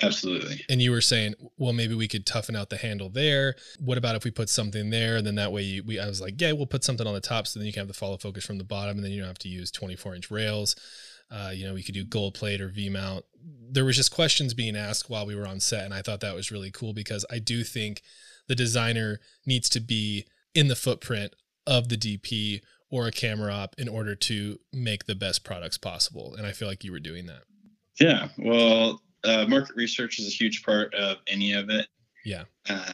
Absolutely. 0.03 0.65
And 0.69 0.83
you 0.83 0.91
were 0.91 1.01
saying, 1.01 1.35
well, 1.57 1.73
maybe 1.73 1.95
we 1.95 2.09
could 2.09 2.27
toughen 2.27 2.57
out 2.57 2.71
the 2.71 2.77
handle 2.77 3.09
there. 3.09 3.55
What 3.79 3.99
about 3.99 4.17
if 4.17 4.25
we 4.25 4.31
put 4.31 4.49
something 4.49 4.91
there? 4.91 5.17
And 5.17 5.27
then 5.27 5.37
that 5.37 5.53
way 5.53 5.81
we, 5.81 6.01
I 6.01 6.07
was 6.07 6.21
like, 6.21 6.41
yeah, 6.41 6.53
we'll 6.53 6.67
put 6.67 6.85
something 6.85 7.07
on 7.07 7.15
the 7.15 7.21
top. 7.21 7.47
So 7.47 7.59
then 7.59 7.67
you 7.67 7.73
can 7.73 7.81
have 7.81 7.89
the 7.89 7.95
follow 7.95 8.17
focus 8.17 8.45
from 8.45 8.59
the 8.59 8.65
bottom 8.65 8.97
and 8.97 9.05
then 9.05 9.13
you 9.13 9.21
don't 9.21 9.29
have 9.29 9.39
to 9.39 9.49
use 9.49 9.71
24 9.71 10.15
inch 10.15 10.31
rails. 10.31 10.77
Uh, 11.31 11.51
you 11.55 11.67
know, 11.67 11.75
we 11.75 11.83
could 11.83 11.95
do 11.95 12.05
gold 12.05 12.35
plate 12.35 12.61
or 12.61 12.69
V 12.69 12.91
mount. 12.91 13.25
There 13.71 13.85
was 13.85 13.97
just 13.97 14.15
questions 14.15 14.55
being 14.55 14.77
asked 14.77 15.09
while 15.09 15.27
we 15.27 15.35
were 15.35 15.47
on 15.47 15.61
set. 15.61 15.85
And 15.85 15.95
I 15.95 16.03
thought 16.03 16.21
that 16.21 16.35
was 16.35 16.51
really 16.51 16.71
cool 16.71 16.93
because 16.93 17.25
I 17.31 17.39
do 17.39 17.65
think 17.65 18.03
the 18.49 18.55
designer 18.55 19.21
needs 19.47 19.69
to 19.71 19.81
be 19.81 20.27
in 20.55 20.69
the 20.69 20.77
footprint 20.77 21.35
of 21.67 21.89
the 21.89 21.97
DP 21.97 22.61
or 22.91 23.07
a 23.07 23.13
camera 23.13 23.53
op 23.53 23.75
in 23.79 23.89
order 23.89 24.15
to 24.15 24.59
make 24.73 25.07
the 25.07 25.15
best 25.15 25.45
products 25.45 25.79
possible. 25.79 26.35
And 26.37 26.47
I 26.47 26.53
feel 26.53 26.69
like 26.69 26.85
you 26.85 26.93
were 26.93 27.01
doing 27.01 27.27
that. 27.27 27.45
Yeah. 27.99 28.29
Well, 28.37 29.01
uh, 29.25 29.47
market 29.49 29.77
research 29.77 30.19
is 30.19 30.27
a 30.27 30.31
huge 30.31 30.63
part 30.65 30.95
of 30.95 31.19
any 31.27 31.53
of 31.53 31.71
it. 31.71 31.87
Yeah. 32.25 32.45
Uh, 32.69 32.93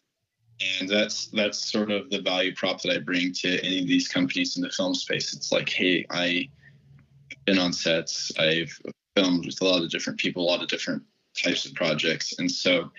and 0.81 0.89
that's 0.89 1.27
that's 1.29 1.71
sort 1.71 1.91
of 1.91 2.11
the 2.11 2.21
value 2.21 2.55
prop 2.55 2.83
that 2.83 2.93
I 2.93 2.99
bring 2.99 3.33
to 3.33 3.65
any 3.65 3.81
of 3.81 3.87
these 3.87 4.09
companies 4.09 4.57
in 4.57 4.63
the 4.63 4.71
film 4.71 4.95
space. 4.95 5.33
It's 5.33 5.53
like, 5.53 5.69
hey, 5.69 6.05
I've 6.11 6.47
been 7.45 7.59
on 7.59 7.73
sets, 7.73 8.33
I've 8.39 8.77
filmed 9.15 9.47
with 9.47 9.61
a 9.61 9.65
lot 9.65 9.83
of 9.83 9.91
different 9.91 10.19
people, 10.19 10.43
a 10.43 10.51
lot 10.51 10.63
of 10.63 10.69
different 10.69 11.03
types 11.41 11.65
of 11.65 11.75
projects, 11.75 12.35
and 12.39 12.51
so 12.51 12.91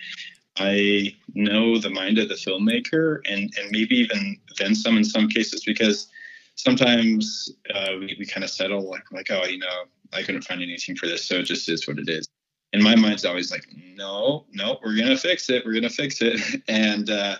I 0.56 1.14
know 1.34 1.78
the 1.78 1.90
mind 1.90 2.18
of 2.18 2.28
the 2.28 2.34
filmmaker, 2.34 3.20
and 3.30 3.52
and 3.58 3.70
maybe 3.70 3.96
even 3.96 4.38
then 4.58 4.74
some 4.74 4.96
in 4.96 5.04
some 5.04 5.28
cases 5.28 5.62
because 5.64 6.08
sometimes 6.54 7.52
uh, 7.74 7.92
we, 7.98 8.16
we 8.18 8.26
kind 8.26 8.44
of 8.44 8.50
settle 8.50 8.88
like 8.88 9.10
like 9.12 9.30
oh 9.30 9.44
you 9.44 9.58
know 9.58 9.84
I 10.14 10.22
couldn't 10.22 10.42
find 10.42 10.62
anything 10.62 10.96
for 10.96 11.06
this, 11.06 11.26
so 11.26 11.36
it 11.36 11.44
just 11.44 11.68
is 11.68 11.86
what 11.86 11.98
it 11.98 12.08
is 12.08 12.26
in 12.72 12.82
my 12.82 12.94
mind's 12.94 13.24
always 13.24 13.50
like, 13.50 13.66
no, 13.96 14.46
no, 14.52 14.78
we're 14.84 14.96
gonna 14.96 15.16
fix 15.16 15.50
it. 15.50 15.64
We're 15.64 15.74
gonna 15.74 15.90
fix 15.90 16.20
it. 16.20 16.62
And 16.68 17.10
uh, 17.10 17.36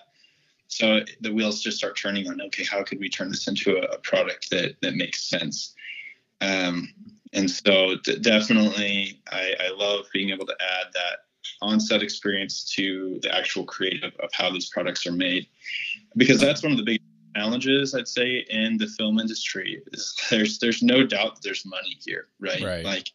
so 0.69 1.01
the 1.21 1.33
wheels 1.33 1.63
just 1.63 1.79
start 1.79 1.97
turning 1.97 2.29
on. 2.29 2.41
Okay, 2.43 2.65
how 2.65 2.83
could 2.83 3.01
we 3.01 3.09
turn 3.09 3.31
this 3.31 3.49
into 3.49 3.77
a, 3.77 3.83
a 3.83 3.99
product 3.99 4.51
that 4.51 4.77
that 4.83 4.95
makes 4.95 5.23
sense? 5.23 5.75
Um, 6.41 6.89
and 7.33 7.51
so 7.51 7.97
d- 8.05 8.19
definitely, 8.19 9.21
I, 9.31 9.55
I 9.61 9.71
love 9.77 10.07
being 10.13 10.31
able 10.31 10.47
to 10.47 10.57
add 10.61 10.87
that 10.95 11.19
on-set 11.63 12.03
experience 12.03 12.65
to 12.75 13.19
the 13.23 13.35
actual 13.35 13.65
creative 13.65 14.13
of 14.21 14.31
how 14.33 14.51
these 14.51 14.69
products 14.69 15.07
are 15.07 15.13
made, 15.13 15.47
because 16.17 16.41
that's 16.41 16.63
one 16.63 16.73
of 16.73 16.79
the 16.79 16.85
big 16.85 17.01
challenges 17.37 17.95
I'd 17.95 18.09
say 18.09 18.45
in 18.51 18.79
the 18.79 18.87
film 18.87 19.19
industry. 19.19 19.83
Is 19.93 20.17
there's 20.31 20.59
there's 20.59 20.83
no 20.83 21.05
doubt 21.05 21.37
that 21.37 21.43
there's 21.43 21.65
money 21.65 21.97
here, 22.05 22.29
right? 22.41 22.63
Right. 22.63 22.85
Like 22.85 23.13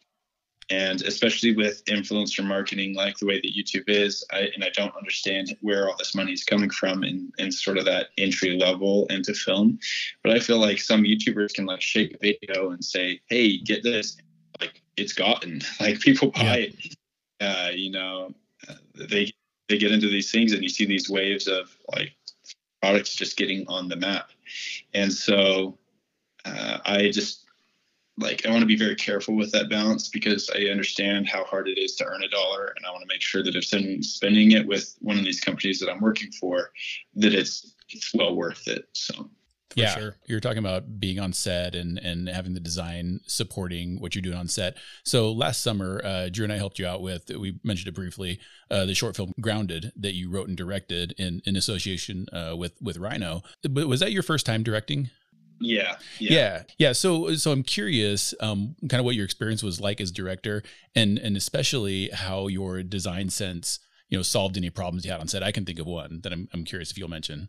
and 0.68 1.02
especially 1.02 1.54
with 1.54 1.84
influencer 1.84 2.44
marketing 2.44 2.94
like 2.94 3.16
the 3.18 3.26
way 3.26 3.40
that 3.40 3.54
youtube 3.54 3.88
is 3.88 4.24
I, 4.32 4.48
and 4.54 4.64
i 4.64 4.70
don't 4.70 4.96
understand 4.96 5.56
where 5.60 5.88
all 5.88 5.96
this 5.96 6.14
money 6.14 6.32
is 6.32 6.44
coming 6.44 6.70
from 6.70 7.04
in, 7.04 7.30
in 7.38 7.52
sort 7.52 7.78
of 7.78 7.84
that 7.84 8.08
entry 8.18 8.58
level 8.58 9.06
into 9.10 9.32
film 9.32 9.78
but 10.22 10.32
i 10.32 10.40
feel 10.40 10.58
like 10.58 10.80
some 10.80 11.04
youtubers 11.04 11.54
can 11.54 11.66
like 11.66 11.80
shake 11.80 12.14
a 12.14 12.18
video 12.18 12.70
and 12.70 12.84
say 12.84 13.20
hey 13.28 13.58
get 13.58 13.82
this 13.82 14.16
like 14.60 14.82
it's 14.96 15.12
gotten. 15.12 15.60
Like 15.80 16.00
people 16.00 16.30
buy 16.30 16.42
yeah. 16.42 16.54
it. 16.54 16.96
Uh, 17.38 17.70
you 17.74 17.90
know 17.90 18.34
they 18.94 19.30
they 19.68 19.78
get 19.78 19.92
into 19.92 20.08
these 20.08 20.30
things 20.30 20.52
and 20.52 20.62
you 20.62 20.68
see 20.68 20.86
these 20.86 21.10
waves 21.10 21.46
of 21.46 21.76
like 21.92 22.16
products 22.80 23.14
just 23.14 23.36
getting 23.36 23.66
on 23.68 23.88
the 23.88 23.96
map. 23.96 24.30
And 24.94 25.12
so 25.12 25.78
uh, 26.44 26.78
i 26.86 27.10
just 27.10 27.45
like 28.18 28.46
I 28.46 28.50
want 28.50 28.62
to 28.62 28.66
be 28.66 28.76
very 28.76 28.96
careful 28.96 29.36
with 29.36 29.52
that 29.52 29.68
balance 29.68 30.08
because 30.08 30.50
I 30.54 30.70
understand 30.70 31.28
how 31.28 31.44
hard 31.44 31.68
it 31.68 31.78
is 31.78 31.96
to 31.96 32.04
earn 32.04 32.22
a 32.22 32.28
dollar, 32.28 32.72
and 32.76 32.86
I 32.86 32.90
want 32.90 33.02
to 33.02 33.08
make 33.08 33.22
sure 33.22 33.42
that 33.42 33.54
if 33.54 33.64
someone's 33.64 34.14
spending 34.14 34.52
it 34.52 34.66
with 34.66 34.96
one 35.00 35.18
of 35.18 35.24
these 35.24 35.40
companies 35.40 35.78
that 35.80 35.90
I'm 35.90 36.00
working 36.00 36.32
for, 36.32 36.70
that 37.16 37.34
it's 37.34 37.74
it's 37.90 38.14
well 38.14 38.34
worth 38.34 38.68
it. 38.68 38.88
So. 38.92 39.30
For 39.70 39.80
yeah, 39.80 39.94
sure. 39.94 40.16
you're 40.26 40.40
talking 40.40 40.58
about 40.58 41.00
being 41.00 41.18
on 41.18 41.32
set 41.34 41.74
and 41.74 41.98
and 41.98 42.28
having 42.28 42.54
the 42.54 42.60
design 42.60 43.20
supporting 43.26 44.00
what 44.00 44.14
you're 44.14 44.22
doing 44.22 44.38
on 44.38 44.48
set. 44.48 44.76
So 45.04 45.32
last 45.32 45.60
summer, 45.60 46.00
uh, 46.02 46.28
Drew 46.30 46.44
and 46.44 46.52
I 46.52 46.56
helped 46.56 46.78
you 46.78 46.86
out 46.86 47.02
with 47.02 47.28
we 47.28 47.58
mentioned 47.62 47.88
it 47.88 47.94
briefly 47.94 48.38
uh, 48.70 48.86
the 48.86 48.94
short 48.94 49.16
film 49.16 49.32
Grounded 49.40 49.92
that 49.96 50.14
you 50.14 50.30
wrote 50.30 50.48
and 50.48 50.56
directed 50.56 51.14
in 51.18 51.42
in 51.44 51.56
association 51.56 52.26
uh, 52.32 52.54
with 52.56 52.80
with 52.80 52.96
Rhino. 52.96 53.42
But 53.68 53.88
was 53.88 54.00
that 54.00 54.12
your 54.12 54.22
first 54.22 54.46
time 54.46 54.62
directing? 54.62 55.10
Yeah, 55.60 55.96
yeah, 56.18 56.32
yeah, 56.32 56.62
yeah. 56.78 56.92
So, 56.92 57.34
so 57.34 57.52
I'm 57.52 57.62
curious, 57.62 58.34
um, 58.40 58.76
kind 58.88 59.00
of 59.00 59.04
what 59.04 59.14
your 59.14 59.24
experience 59.24 59.62
was 59.62 59.80
like 59.80 60.00
as 60.00 60.10
director, 60.10 60.62
and 60.94 61.18
and 61.18 61.36
especially 61.36 62.10
how 62.10 62.48
your 62.48 62.82
design 62.82 63.30
sense, 63.30 63.78
you 64.08 64.18
know, 64.18 64.22
solved 64.22 64.56
any 64.56 64.70
problems 64.70 65.04
you 65.04 65.10
had 65.10 65.20
on 65.20 65.28
set. 65.28 65.42
I 65.42 65.52
can 65.52 65.64
think 65.64 65.78
of 65.78 65.86
one 65.86 66.20
that 66.22 66.32
I'm 66.32 66.48
I'm 66.52 66.64
curious 66.64 66.90
if 66.90 66.98
you'll 66.98 67.08
mention. 67.08 67.48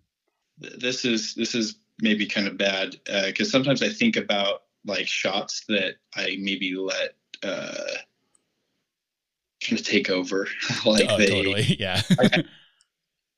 This 0.58 1.06
is 1.06 1.36
this 1.36 1.54
is 1.54 1.76
maybe 2.00 2.26
kind 2.26 2.48
of 2.48 2.58
bad 2.58 2.96
because 3.06 3.48
uh, 3.48 3.52
sometimes 3.52 3.82
I 3.82 3.90
think 3.90 4.16
about 4.16 4.64
like 4.86 5.08
shots 5.08 5.64
that 5.68 5.96
I 6.16 6.38
maybe 6.40 6.76
let 6.76 7.16
uh, 7.44 7.98
kind 9.62 9.80
of 9.80 9.86
take 9.86 10.10
over. 10.10 10.48
like 10.86 11.06
oh, 11.10 11.18
they, 11.18 11.28
totally. 11.28 11.64
Yeah. 11.80 12.02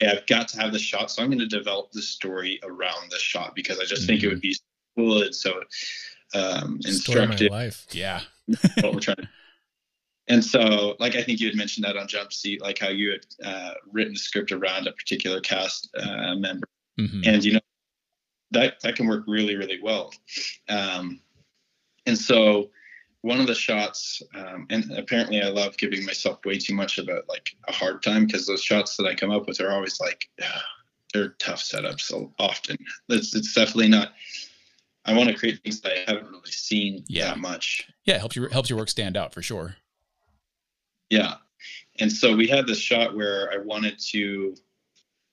Yeah, 0.02 0.12
I've 0.14 0.28
got 0.28 0.47
to 0.50 0.60
have 0.62 0.72
the 0.72 0.80
shot, 0.80 1.12
so 1.12 1.22
I'm 1.22 1.30
going 1.30 1.39
to 1.39 1.45
develop 1.47 1.91
the 1.91 2.02
story 2.02 2.60
around 2.64 3.12
the 3.12 3.18
shot 3.20 3.54
because 3.56 3.80
I 3.80 3.86
just 3.86 4.06
think 4.08 4.24
it 4.24 4.28
would 4.30 4.41
be 4.41 4.56
cool 4.97 5.22
and 5.24 5.34
so 5.36 5.62
um, 6.34 6.82
Story 6.82 7.24
of 7.24 7.30
my 7.30 7.34
instructive. 7.36 7.52
life. 7.52 7.88
yeah. 7.91 8.22
what 8.82 8.93
we're 8.93 9.00
trying 9.00 9.18
to. 9.18 9.30
And 10.28 10.45
so, 10.45 10.95
like 11.00 11.16
I 11.16 11.24
think 11.24 11.39
you 11.39 11.47
had 11.47 11.56
mentioned 11.56 11.84
that 11.86 11.97
on 11.97 12.08
Jump 12.08 12.32
Seat, 12.32 12.62
like 12.62 12.78
how 12.78 12.89
you 12.89 13.12
had 13.12 13.26
uh, 13.43 13.74
written 13.91 14.14
the 14.14 14.20
script 14.20 14.52
around 14.52 14.88
a 14.88 14.91
particular 14.91 15.39
cast 15.41 15.89
uh, 15.97 16.36
member, 16.36 16.68
Mhm. 17.00 17.26
and 17.26 17.43
you 17.43 17.54
know 17.54 17.60
that 18.52 18.80
that 18.82 18.95
can 18.95 19.08
work 19.08 19.24
really 19.28 19.56
really 19.56 19.80
well. 19.82 20.14
Um, 20.68 21.20
and 22.06 22.16
so, 22.18 22.70
one 23.22 23.40
of 23.42 23.48
the 23.48 23.56
shots, 23.56 24.22
um, 24.34 24.66
and 24.70 24.92
apparently 24.98 25.42
I 25.42 25.48
love 25.50 25.76
giving 25.78 26.06
myself 26.06 26.40
way 26.46 26.58
too 26.58 26.74
much 26.74 26.98
of 26.98 27.10
a 27.10 27.22
like 27.28 27.56
a 27.68 27.72
hard 27.74 28.02
time 28.02 28.26
because 28.26 28.46
those 28.46 28.64
shots 28.64 28.96
that 28.98 29.06
I 29.06 29.14
come 29.16 29.32
up 29.32 29.48
with 29.48 29.60
are 29.60 29.72
always 29.72 30.00
like 30.00 30.30
they're 31.14 31.30
tough 31.40 31.60
setups. 31.62 32.02
So 32.02 32.32
often, 32.40 32.78
it's 33.10 33.36
it's 33.36 33.54
definitely 33.54 33.90
not. 33.90 34.14
I 35.06 35.14
want 35.14 35.30
to 35.30 35.36
create 35.36 35.60
things 35.64 35.82
that 35.82 35.94
I 35.94 36.12
haven't 36.12 36.30
really 36.30 36.52
seen 36.52 37.04
Yeah. 37.08 37.28
that 37.28 37.40
much. 37.40 37.88
Yeah. 38.06 38.16
It 38.16 38.20
helps 38.20 38.36
your 38.36 38.50
helps 38.50 38.70
your 38.70 38.78
work 38.78 38.90
stand 38.90 39.18
out 39.18 39.34
for 39.34 39.42
sure. 39.42 39.76
Yeah. 41.10 41.36
And 42.00 42.12
so 42.12 42.36
we 42.36 42.48
had 42.48 42.68
this 42.68 42.80
shot 42.80 43.16
where 43.16 43.52
I 43.52 43.58
wanted 43.58 44.00
to 44.12 44.56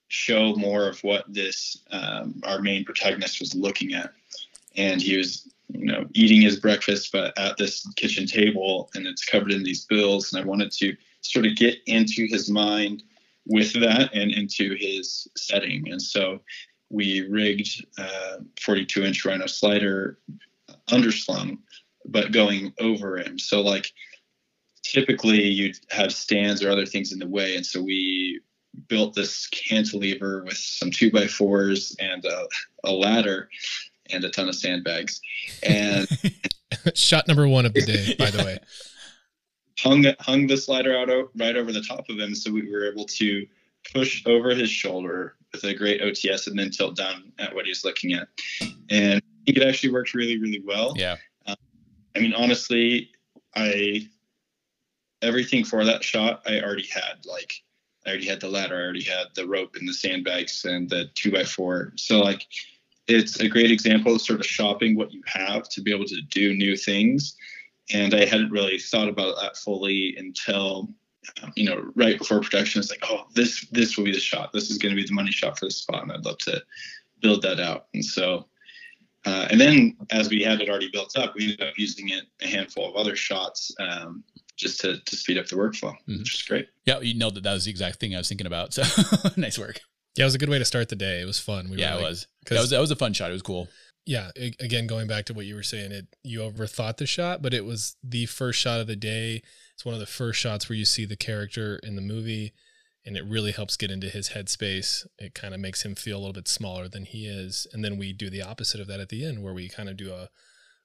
show 0.09 0.55
more 0.55 0.89
of 0.89 1.03
what 1.05 1.25
this 1.33 1.83
um, 1.91 2.41
our 2.45 2.61
main 2.61 2.85
protagonist 2.85 3.39
was 3.41 3.55
looking 3.55 3.93
at, 3.95 4.13
and 4.77 5.01
he 5.01 5.17
was 5.17 5.53
you 5.69 5.87
know 5.87 6.07
eating 6.15 6.43
his 6.43 6.59
breakfast, 6.59 7.11
but 7.13 7.37
at 7.39 7.57
this 7.57 7.87
kitchen 7.97 8.27
table, 8.27 8.91
and 8.95 9.07
it's 9.07 9.25
covered 9.25 9.53
in 9.53 9.63
these 9.63 9.85
bills, 9.85 10.33
and 10.33 10.43
I 10.43 10.47
wanted 10.47 10.71
to 10.73 10.97
sort 11.21 11.47
of 11.47 11.57
get 11.57 11.79
into 11.87 12.27
his 12.27 12.51
mind 12.51 13.03
with 13.47 13.73
that 13.81 14.13
and 14.15 14.31
into 14.31 14.77
his 14.79 15.29
setting, 15.37 15.91
and 15.91 16.01
so 16.01 16.41
we 16.91 17.27
rigged 17.29 17.85
uh, 17.99 18.39
42 18.61 19.05
inch 19.05 19.25
Rhino 19.25 19.47
slider 19.47 20.19
underslung, 20.89 21.59
but 22.05 22.33
going 22.33 22.73
over 22.79 23.19
him. 23.19 23.39
So 23.39 23.61
like 23.61 23.93
typically 24.85 25.43
you'd 25.43 25.79
have 25.91 26.13
stands 26.13 26.63
or 26.63 26.71
other 26.71 26.87
things 26.87 27.13
in 27.13 27.19
the 27.19 27.27
way, 27.27 27.57
and 27.57 27.67
so 27.67 27.83
we 27.83 28.41
built 28.89 29.15
this 29.15 29.49
cantilever 29.49 30.45
with 30.45 30.57
some 30.57 30.91
two 30.91 31.11
by 31.11 31.27
fours 31.27 31.97
and 31.99 32.25
a, 32.25 32.47
a 32.85 32.93
ladder 32.93 33.49
and 34.11 34.25
a 34.25 34.31
ton 34.31 34.49
of 34.49 34.55
sandbags, 34.55 35.21
and 35.63 36.09
Shot 36.95 37.29
number 37.29 37.49
one 37.49 37.67
of 37.67 37.75
the 37.75 37.83
day, 37.83 38.15
by 38.19 38.31
the 38.31 38.45
way. 38.45 38.59
hung 39.79 40.05
hung 40.21 40.47
the 40.47 40.57
slider 40.57 40.97
out 40.97 41.11
o- 41.11 41.31
right 41.37 41.57
over 41.57 41.73
the 41.73 41.83
top 41.83 42.09
of 42.09 42.19
him, 42.19 42.35
so 42.35 42.51
we 42.51 42.71
were 42.71 42.91
able 42.91 43.05
to 43.05 43.47
push 43.93 44.23
over 44.27 44.55
his 44.55 44.71
shoulder 44.71 45.37
with 45.53 45.65
a 45.65 45.75
great 45.75 46.01
OTS 46.03 46.47
and 46.47 46.59
then 46.59 46.71
tilt 46.71 46.97
down 46.97 47.33
at 47.39 47.55
what 47.55 47.67
he's 47.67 47.85
looking 47.85 48.13
at, 48.13 48.29
and 48.91 49.23
I 49.23 49.45
think 49.45 49.59
it 49.59 49.63
actually 49.63 49.93
worked 49.93 50.15
really 50.15 50.39
really 50.39 50.63
well. 50.65 50.95
Yeah. 50.97 51.17
Um, 51.47 51.57
I 52.15 52.21
mean, 52.21 52.33
honestly, 52.33 53.11
I 53.55 54.09
everything 55.23 55.65
for 55.65 55.85
that 55.85 56.05
shot 56.05 56.43
I 56.47 56.61
already 56.61 56.87
had. 56.87 57.25
Like, 57.25 57.53
I 58.05 58.11
already 58.11 58.27
had 58.27 58.41
the 58.41 58.49
ladder, 58.49 58.77
I 58.77 58.83
already 58.83 59.05
had 59.05 59.27
the 59.35 59.47
rope 59.47 59.77
and 59.77 59.89
the 59.89 59.95
sandbags 59.95 60.65
and 60.65 60.89
the 60.89 61.07
two 61.15 61.33
by 61.33 61.45
four. 61.45 61.93
So 61.97 62.21
like, 62.21 62.47
it's 63.09 63.39
a 63.41 63.49
great 63.49 63.71
example 63.71 64.15
of 64.15 64.21
sort 64.23 64.41
of 64.41 64.47
shopping 64.47 64.97
what 64.97 65.13
you 65.13 65.23
have 65.27 65.69
to 65.71 65.81
be 65.81 65.93
able 65.93 66.07
to 66.07 66.21
do 66.31 66.55
new 66.55 66.77
things. 66.77 67.37
And 67.93 68.15
I 68.15 68.25
hadn't 68.25 68.51
really 68.51 68.79
thought 68.79 69.09
about 69.09 69.37
that 69.41 69.57
fully 69.57 70.17
until, 70.19 70.89
um, 71.43 71.53
you 71.55 71.65
know, 71.65 71.91
right 71.95 72.19
before 72.19 72.41
production. 72.41 72.81
It's 72.81 72.91
like, 72.91 73.05
oh, 73.05 73.27
this 73.35 73.67
this 73.71 73.97
will 73.97 74.05
be 74.05 74.13
the 74.13 74.19
shot. 74.21 74.53
This 74.53 74.71
is 74.71 74.79
going 74.79 74.95
to 74.95 75.01
be 75.01 75.07
the 75.07 75.15
money 75.15 75.31
shot 75.31 75.59
for 75.59 75.67
the 75.67 75.71
spot, 75.71 76.03
and 76.03 76.11
I'd 76.13 76.25
love 76.25 76.39
to 76.39 76.61
build 77.23 77.43
that 77.43 77.61
out. 77.61 77.87
And 77.95 78.05
so 78.05 78.49
uh, 79.25 79.49
and 79.51 79.61
then 79.61 79.97
as 80.11 80.29
we 80.31 80.43
had 80.43 80.61
it 80.61 80.69
already 80.69 80.89
built 80.93 81.17
up, 81.19 81.35
we 81.35 81.45
ended 81.45 81.63
up 81.63 81.75
using 81.77 82.09
it 82.11 82.25
a 82.43 82.47
handful 82.47 82.89
of 82.89 82.95
other 82.95 83.17
shots 83.17 83.73
um, 83.81 84.23
just 84.57 84.81
to, 84.81 85.01
to 85.01 85.17
speed 85.17 85.37
up 85.37 85.47
the 85.47 85.57
workflow, 85.57 85.93
Mhm. 86.09 86.19
which 86.21 86.35
is 86.35 86.43
great. 86.43 86.69
Yeah. 86.85 87.01
You 87.01 87.15
know 87.15 87.31
that 87.31 87.43
that 87.43 87.53
was 87.53 87.65
the 87.65 87.71
exact 87.73 87.99
thing 87.99 88.15
I 88.15 88.19
was 88.19 88.29
thinking 88.29 88.47
about. 88.47 88.73
So 88.73 88.83
nice 89.37 89.59
work. 89.59 89.81
Yeah, 90.17 90.25
it 90.25 90.27
was 90.27 90.35
a 90.35 90.39
good 90.39 90.49
way 90.49 90.59
to 90.59 90.65
start 90.65 90.89
the 90.89 90.97
day. 90.97 91.21
It 91.21 91.27
was 91.27 91.39
fun. 91.39 91.69
We 91.71 91.77
yeah, 91.79 91.95
were 91.95 92.01
it 92.01 92.05
was. 92.05 92.27
That 92.49 92.61
was 92.61 92.71
that 92.71 92.81
was 92.81 92.91
a 92.91 92.97
fun 92.97 93.13
shot. 93.13 93.31
It 93.31 93.35
was 93.35 93.43
cool. 93.43 93.69
yeah 94.07 94.31
a- 94.37 94.55
again 94.61 94.87
going 94.87 95.07
back 95.09 95.25
to 95.27 95.35
what 95.35 95.47
you 95.47 95.55
were 95.57 95.63
saying 95.65 95.91
it 95.93 96.07
you 96.23 96.39
overthought 96.41 96.97
the 96.97 97.07
shot 97.07 97.43
but 97.43 97.53
it 97.53 97.65
was 97.65 97.97
the 98.05 98.25
first 98.27 98.61
shot 98.61 98.79
of 98.81 98.87
the 98.87 98.95
day 98.97 99.43
it's 99.75 99.85
one 99.85 99.95
of 99.95 100.01
the 100.01 100.07
first 100.07 100.39
shots 100.41 100.69
where 100.69 100.77
you 100.77 100.85
see 100.85 101.05
the 101.05 101.17
character 101.17 101.81
in 101.83 101.97
the 101.97 102.01
movie 102.03 102.53
and 103.05 103.17
it 103.17 103.25
really 103.25 103.51
helps 103.53 103.77
get 103.77 103.91
into 103.91 104.09
his 104.09 104.29
headspace 104.31 105.05
it 105.19 105.35
kind 105.35 105.53
of 105.55 105.59
makes 105.61 105.85
him 105.85 105.97
feel 105.97 106.19
a 106.19 106.21
little 106.21 106.33
bit 106.33 106.47
smaller 106.47 106.87
than 106.89 107.05
he 107.05 107.27
is 107.27 107.67
and 107.73 107.85
then 107.85 107.99
we 107.99 108.13
do 108.13 108.31
the 108.31 108.43
opposite 108.43 108.81
of 108.81 108.87
that 108.87 109.01
at 109.01 109.09
the 109.09 109.25
end 109.25 109.43
where 109.43 109.55
we 109.55 109.69
kind 109.69 109.89
of 109.89 109.97
do 109.97 110.13
a, 110.13 110.29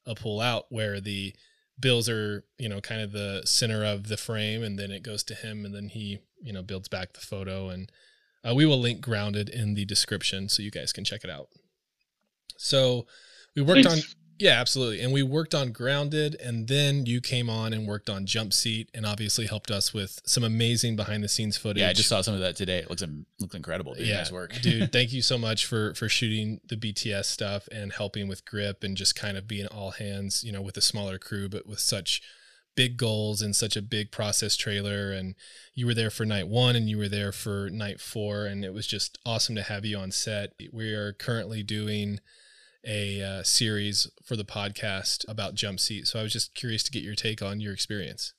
a 0.10 0.16
pull 0.16 0.42
out 0.42 0.66
where 0.70 1.00
the 1.00 1.32
bills 1.80 2.10
are 2.10 2.44
you 2.58 2.68
know 2.68 2.82
kind 2.82 3.02
of 3.02 3.12
the 3.12 3.44
center 3.46 3.84
of 3.86 4.08
the 4.08 4.18
frame 4.18 4.64
and 4.64 4.80
then 4.80 4.90
it 4.90 5.04
goes 5.04 5.24
to 5.24 5.36
him 5.36 5.64
and 5.64 5.76
then 5.76 5.90
he 5.90 6.18
you 6.42 6.52
know 6.52 6.64
builds 6.64 6.88
back 6.88 7.14
the 7.14 7.22
photo 7.22 7.70
and 7.70 7.92
uh, 8.48 8.54
we 8.54 8.66
will 8.66 8.80
link 8.80 9.02
grounded 9.02 9.50
in 9.50 9.74
the 9.74 9.86
description 9.86 10.50
so 10.50 10.62
you 10.62 10.72
guys 10.72 10.92
can 10.92 11.04
check 11.04 11.24
it 11.24 11.30
out 11.30 11.48
so 12.58 13.06
we 13.56 13.62
worked 13.62 13.84
Thanks. 13.84 14.14
on 14.14 14.16
yeah, 14.42 14.60
absolutely. 14.60 15.02
And 15.02 15.14
we 15.14 15.22
worked 15.22 15.54
on 15.54 15.72
Grounded, 15.72 16.36
and 16.44 16.68
then 16.68 17.06
you 17.06 17.22
came 17.22 17.48
on 17.48 17.74
and 17.74 17.88
worked 17.88 18.10
on 18.10 18.26
Jump 18.26 18.54
Seat, 18.54 18.90
and 18.92 19.06
obviously 19.06 19.46
helped 19.46 19.70
us 19.70 19.94
with 19.94 20.20
some 20.26 20.44
amazing 20.44 20.96
behind 20.96 21.24
the 21.24 21.28
scenes 21.28 21.58
footage. 21.58 21.82
Yeah, 21.82 21.90
I 21.90 21.94
just 21.94 22.10
saw 22.10 22.22
some 22.22 22.34
of 22.34 22.40
that 22.40 22.56
today. 22.56 22.80
It 22.80 22.90
looks 22.90 23.04
looks 23.40 23.54
incredible. 23.54 23.94
Dude. 23.94 24.08
yeah, 24.08 24.18
Nice 24.18 24.32
work, 24.32 24.60
dude. 24.62 24.92
Thank 24.94 25.14
you 25.14 25.22
so 25.22 25.38
much 25.38 25.68
for 25.68 25.94
for 25.94 26.10
shooting 26.10 26.60
the 26.68 26.76
BTS 26.76 27.26
stuff 27.26 27.68
and 27.72 27.94
helping 27.94 28.28
with 28.28 28.44
grip 28.44 28.84
and 28.84 28.98
just 28.98 29.16
kind 29.16 29.38
of 29.38 29.48
being 29.48 29.68
all 29.68 29.92
hands, 29.92 30.44
you 30.44 30.52
know, 30.52 30.62
with 30.62 30.76
a 30.76 30.82
smaller 30.82 31.20
crew, 31.20 31.48
but 31.48 31.68
with 31.68 31.80
such 31.80 32.24
big 32.76 32.98
goals 32.98 33.42
and 33.42 33.56
such 33.56 33.76
a 33.76 33.82
big 33.82 34.12
process 34.12 34.56
trailer. 34.56 35.12
And 35.12 35.36
you 35.74 35.86
were 35.86 35.94
there 35.94 36.10
for 36.10 36.26
night 36.26 36.48
one, 36.48 36.76
and 36.76 36.90
you 36.90 36.98
were 36.98 37.10
there 37.10 37.32
for 37.32 37.70
night 37.70 38.00
four, 38.00 38.46
and 38.46 38.66
it 38.66 38.74
was 38.74 38.88
just 38.88 39.18
awesome 39.26 39.56
to 39.56 39.64
have 39.64 39.86
you 39.86 39.98
on 39.98 40.12
set. 40.12 40.54
We 40.72 40.94
are 40.94 41.14
currently 41.14 41.64
doing 41.64 42.20
a 42.86 43.22
uh, 43.22 43.44
series 43.44 44.10
for 44.24 44.36
the 44.36 44.44
podcast 44.44 45.24
about 45.28 45.54
jump 45.54 45.80
seat. 45.80 46.08
So 46.08 46.20
I 46.20 46.24
was 46.24 46.34
just 46.34 46.56
curious 46.56 46.84
to 46.84 46.92
get 46.92 47.04
your 47.04 47.16
take 47.16 47.42
on 47.42 47.62
your 47.62 47.74
experience. 47.74 48.34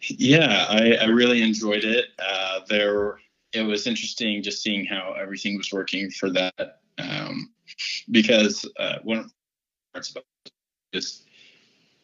Yeah, 0.00 0.66
I, 0.68 0.92
I 1.00 1.04
really 1.06 1.42
enjoyed 1.42 1.84
it. 1.84 2.08
Uh, 2.18 2.60
there, 2.68 3.18
it 3.52 3.62
was 3.62 3.86
interesting 3.86 4.42
just 4.42 4.62
seeing 4.62 4.84
how 4.84 5.14
everything 5.18 5.56
was 5.56 5.72
working 5.72 6.10
for 6.10 6.30
that, 6.30 6.80
um, 6.98 7.50
because 8.10 8.68
uh, 8.78 8.96
one 9.02 9.18
of 9.18 9.24
the 9.24 9.32
parts 9.94 10.10
about 10.10 10.24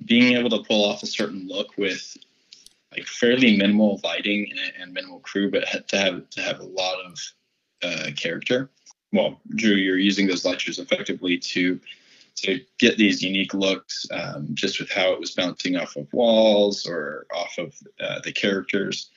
being 0.07 0.36
able 0.36 0.50
to 0.50 0.62
pull 0.62 0.84
off 0.84 1.03
a 1.03 1.07
certain 1.07 1.46
look 1.46 1.76
with 1.76 2.16
like 2.92 3.07
fairly 3.07 3.57
minimal 3.57 4.00
lighting 4.05 4.50
and, 4.50 4.82
and 4.82 4.92
minimal 4.92 5.20
crew, 5.20 5.50
but 5.50 5.88
to 5.88 5.96
have 5.96 6.28
to 6.30 6.40
have 6.42 6.61
a 6.61 6.64
lot 6.64 6.96
of 7.05 7.18
uh, 7.82 8.11
character. 8.16 8.70
Well, 9.12 9.40
Drew, 9.55 9.74
you're 9.74 9.98
using 9.98 10.26
those 10.26 10.44
Litras 10.44 10.78
effectively 10.78 11.38
to 11.38 11.80
to 12.34 12.61
get 12.78 12.96
these 12.96 13.22
unique 13.22 13.53
looks 13.53 14.07
um, 14.11 14.48
just 14.55 14.80
with 14.80 14.90
how 14.90 15.12
it 15.12 15.20
was 15.20 15.32
bouncing 15.32 15.76
off 15.76 15.96
of 15.96 16.11
walls 16.12 16.86
or 16.86 17.26
off 17.34 17.59
of 17.59 17.74
uh, 18.00 18.20
the 18.24 18.32
characters. 18.32 19.11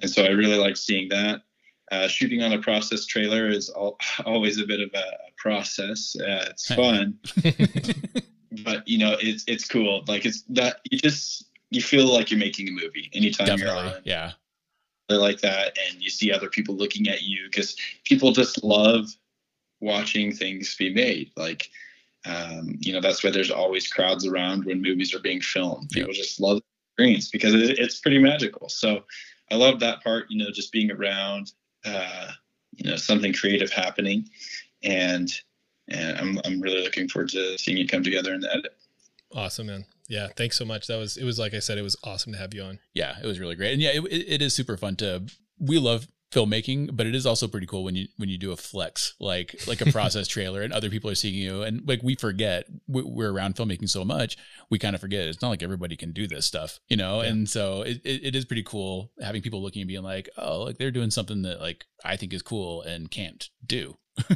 And 0.00 0.10
so 0.10 0.24
I 0.24 0.28
really 0.28 0.56
like 0.56 0.76
seeing 0.76 1.10
that. 1.10 1.42
Uh, 1.92 2.08
shooting 2.08 2.42
on 2.42 2.54
a 2.54 2.62
process 2.62 3.04
trailer 3.04 3.48
is 3.48 3.68
all, 3.68 3.98
always 4.24 4.58
a 4.58 4.66
bit 4.66 4.80
of 4.80 4.90
a, 4.94 5.04
process. 5.44 6.16
Uh, 6.18 6.46
it's 6.48 6.74
fun, 6.74 7.18
but 8.62 8.86
you 8.86 8.98
know, 8.98 9.16
it's 9.20 9.44
it's 9.46 9.66
cool. 9.66 10.04
Like 10.06 10.24
it's 10.24 10.42
that 10.50 10.80
you 10.90 10.98
just 10.98 11.46
you 11.70 11.82
feel 11.82 12.06
like 12.06 12.30
you're 12.30 12.38
making 12.38 12.68
a 12.68 12.72
movie 12.72 13.10
anytime 13.12 13.58
you're 13.58 13.74
on. 13.74 13.94
Yeah. 14.04 14.32
they're 15.08 15.18
like 15.18 15.40
that 15.40 15.76
and 15.86 16.02
you 16.02 16.10
see 16.10 16.32
other 16.32 16.48
people 16.48 16.76
looking 16.76 17.08
at 17.08 17.22
you 17.22 17.46
because 17.46 17.76
people 18.04 18.32
just 18.32 18.62
love 18.62 19.06
watching 19.80 20.32
things 20.32 20.74
be 20.76 20.92
made. 20.94 21.30
Like 21.36 21.70
um, 22.26 22.76
you 22.78 22.92
know 22.92 23.00
that's 23.00 23.22
why 23.22 23.30
there's 23.30 23.50
always 23.50 23.86
crowds 23.88 24.26
around 24.26 24.64
when 24.64 24.80
movies 24.82 25.14
are 25.14 25.20
being 25.20 25.40
filmed. 25.40 25.90
People 25.90 26.12
just 26.12 26.40
love 26.40 26.60
screens 26.94 27.30
because 27.30 27.54
it, 27.54 27.78
it's 27.78 28.00
pretty 28.00 28.18
magical. 28.18 28.68
So 28.68 29.04
i 29.50 29.56
love 29.56 29.78
that 29.78 30.02
part 30.02 30.24
you 30.30 30.38
know 30.42 30.50
just 30.50 30.72
being 30.72 30.90
around 30.90 31.52
uh, 31.84 32.30
you 32.76 32.88
know 32.88 32.96
something 32.96 33.32
creative 33.32 33.70
happening. 33.70 34.28
And 34.82 35.30
and 35.88 36.18
I'm, 36.18 36.40
I'm 36.44 36.60
really 36.60 36.82
looking 36.82 37.08
forward 37.08 37.30
to 37.30 37.58
seeing 37.58 37.78
it 37.78 37.90
come 37.90 38.02
together 38.02 38.32
in 38.34 38.40
the 38.40 38.50
edit 38.50 38.74
Awesome, 39.34 39.66
man. 39.66 39.84
Yeah, 40.08 40.28
thanks 40.36 40.56
so 40.56 40.64
much. 40.64 40.86
That 40.86 40.98
was 40.98 41.16
it 41.16 41.24
was 41.24 41.38
like 41.38 41.54
I 41.54 41.58
said, 41.58 41.78
it 41.78 41.82
was 41.82 41.96
awesome 42.04 42.32
to 42.32 42.38
have 42.38 42.54
you 42.54 42.62
on. 42.62 42.78
Yeah, 42.92 43.16
it 43.22 43.26
was 43.26 43.40
really 43.40 43.56
great. 43.56 43.72
And 43.72 43.82
yeah, 43.82 43.90
it, 43.90 44.04
it, 44.04 44.34
it 44.34 44.42
is 44.42 44.54
super 44.54 44.76
fun 44.76 44.96
to 44.96 45.24
we 45.58 45.78
love 45.78 46.06
filmmaking, 46.30 46.90
but 46.96 47.06
it 47.06 47.14
is 47.14 47.26
also 47.26 47.48
pretty 47.48 47.66
cool 47.66 47.84
when 47.84 47.94
you 47.94 48.06
when 48.16 48.28
you 48.28 48.36
do 48.38 48.52
a 48.52 48.56
flex 48.56 49.14
like 49.18 49.54
like 49.66 49.80
a 49.80 49.90
process 49.90 50.28
trailer 50.28 50.62
and 50.62 50.72
other 50.72 50.90
people 50.90 51.08
are 51.10 51.14
seeing 51.14 51.34
you 51.34 51.62
and 51.62 51.86
like 51.86 52.02
we 52.02 52.14
forget 52.16 52.66
we're 52.88 53.32
around 53.32 53.54
filmmaking 53.54 53.88
so 53.88 54.04
much 54.04 54.36
we 54.68 54.78
kind 54.78 54.96
of 54.96 55.00
forget 55.00 55.28
it's 55.28 55.40
not 55.40 55.50
like 55.50 55.62
everybody 55.62 55.96
can 55.96 56.10
do 56.10 56.26
this 56.26 56.44
stuff 56.44 56.80
you 56.88 56.96
know 56.96 57.22
yeah. 57.22 57.28
and 57.28 57.48
so 57.48 57.82
it, 57.82 58.00
it, 58.04 58.24
it 58.24 58.36
is 58.36 58.44
pretty 58.44 58.64
cool 58.64 59.12
having 59.22 59.42
people 59.42 59.62
looking 59.62 59.82
and 59.82 59.88
being 59.88 60.02
like 60.02 60.28
oh 60.36 60.62
like 60.62 60.76
they're 60.76 60.90
doing 60.90 61.10
something 61.10 61.42
that 61.42 61.60
like 61.60 61.84
I 62.04 62.16
think 62.16 62.32
is 62.32 62.42
cool 62.42 62.82
and 62.82 63.08
can't 63.08 63.48
do 63.64 63.96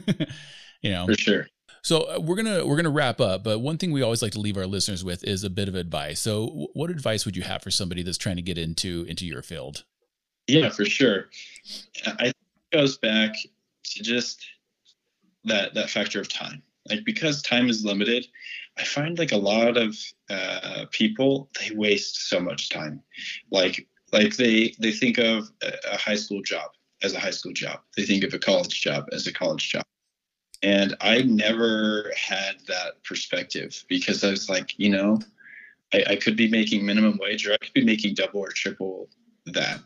you 0.83 0.91
know 0.91 1.07
for 1.07 1.15
sure 1.15 1.47
so 1.83 2.03
uh, 2.03 2.21
we're 2.21 2.37
gonna 2.37 2.67
we're 2.67 2.77
gonna 2.77 2.91
wrap 2.91 3.21
up, 3.21 3.45
but 3.45 3.61
one 3.61 3.79
thing 3.79 3.93
we 3.93 4.03
always 4.03 4.23
like 4.23 4.33
to 4.33 4.41
leave 4.41 4.57
our 4.57 4.67
listeners 4.67 5.05
with 5.05 5.25
is 5.25 5.45
a 5.45 5.51
bit 5.51 5.69
of 5.69 5.75
advice. 5.75 6.21
So, 6.21 6.69
what 6.75 6.91
advice 6.91 7.25
would 7.25 7.37
you 7.37 7.43
have 7.43 7.63
for 7.63 7.71
somebody 7.71 8.03
that's 8.03 8.19
trying 8.19 8.37
to 8.37 8.43
get 8.43 8.59
into 8.59 9.05
into 9.09 9.27
your 9.27 9.43
field? 9.43 9.85
Yeah, 10.47 10.71
for 10.71 10.85
sure. 10.85 11.31
I 12.07 12.25
think 12.25 12.37
it 12.73 12.77
goes 12.77 12.99
back 12.99 13.35
to 13.85 14.03
just 14.03 14.45
that 15.45 15.75
that 15.75 15.91
factor 15.91 16.21
of 16.21 16.29
time. 16.29 16.63
Like 16.89 17.05
because 17.05 17.43
time 17.43 17.69
is 17.69 17.85
limited, 17.85 18.27
I 18.79 18.85
find 18.85 19.19
like 19.19 19.33
a 19.33 19.37
lot 19.37 19.77
of 19.77 19.97
uh, 20.31 20.87
people 20.91 21.51
they 21.61 21.75
waste 21.75 22.29
so 22.29 22.41
much 22.41 22.71
time. 22.71 23.03
Like 23.51 23.87
like 24.13 24.37
they 24.37 24.75
they 24.79 24.93
think 24.93 25.19
of 25.19 25.49
a 25.63 25.97
high 25.97 26.17
school 26.17 26.43
job 26.43 26.71
as 27.03 27.13
a 27.13 27.21
high 27.21 27.31
school 27.31 27.53
job. 27.53 27.81
They 27.97 28.05
think 28.05 28.25
of 28.25 28.35
a 28.35 28.39
college 28.39 28.81
job 28.81 29.07
as 29.13 29.27
a 29.27 29.33
college 29.33 29.71
job. 29.71 29.85
And 30.63 30.97
I 31.01 31.23
never 31.23 32.13
had 32.17 32.57
that 32.67 33.03
perspective 33.05 33.85
because 33.89 34.25
I 34.25 34.31
was 34.31 34.49
like, 34.49 34.75
you 34.77 34.91
know, 34.91 35.21
I, 35.93 36.05
I 36.09 36.17
could 36.17 36.37
be 36.37 36.49
making 36.49 36.85
minimum 36.85 37.19
wage 37.21 37.47
or 37.47 37.53
I 37.53 37.59
could 37.59 37.73
be 37.73 37.85
making 37.85 38.15
double 38.15 38.41
or 38.41 38.51
triple 38.51 39.09
that 39.47 39.81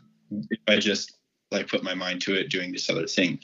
if 0.49 0.59
I 0.67 0.77
just 0.77 1.17
like 1.51 1.67
put 1.67 1.83
my 1.83 1.93
mind 1.93 2.21
to 2.23 2.33
it 2.33 2.49
doing 2.49 2.71
this 2.71 2.89
other 2.89 3.07
thing. 3.07 3.39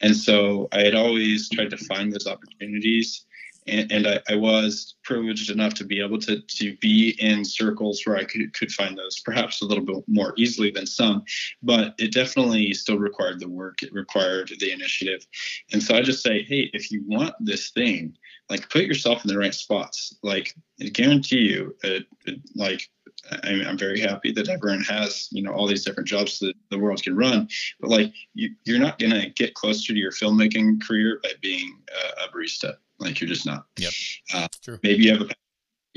And 0.00 0.16
so 0.16 0.68
I 0.72 0.82
had 0.82 0.94
always 0.94 1.48
tried 1.48 1.70
to 1.70 1.76
find 1.76 2.12
those 2.12 2.26
opportunities. 2.26 3.24
And, 3.68 3.92
and 3.92 4.06
I, 4.06 4.20
I, 4.28 4.36
was 4.36 4.94
privileged 5.04 5.50
enough 5.50 5.74
to 5.74 5.84
be 5.84 6.00
able 6.00 6.18
to, 6.20 6.40
to 6.40 6.76
be 6.78 7.16
in 7.18 7.44
circles 7.44 8.02
where 8.04 8.16
I 8.16 8.24
could, 8.24 8.52
could 8.54 8.70
find 8.72 8.96
those 8.96 9.20
perhaps 9.20 9.60
a 9.60 9.66
little 9.66 9.84
bit 9.84 10.04
more 10.06 10.32
easily 10.36 10.70
than 10.70 10.86
some, 10.86 11.24
but 11.62 11.94
it 11.98 12.12
definitely 12.12 12.72
still 12.74 12.98
required 12.98 13.40
the 13.40 13.48
work. 13.48 13.82
It 13.82 13.92
required 13.92 14.52
the 14.58 14.72
initiative. 14.72 15.26
And 15.72 15.82
so 15.82 15.94
I 15.94 16.02
just 16.02 16.22
say, 16.22 16.42
hey, 16.42 16.70
if 16.72 16.90
you 16.90 17.02
want 17.06 17.34
this 17.40 17.70
thing, 17.70 18.16
like 18.48 18.70
put 18.70 18.84
yourself 18.84 19.24
in 19.24 19.28
the 19.28 19.38
right 19.38 19.54
spots. 19.54 20.16
Like 20.22 20.54
I 20.80 20.86
guarantee 20.86 21.40
you, 21.40 21.76
it, 21.82 22.06
it, 22.26 22.40
like 22.54 22.88
I 23.30 23.62
I'm 23.66 23.78
very 23.78 24.00
happy 24.00 24.32
that 24.32 24.48
everyone 24.48 24.82
has, 24.84 25.28
you 25.30 25.42
know, 25.42 25.52
all 25.52 25.66
these 25.66 25.84
different 25.84 26.08
jobs 26.08 26.38
that 26.40 26.54
the 26.70 26.78
world 26.78 27.02
can 27.02 27.16
run. 27.16 27.48
But 27.80 27.90
like, 27.90 28.12
you, 28.34 28.50
you're 28.64 28.78
not 28.78 28.98
going 28.98 29.12
to 29.12 29.30
get 29.30 29.54
closer 29.54 29.92
to 29.92 29.98
your 29.98 30.12
filmmaking 30.12 30.82
career 30.86 31.20
by 31.22 31.32
being 31.40 31.78
a, 31.88 32.24
a 32.24 32.28
barista. 32.28 32.76
Like, 32.98 33.20
you're 33.20 33.28
just 33.28 33.46
not. 33.46 33.66
Yep. 33.78 33.92
Uh, 34.34 34.48
True. 34.62 34.78
Maybe 34.82 35.04
you 35.04 35.12
have 35.12 35.22
a 35.22 35.28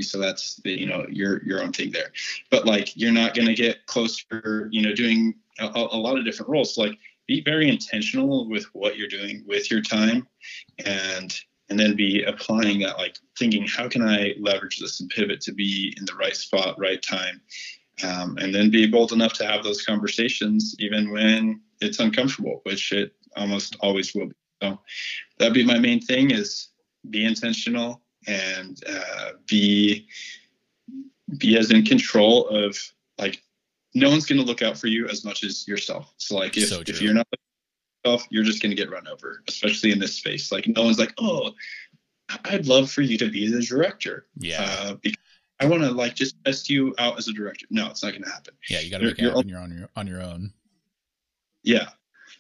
so 0.01 0.17
that's 0.17 0.55
the, 0.63 0.71
you 0.71 0.87
know 0.87 1.05
your 1.09 1.43
your 1.43 1.61
own 1.61 1.71
thing 1.71 1.91
there 1.91 2.11
but 2.49 2.65
like 2.65 2.95
you're 2.95 3.11
not 3.11 3.33
going 3.33 3.47
to 3.47 3.53
get 3.53 3.85
closer 3.85 4.67
you 4.71 4.81
know 4.81 4.93
doing 4.93 5.33
a, 5.59 5.65
a, 5.65 5.97
lot 5.97 6.17
of 6.17 6.25
different 6.25 6.49
roles 6.49 6.77
like 6.77 6.97
be 7.27 7.41
very 7.43 7.69
intentional 7.69 8.49
with 8.49 8.65
what 8.73 8.97
you're 8.97 9.07
doing 9.07 9.43
with 9.47 9.69
your 9.69 9.81
time 9.81 10.27
and 10.85 11.41
and 11.69 11.79
then 11.79 11.95
be 11.95 12.23
applying 12.23 12.79
that 12.79 12.97
like 12.97 13.17
thinking 13.37 13.65
how 13.67 13.87
can 13.87 14.01
i 14.01 14.33
leverage 14.39 14.79
this 14.79 14.99
and 15.01 15.09
pivot 15.09 15.41
to 15.41 15.51
be 15.51 15.93
in 15.97 16.05
the 16.05 16.15
right 16.15 16.35
spot 16.35 16.79
right 16.79 17.01
time 17.03 17.41
um, 18.03 18.37
and 18.37 18.55
then 18.55 18.71
be 18.71 18.87
bold 18.87 19.11
enough 19.11 19.33
to 19.33 19.45
have 19.45 19.63
those 19.63 19.85
conversations 19.85 20.75
even 20.79 21.11
when 21.11 21.61
it's 21.81 21.99
uncomfortable 21.99 22.61
which 22.63 22.91
it 22.91 23.13
almost 23.35 23.75
always 23.81 24.13
will 24.15 24.27
be 24.27 24.35
so 24.61 24.79
that'd 25.39 25.53
be 25.53 25.65
my 25.65 25.79
main 25.79 25.99
thing 25.99 26.31
is 26.31 26.70
be 27.09 27.25
intentional 27.25 28.01
and 28.27 28.83
uh, 28.87 29.31
be 29.47 30.07
be 31.37 31.57
as 31.57 31.71
in 31.71 31.83
control 31.83 32.47
of 32.49 32.77
like 33.17 33.41
no 33.93 34.09
one's 34.09 34.25
going 34.25 34.39
to 34.39 34.45
look 34.45 34.61
out 34.61 34.77
for 34.77 34.87
you 34.87 35.07
as 35.07 35.25
much 35.25 35.43
as 35.43 35.67
yourself 35.67 36.13
so 36.17 36.35
like 36.35 36.55
if, 36.57 36.67
so 36.67 36.81
if 36.85 37.01
you're 37.01 37.13
not 37.13 37.27
yourself, 38.03 38.27
you're 38.29 38.43
just 38.43 38.61
going 38.61 38.69
to 38.69 38.75
get 38.75 38.91
run 38.91 39.07
over, 39.07 39.43
especially 39.47 39.91
in 39.91 39.99
this 39.99 40.15
space. 40.15 40.51
Like 40.51 40.67
no 40.67 40.83
one's 40.83 40.99
like, 40.99 41.13
oh, 41.19 41.51
I'd 42.45 42.67
love 42.67 42.91
for 42.91 43.01
you 43.01 43.17
to 43.17 43.29
be 43.29 43.51
the 43.51 43.61
director. 43.61 44.27
Yeah. 44.37 44.61
Uh, 44.63 44.95
I 45.59 45.65
want 45.65 45.83
to 45.83 45.91
like 45.91 46.15
just 46.15 46.43
test 46.43 46.69
you 46.69 46.95
out 46.97 47.17
as 47.17 47.27
a 47.27 47.33
director. 47.33 47.67
No, 47.69 47.87
it's 47.87 48.03
not 48.03 48.11
going 48.11 48.23
to 48.23 48.29
happen. 48.29 48.53
Yeah, 48.69 48.79
you 48.79 48.89
got 48.89 48.99
to 48.99 49.05
make 49.05 49.19
it 49.19 49.25
happen. 49.25 49.47
You're 49.47 49.59
on 49.59 49.71
your 49.71 49.89
on 49.95 50.07
your 50.07 50.21
own. 50.21 50.51
Yeah. 51.63 51.89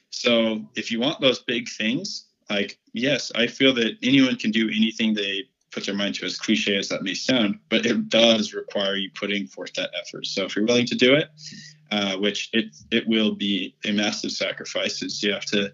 So 0.09 0.65
if 0.75 0.91
you 0.91 0.99
want 0.99 1.21
those 1.21 1.39
big 1.39 1.69
things, 1.69 2.25
like 2.51 2.79
yes, 2.93 3.31
I 3.35 3.47
feel 3.47 3.73
that 3.75 3.97
anyone 4.01 4.35
can 4.35 4.51
do 4.51 4.67
anything 4.67 5.13
they 5.13 5.43
put 5.71 5.85
their 5.85 5.95
mind 5.95 6.15
to, 6.15 6.25
as 6.25 6.37
cliche 6.37 6.77
as 6.77 6.89
that 6.89 7.01
may 7.01 7.13
sound, 7.13 7.57
but 7.69 7.85
it 7.85 8.09
does 8.09 8.53
require 8.53 8.95
you 8.95 9.09
putting 9.15 9.47
forth 9.47 9.73
that 9.75 9.89
effort. 9.99 10.25
So 10.25 10.43
if 10.43 10.55
you're 10.55 10.65
willing 10.65 10.85
to 10.87 10.95
do 10.95 11.13
it, 11.13 11.29
uh, 11.91 12.17
which 12.17 12.49
it 12.53 12.75
it 12.91 13.07
will 13.07 13.35
be 13.35 13.75
a 13.85 13.91
massive 13.91 14.31
sacrifice. 14.31 15.01
Is 15.01 15.23
you 15.23 15.33
have 15.33 15.45
to 15.45 15.73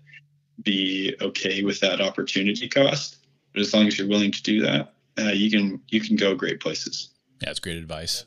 be 0.63 1.15
okay 1.21 1.63
with 1.63 1.79
that 1.81 2.01
opportunity 2.01 2.67
cost. 2.67 3.17
But 3.53 3.61
as 3.61 3.73
long 3.73 3.87
as 3.87 3.97
you're 3.97 4.07
willing 4.07 4.31
to 4.31 4.43
do 4.43 4.61
that, 4.61 4.93
uh, 5.19 5.31
you 5.31 5.49
can 5.49 5.81
you 5.89 6.01
can 6.01 6.15
go 6.15 6.35
great 6.35 6.59
places. 6.59 7.09
Yeah, 7.41 7.51
it's 7.51 7.59
great 7.59 7.77
advice. 7.77 8.25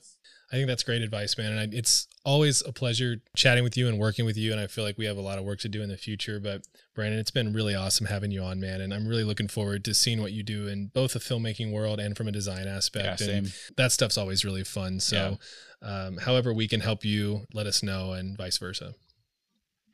I 0.52 0.56
think 0.56 0.66
that's 0.66 0.82
great 0.82 1.02
advice, 1.02 1.38
man. 1.38 1.52
And 1.52 1.60
I, 1.60 1.76
it's 1.76 2.08
always 2.24 2.60
a 2.66 2.72
pleasure 2.72 3.22
chatting 3.36 3.62
with 3.62 3.76
you 3.76 3.86
and 3.86 3.98
working 3.98 4.24
with 4.24 4.36
you. 4.36 4.50
And 4.50 4.60
I 4.60 4.66
feel 4.66 4.82
like 4.82 4.98
we 4.98 5.04
have 5.06 5.16
a 5.16 5.20
lot 5.20 5.38
of 5.38 5.44
work 5.44 5.60
to 5.60 5.68
do 5.68 5.80
in 5.80 5.88
the 5.88 5.96
future. 5.96 6.40
But 6.40 6.66
Brandon, 6.94 7.20
it's 7.20 7.30
been 7.30 7.52
really 7.52 7.74
awesome 7.74 8.06
having 8.06 8.32
you 8.32 8.42
on, 8.42 8.58
man. 8.58 8.80
And 8.80 8.92
I'm 8.92 9.06
really 9.06 9.22
looking 9.22 9.46
forward 9.46 9.84
to 9.84 9.94
seeing 9.94 10.20
what 10.20 10.32
you 10.32 10.42
do 10.42 10.66
in 10.66 10.88
both 10.88 11.12
the 11.12 11.20
filmmaking 11.20 11.72
world 11.72 12.00
and 12.00 12.16
from 12.16 12.26
a 12.26 12.32
design 12.32 12.66
aspect. 12.66 13.20
Yeah, 13.20 13.30
and 13.30 13.54
that 13.76 13.92
stuff's 13.92 14.18
always 14.18 14.44
really 14.44 14.64
fun. 14.64 14.98
So, 14.98 15.38
yeah. 15.82 16.06
um, 16.06 16.16
however 16.16 16.52
we 16.52 16.66
can 16.66 16.80
help 16.80 17.04
you, 17.04 17.46
let 17.54 17.66
us 17.66 17.82
know, 17.82 18.12
and 18.12 18.36
vice 18.36 18.58
versa. 18.58 18.94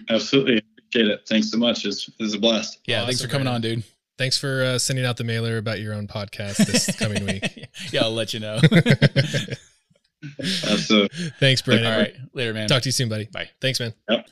Absolutely. 0.09 0.63
Appreciate 0.79 1.11
it. 1.13 1.21
Thanks 1.29 1.51
so 1.51 1.59
much. 1.59 1.85
It's, 1.85 2.09
it's 2.19 2.35
a 2.35 2.39
blast. 2.39 2.79
Yeah. 2.87 2.99
Awesome, 2.99 3.07
thanks 3.07 3.23
for 3.23 3.29
coming 3.29 3.45
Brandon. 3.45 3.73
on, 3.73 3.77
dude. 3.81 3.85
Thanks 4.19 4.39
for 4.39 4.63
uh, 4.63 4.79
sending 4.79 5.05
out 5.05 5.19
the 5.19 5.25
mailer 5.25 5.59
about 5.59 5.81
your 5.81 5.93
own 5.93 6.07
podcast 6.07 6.65
this 6.65 6.97
coming 6.99 7.27
week. 7.27 7.69
yeah, 7.93 8.05
I'll 8.05 8.15
let 8.15 8.33
you 8.33 8.41
know. 8.41 8.59
Absolutely. 10.41 11.31
Thanks, 11.41 11.63
Brandon. 11.63 11.93
All 11.93 11.99
right. 11.99 12.15
Later, 12.33 12.55
man. 12.55 12.69
Talk 12.69 12.83
to 12.83 12.89
you 12.89 12.93
soon, 12.93 13.09
buddy. 13.09 13.27
Bye. 13.27 13.51
Thanks, 13.61 13.81
man. 13.81 13.95
Yep. 14.09 14.29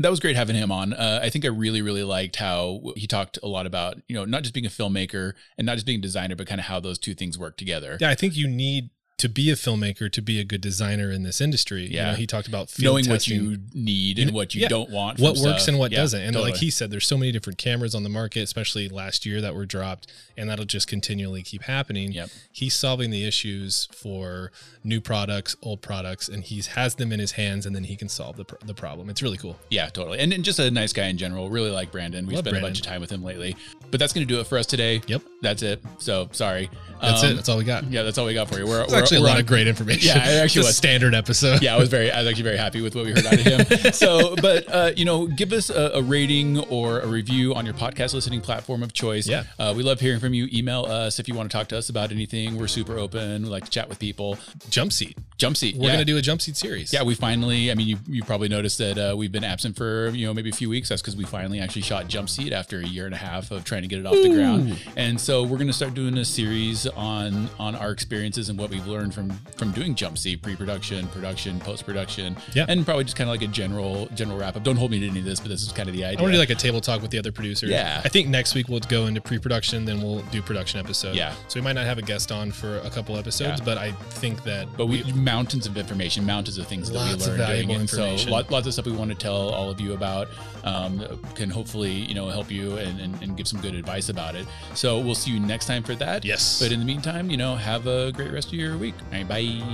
That 0.00 0.10
was 0.10 0.18
great 0.18 0.34
having 0.34 0.56
him 0.56 0.72
on. 0.72 0.92
Uh, 0.92 1.20
I 1.22 1.30
think 1.30 1.44
I 1.44 1.48
really, 1.48 1.80
really 1.80 2.02
liked 2.02 2.36
how 2.36 2.92
he 2.96 3.06
talked 3.06 3.38
a 3.42 3.46
lot 3.46 3.64
about, 3.64 3.96
you 4.08 4.16
know, 4.16 4.24
not 4.24 4.42
just 4.42 4.52
being 4.52 4.66
a 4.66 4.70
filmmaker 4.70 5.34
and 5.56 5.66
not 5.66 5.74
just 5.74 5.86
being 5.86 6.00
a 6.00 6.02
designer, 6.02 6.34
but 6.34 6.48
kind 6.48 6.60
of 6.60 6.66
how 6.66 6.80
those 6.80 6.98
two 6.98 7.14
things 7.14 7.38
work 7.38 7.56
together. 7.56 7.96
Yeah, 8.00 8.10
I 8.10 8.16
think 8.16 8.36
you 8.36 8.48
need 8.48 8.90
to 9.24 9.28
be 9.30 9.50
a 9.50 9.54
filmmaker 9.54 10.12
to 10.12 10.20
be 10.20 10.38
a 10.38 10.44
good 10.44 10.60
designer 10.60 11.10
in 11.10 11.22
this 11.22 11.40
industry. 11.40 11.86
Yeah, 11.86 11.88
you 11.88 12.12
know, 12.12 12.16
he 12.18 12.26
talked 12.26 12.46
about 12.46 12.70
knowing 12.78 13.04
testing. 13.04 13.42
what 13.42 13.52
you 13.52 13.58
need 13.72 14.18
and 14.18 14.32
what 14.32 14.54
you 14.54 14.60
yeah. 14.60 14.68
don't 14.68 14.90
want, 14.90 15.18
what 15.18 15.38
works 15.38 15.62
stuff. 15.62 15.68
and 15.68 15.78
what 15.78 15.92
yeah, 15.92 16.00
doesn't. 16.00 16.20
And 16.20 16.34
totally. 16.34 16.50
like 16.50 16.60
he 16.60 16.68
said, 16.68 16.90
there's 16.90 17.06
so 17.06 17.16
many 17.16 17.32
different 17.32 17.58
cameras 17.58 17.94
on 17.94 18.02
the 18.02 18.10
market, 18.10 18.40
especially 18.40 18.86
last 18.86 19.24
year 19.24 19.40
that 19.40 19.54
were 19.54 19.64
dropped, 19.64 20.12
and 20.36 20.50
that'll 20.50 20.66
just 20.66 20.88
continually 20.88 21.42
keep 21.42 21.62
happening. 21.62 22.12
Yep. 22.12 22.28
He's 22.52 22.74
solving 22.74 23.10
the 23.10 23.26
issues 23.26 23.88
for 23.92 24.52
new 24.84 25.00
products, 25.00 25.56
old 25.62 25.80
products, 25.80 26.28
and 26.28 26.44
he 26.44 26.60
has 26.60 26.96
them 26.96 27.10
in 27.10 27.18
his 27.18 27.32
hands, 27.32 27.64
and 27.64 27.74
then 27.74 27.84
he 27.84 27.96
can 27.96 28.10
solve 28.10 28.36
the, 28.36 28.44
the 28.66 28.74
problem. 28.74 29.08
It's 29.08 29.22
really 29.22 29.38
cool. 29.38 29.56
Yeah, 29.70 29.88
totally. 29.88 30.18
And, 30.18 30.34
and 30.34 30.44
just 30.44 30.58
a 30.58 30.70
nice 30.70 30.92
guy 30.92 31.06
in 31.06 31.16
general. 31.16 31.48
Really 31.48 31.70
like 31.70 31.90
Brandon. 31.90 32.26
We've 32.26 32.36
spent 32.36 32.50
Brandon. 32.50 32.62
a 32.62 32.66
bunch 32.66 32.80
of 32.80 32.84
time 32.84 33.00
with 33.00 33.10
him 33.10 33.24
lately. 33.24 33.56
But 33.90 34.00
that's 34.00 34.12
going 34.12 34.26
to 34.26 34.34
do 34.34 34.38
it 34.40 34.46
for 34.46 34.58
us 34.58 34.66
today. 34.66 35.00
Yep. 35.06 35.22
That's 35.40 35.62
it. 35.62 35.82
So 35.98 36.28
sorry. 36.32 36.68
That's 37.00 37.22
um, 37.22 37.30
it. 37.30 37.34
That's 37.36 37.48
all 37.48 37.56
we 37.56 37.64
got. 37.64 37.84
Yeah, 37.84 38.02
that's 38.02 38.18
all 38.18 38.26
we 38.26 38.34
got 38.34 38.48
for 38.48 38.58
you. 38.58 38.66
We're, 38.66 38.86
we're 38.88 39.06
actually 39.14 39.30
a 39.30 39.32
lot 39.32 39.40
of 39.40 39.46
great 39.46 39.66
information. 39.66 40.16
Yeah, 40.16 40.28
it 40.28 40.36
actually 40.44 40.66
was 40.66 40.76
standard 40.76 41.14
episode. 41.14 41.62
Yeah, 41.62 41.74
I 41.74 41.78
was 41.78 41.88
very, 41.88 42.10
I 42.10 42.18
was 42.18 42.28
actually 42.28 42.44
very 42.44 42.56
happy 42.56 42.80
with 42.80 42.94
what 42.94 43.04
we 43.04 43.12
heard 43.12 43.26
out 43.26 43.34
of 43.34 43.40
him. 43.40 43.92
so, 43.92 44.36
but 44.36 44.68
uh, 44.72 44.92
you 44.96 45.04
know, 45.04 45.26
give 45.26 45.52
us 45.52 45.70
a, 45.70 45.92
a, 45.94 46.02
rating 46.02 46.58
or 46.68 47.00
a 47.00 47.06
review 47.06 47.54
on 47.54 47.64
your 47.64 47.74
podcast 47.74 48.14
listening 48.14 48.40
platform 48.40 48.82
of 48.82 48.92
choice. 48.92 49.26
Yeah, 49.26 49.44
uh, 49.58 49.72
we 49.76 49.82
love 49.82 50.00
hearing 50.00 50.20
from 50.20 50.34
you. 50.34 50.48
Email 50.52 50.84
us 50.84 51.18
if 51.18 51.28
you 51.28 51.34
want 51.34 51.50
to 51.50 51.56
talk 51.56 51.68
to 51.68 51.78
us 51.78 51.88
about 51.88 52.12
anything. 52.12 52.58
We're 52.58 52.66
super 52.68 52.98
open. 52.98 53.44
We 53.44 53.48
like 53.48 53.64
to 53.64 53.70
chat 53.70 53.88
with 53.88 53.98
people. 53.98 54.38
Jump 54.68 54.92
seat. 54.92 55.18
Jump 55.44 55.58
seat. 55.58 55.76
We're 55.76 55.88
yeah. 55.88 55.92
gonna 55.92 56.06
do 56.06 56.16
a 56.16 56.22
jump 56.22 56.40
seat 56.40 56.56
series. 56.56 56.90
Yeah, 56.90 57.02
we 57.02 57.14
finally. 57.14 57.70
I 57.70 57.74
mean, 57.74 57.86
you 57.86 57.98
you 58.08 58.22
probably 58.24 58.48
noticed 58.48 58.78
that 58.78 58.96
uh, 58.96 59.14
we've 59.14 59.30
been 59.30 59.44
absent 59.44 59.76
for 59.76 60.08
you 60.08 60.26
know 60.26 60.32
maybe 60.32 60.48
a 60.48 60.54
few 60.54 60.70
weeks. 60.70 60.88
That's 60.88 61.02
because 61.02 61.16
we 61.16 61.24
finally 61.24 61.60
actually 61.60 61.82
shot 61.82 62.08
jump 62.08 62.30
seat 62.30 62.54
after 62.54 62.80
a 62.80 62.86
year 62.86 63.04
and 63.04 63.14
a 63.14 63.18
half 63.18 63.50
of 63.50 63.62
trying 63.62 63.82
to 63.82 63.88
get 63.88 63.98
it 63.98 64.06
off 64.06 64.14
Ooh. 64.14 64.22
the 64.22 64.34
ground. 64.34 64.78
And 64.96 65.20
so 65.20 65.42
we're 65.42 65.58
gonna 65.58 65.74
start 65.74 65.92
doing 65.92 66.16
a 66.16 66.24
series 66.24 66.86
on 66.86 67.50
on 67.58 67.74
our 67.74 67.90
experiences 67.90 68.48
and 68.48 68.58
what 68.58 68.70
we've 68.70 68.86
learned 68.86 69.12
from 69.12 69.32
from 69.58 69.70
doing 69.72 69.94
jump 69.94 70.16
seat 70.16 70.40
pre-production, 70.40 71.08
production, 71.08 71.60
post-production. 71.60 72.38
Yeah, 72.54 72.64
and 72.66 72.82
probably 72.86 73.04
just 73.04 73.16
kind 73.16 73.28
of 73.28 73.34
like 73.34 73.42
a 73.42 73.52
general 73.52 74.06
general 74.14 74.38
wrap 74.38 74.56
up. 74.56 74.62
Don't 74.62 74.76
hold 74.76 74.92
me 74.92 75.00
to 75.00 75.08
any 75.08 75.18
of 75.18 75.26
this, 75.26 75.40
but 75.40 75.50
this 75.50 75.60
is 75.60 75.72
kind 75.72 75.90
of 75.90 75.94
the 75.94 76.06
idea. 76.06 76.20
I 76.20 76.22
want 76.22 76.32
to 76.32 76.36
do 76.36 76.40
like 76.40 76.48
a 76.48 76.54
table 76.54 76.80
talk 76.80 77.02
with 77.02 77.10
the 77.10 77.18
other 77.18 77.32
producers. 77.32 77.68
Yeah, 77.68 78.00
I 78.02 78.08
think 78.08 78.28
next 78.28 78.54
week 78.54 78.68
we'll 78.68 78.80
go 78.80 79.08
into 79.08 79.20
pre-production, 79.20 79.84
then 79.84 80.00
we'll 80.00 80.22
do 80.32 80.40
production 80.40 80.80
episode. 80.80 81.14
Yeah, 81.16 81.34
so 81.48 81.60
we 81.60 81.64
might 81.64 81.74
not 81.74 81.84
have 81.84 81.98
a 81.98 82.02
guest 82.02 82.32
on 82.32 82.50
for 82.50 82.78
a 82.78 82.88
couple 82.88 83.18
episodes, 83.18 83.60
yeah. 83.60 83.64
but 83.66 83.76
I 83.76 83.92
think 83.92 84.42
that 84.44 84.74
but 84.78 84.86
we, 84.86 85.02
we 85.02 85.12
mountains 85.34 85.66
of 85.66 85.76
information, 85.76 86.24
mountains 86.24 86.58
of 86.58 86.66
things 86.68 86.90
that 86.90 86.96
Lots 86.96 87.26
we 87.26 87.32
of 87.32 87.38
learned 87.38 87.66
doing. 87.66 87.80
And 87.80 87.90
so 87.90 88.14
lot, 88.30 88.50
lots 88.52 88.66
of 88.68 88.72
stuff 88.72 88.86
we 88.86 88.92
want 88.92 89.10
to 89.10 89.16
tell 89.16 89.48
all 89.48 89.68
of 89.68 89.80
you 89.80 89.94
about 89.94 90.28
um, 90.62 91.04
can 91.34 91.50
hopefully 91.50 91.92
you 91.92 92.14
know 92.14 92.28
help 92.28 92.50
you 92.50 92.76
and, 92.76 93.00
and, 93.00 93.20
and 93.22 93.36
give 93.36 93.48
some 93.48 93.60
good 93.60 93.74
advice 93.74 94.08
about 94.08 94.36
it. 94.36 94.46
So 94.74 95.00
we'll 95.00 95.16
see 95.16 95.32
you 95.32 95.40
next 95.40 95.66
time 95.66 95.82
for 95.82 95.96
that. 95.96 96.24
Yes. 96.24 96.60
But 96.60 96.70
in 96.70 96.78
the 96.78 96.86
meantime, 96.86 97.30
you 97.30 97.36
know, 97.36 97.56
have 97.56 97.86
a 97.88 98.12
great 98.12 98.32
rest 98.32 98.48
of 98.48 98.54
your 98.54 98.76
week. 98.78 98.94
All 99.12 99.22
right, 99.22 99.28
bye. 99.28 99.64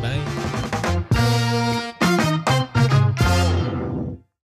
Bye. 0.00 1.18